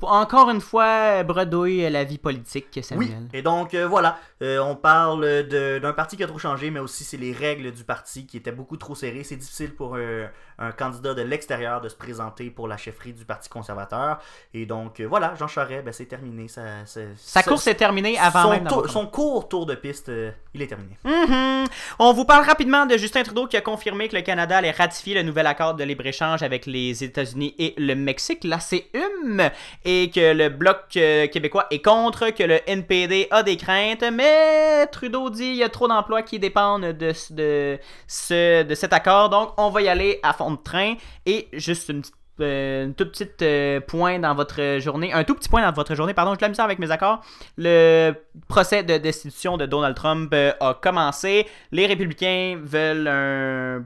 encore 0.03 0.48
une 0.48 0.62
fois 0.62 1.22
bredouille 1.24 1.88
la 1.90 2.05
vie 2.05 2.16
politique 2.16 2.68
Oui, 2.76 2.83
Samuel. 2.83 3.29
et 3.35 3.42
donc 3.42 3.74
euh, 3.74 3.87
voilà, 3.87 4.18
Euh, 4.42 4.59
on 4.61 4.74
parle 4.74 5.42
d'un 5.83 5.92
parti 5.92 6.16
qui 6.16 6.24
a 6.24 6.26
trop 6.26 6.38
changé, 6.38 6.70
mais 6.70 6.81
aussi 6.81 7.05
c'est 7.05 7.18
les 7.18 7.33
règles 7.33 7.72
du 7.72 7.85
parti 7.85 8.26
qui 8.26 8.38
étaient 8.38 8.53
beaucoup 8.53 8.79
trop 8.79 8.94
serrées. 8.94 9.22
C'est 9.24 9.37
difficile 9.37 9.74
pour 9.74 9.96
un, 9.96 10.31
un 10.61 10.73
candidat 10.73 11.14
de 11.14 11.23
l'extérieur 11.23 11.81
de 11.81 11.88
se 11.88 11.96
présenter 11.96 12.51
pour 12.51 12.68
la 12.68 12.77
chefferie 12.77 13.12
du 13.12 13.25
Parti 13.25 13.49
conservateur. 13.49 14.18
Et 14.55 14.66
donc 14.66 15.01
euh, 15.01 15.07
voilà, 15.07 15.35
Jean 15.38 15.49
Charest, 15.49 15.85
ben, 15.85 15.92
c'est 15.92 16.07
terminé. 16.07 16.49
Ça, 16.49 16.62
ça- 16.87 17.01
Sa 17.16 17.42
course 17.42 17.66
est 17.66 17.75
terminée 17.75 18.18
avant 18.18 18.42
son, 18.44 18.51
même 18.51 18.66
tour- 18.68 18.88
son 18.90 19.07
court 19.07 19.49
tour 19.49 19.66
de 19.66 19.75
piste, 19.75 20.09
euh, 20.11 20.31
il 20.55 20.62
est 20.62 20.66
terminé. 20.66 20.96
Mhm. 21.05 21.66
On 21.99 22.12
vous 22.12 22.25
parle 22.25 22.44
rapidement 22.44 22.87
de 22.87 22.96
Justin 22.96 23.23
Trudeau 23.23 23.46
qui 23.46 23.57
a 23.57 23.61
confirmé 23.61 24.09
que 24.09 24.16
le 24.16 24.23
Canada 24.23 24.59
allait 24.59 24.70
ratifier 24.70 25.14
le 25.14 25.23
nouvel 25.23 25.46
accord 25.46 25.75
de 25.75 25.85
libre-échange 25.85 26.42
avec 26.42 26.66
les 26.66 27.03
États-Unis 27.05 27.55
et 27.59 27.75
le 27.79 27.94
Mexique, 27.94 28.44
l'ACUM, 28.44 29.51
et 29.85 30.11
que 30.11 30.33
le 30.35 30.49
Bloc 30.49 30.79
euh, 30.96 31.27
québécois 31.29 31.66
est 31.70 31.83
contre, 31.85 32.31
que 32.31 32.42
le 32.42 32.59
NPD 32.68 33.29
a 33.31 33.42
des 33.42 33.57
craintes, 33.57 34.05
mais 34.12 34.87
Trudeau 34.88 35.31
dit 35.31 35.38
qu'il 35.44 35.55
y 35.57 35.62
a 35.62 35.68
trop 35.68 35.88
d'emplois 35.88 36.23
qui 36.23 36.38
dépendent 36.38 36.87
de, 36.87 37.12
de, 37.31 37.79
ce, 38.07 38.62
de 38.62 38.75
cet 38.75 38.92
accord, 38.92 39.29
donc 39.31 39.53
on 39.57 39.70
va 39.70 39.83
y 39.83 39.88
aller 39.88 40.18
à 40.23 40.33
fond 40.33 40.49
de 40.54 40.62
train. 40.62 40.94
Et 41.26 41.48
juste 41.52 41.88
une 41.88 42.02
euh, 42.40 42.86
une 42.86 42.94
toute 42.94 43.10
petite 43.10 43.42
euh, 43.42 43.80
point 43.80 44.18
dans 44.18 44.34
votre 44.34 44.78
journée, 44.78 45.12
un 45.12 45.24
tout 45.24 45.34
petit 45.34 45.50
point 45.50 45.60
dans 45.60 45.72
votre 45.72 45.94
journée, 45.94 46.14
pardon, 46.14 46.34
je 46.34 46.40
l'ai 46.40 46.48
mis 46.48 46.54
ça 46.54 46.64
avec 46.64 46.78
mes 46.78 46.90
accords. 46.90 47.20
Le 47.58 48.12
procès 48.48 48.82
de 48.82 48.96
destitution 48.96 49.58
de 49.58 49.66
Donald 49.66 49.94
Trump 49.94 50.32
euh, 50.32 50.52
a 50.58 50.72
commencé. 50.72 51.46
Les 51.70 51.84
républicains 51.84 52.58
veulent 52.62 53.08
un, 53.08 53.84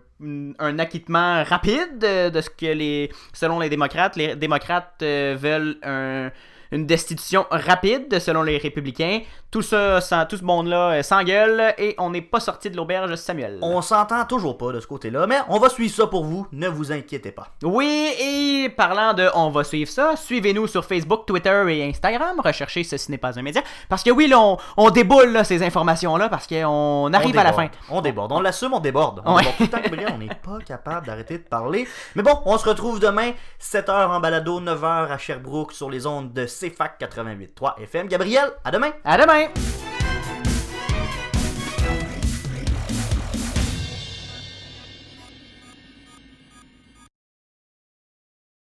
un 0.61 0.79
acquittement 0.79 1.43
rapide 1.43 1.99
de, 1.99 2.41
ce 2.41 2.49
que 2.49 2.67
les, 2.67 3.11
selon 3.33 3.59
les 3.59 3.69
démocrates, 3.69 4.15
les 4.15 4.37
démocrates 4.37 5.03
veulent 5.03 5.77
un- 5.83 6.31
une 6.75 6.87
destitution 6.87 7.47
rapide 7.51 8.19
selon 8.19 8.43
les 8.43 8.59
républicains. 8.59 9.21
Tout 9.51 9.63
ça, 9.63 10.01
sans- 10.01 10.27
tout 10.27 10.37
ce 10.37 10.43
monde-là 10.45 10.91
euh, 10.99 11.03
s'engueule 11.05 11.73
et 11.79 11.95
on 11.99 12.11
n'est 12.11 12.21
pas 12.21 12.41
sorti 12.41 12.69
de 12.69 12.77
l'auberge 12.77 13.15
Samuel. 13.15 13.61
On 13.63 13.81
s'entend 13.81 14.25
toujours 14.25 14.59
pas 14.59 14.73
de 14.73 14.81
ce 14.81 14.87
côté-là, 14.89 15.27
mais 15.29 15.37
on 15.49 15.59
va 15.61 15.69
suivre 15.69 15.95
ça 15.95 16.09
pour 16.09 16.25
vous, 16.25 16.49
ne 16.51 16.67
vous 16.69 16.91
inquiétez 16.91 17.31
pas. 17.31 17.47
Oui, 17.63 18.09
et 18.21 18.69
parlant 18.71 19.15
de 19.15 19.29
on 19.37 19.51
va 19.51 19.63
suivre 19.63 19.89
ça, 19.91 20.17
suivez-nous 20.17 20.67
sur 20.67 20.85
Facebook, 20.85 21.27
Twitter 21.27 21.65
et 21.69 21.89
Instagram. 21.89 22.41
Recherchez 22.45 22.83
Ceci 22.83 23.11
n'est 23.13 23.19
pas 23.19 23.39
un 23.39 23.43
média. 23.43 23.63
Parce 23.89 24.03
que 24.03 24.11
oui, 24.11 24.27
là, 24.27 24.41
on, 24.41 24.57
on 24.77 24.91
déboule 24.91 25.31
là, 25.31 25.45
ces 25.45 25.63
informations-là 25.63 26.29
parce 26.29 26.49
qu'on 26.49 27.13
arrive 27.13 27.37
On 27.37 27.41
à 27.41 27.45
la 27.45 27.53
fin. 27.53 27.69
On 27.91 28.01
déborde, 28.01 28.33
on 28.33 28.41
l'assume, 28.41 28.75
on 28.75 28.81
déborde. 28.81 29.23
On 29.25 29.37
Ouais. 29.37 29.43
déborde 29.43 29.57
tout 29.59 29.63
le 29.63 29.69
temps, 29.71 29.81
Gabriel, 29.81 30.11
on 30.13 30.19
n'est 30.19 30.27
pas 30.29 30.59
capable 30.67 31.07
d'arrêter 31.07 31.39
de 31.39 31.45
parler. 31.45 31.87
Mais 32.17 32.25
bon, 32.25 32.41
on 32.45 32.59
se 32.59 32.69
retrouve 32.69 32.99
demain, 32.99 33.31
7h 33.61 34.09
en 34.09 34.19
balado, 34.19 34.61
9h 34.61 35.13
à 35.13 35.19
Sherbrooke 35.19 35.73
sur 35.73 35.89
les 35.91 36.07
ondes 36.07 36.33
de 36.33 36.47
CFAC 36.71 37.01
88.3 37.01 37.83
FM. 37.83 38.09
Gabriel, 38.09 38.51
à 38.65 38.71
demain! 38.71 38.93
À 39.05 39.19
demain! 39.19 39.49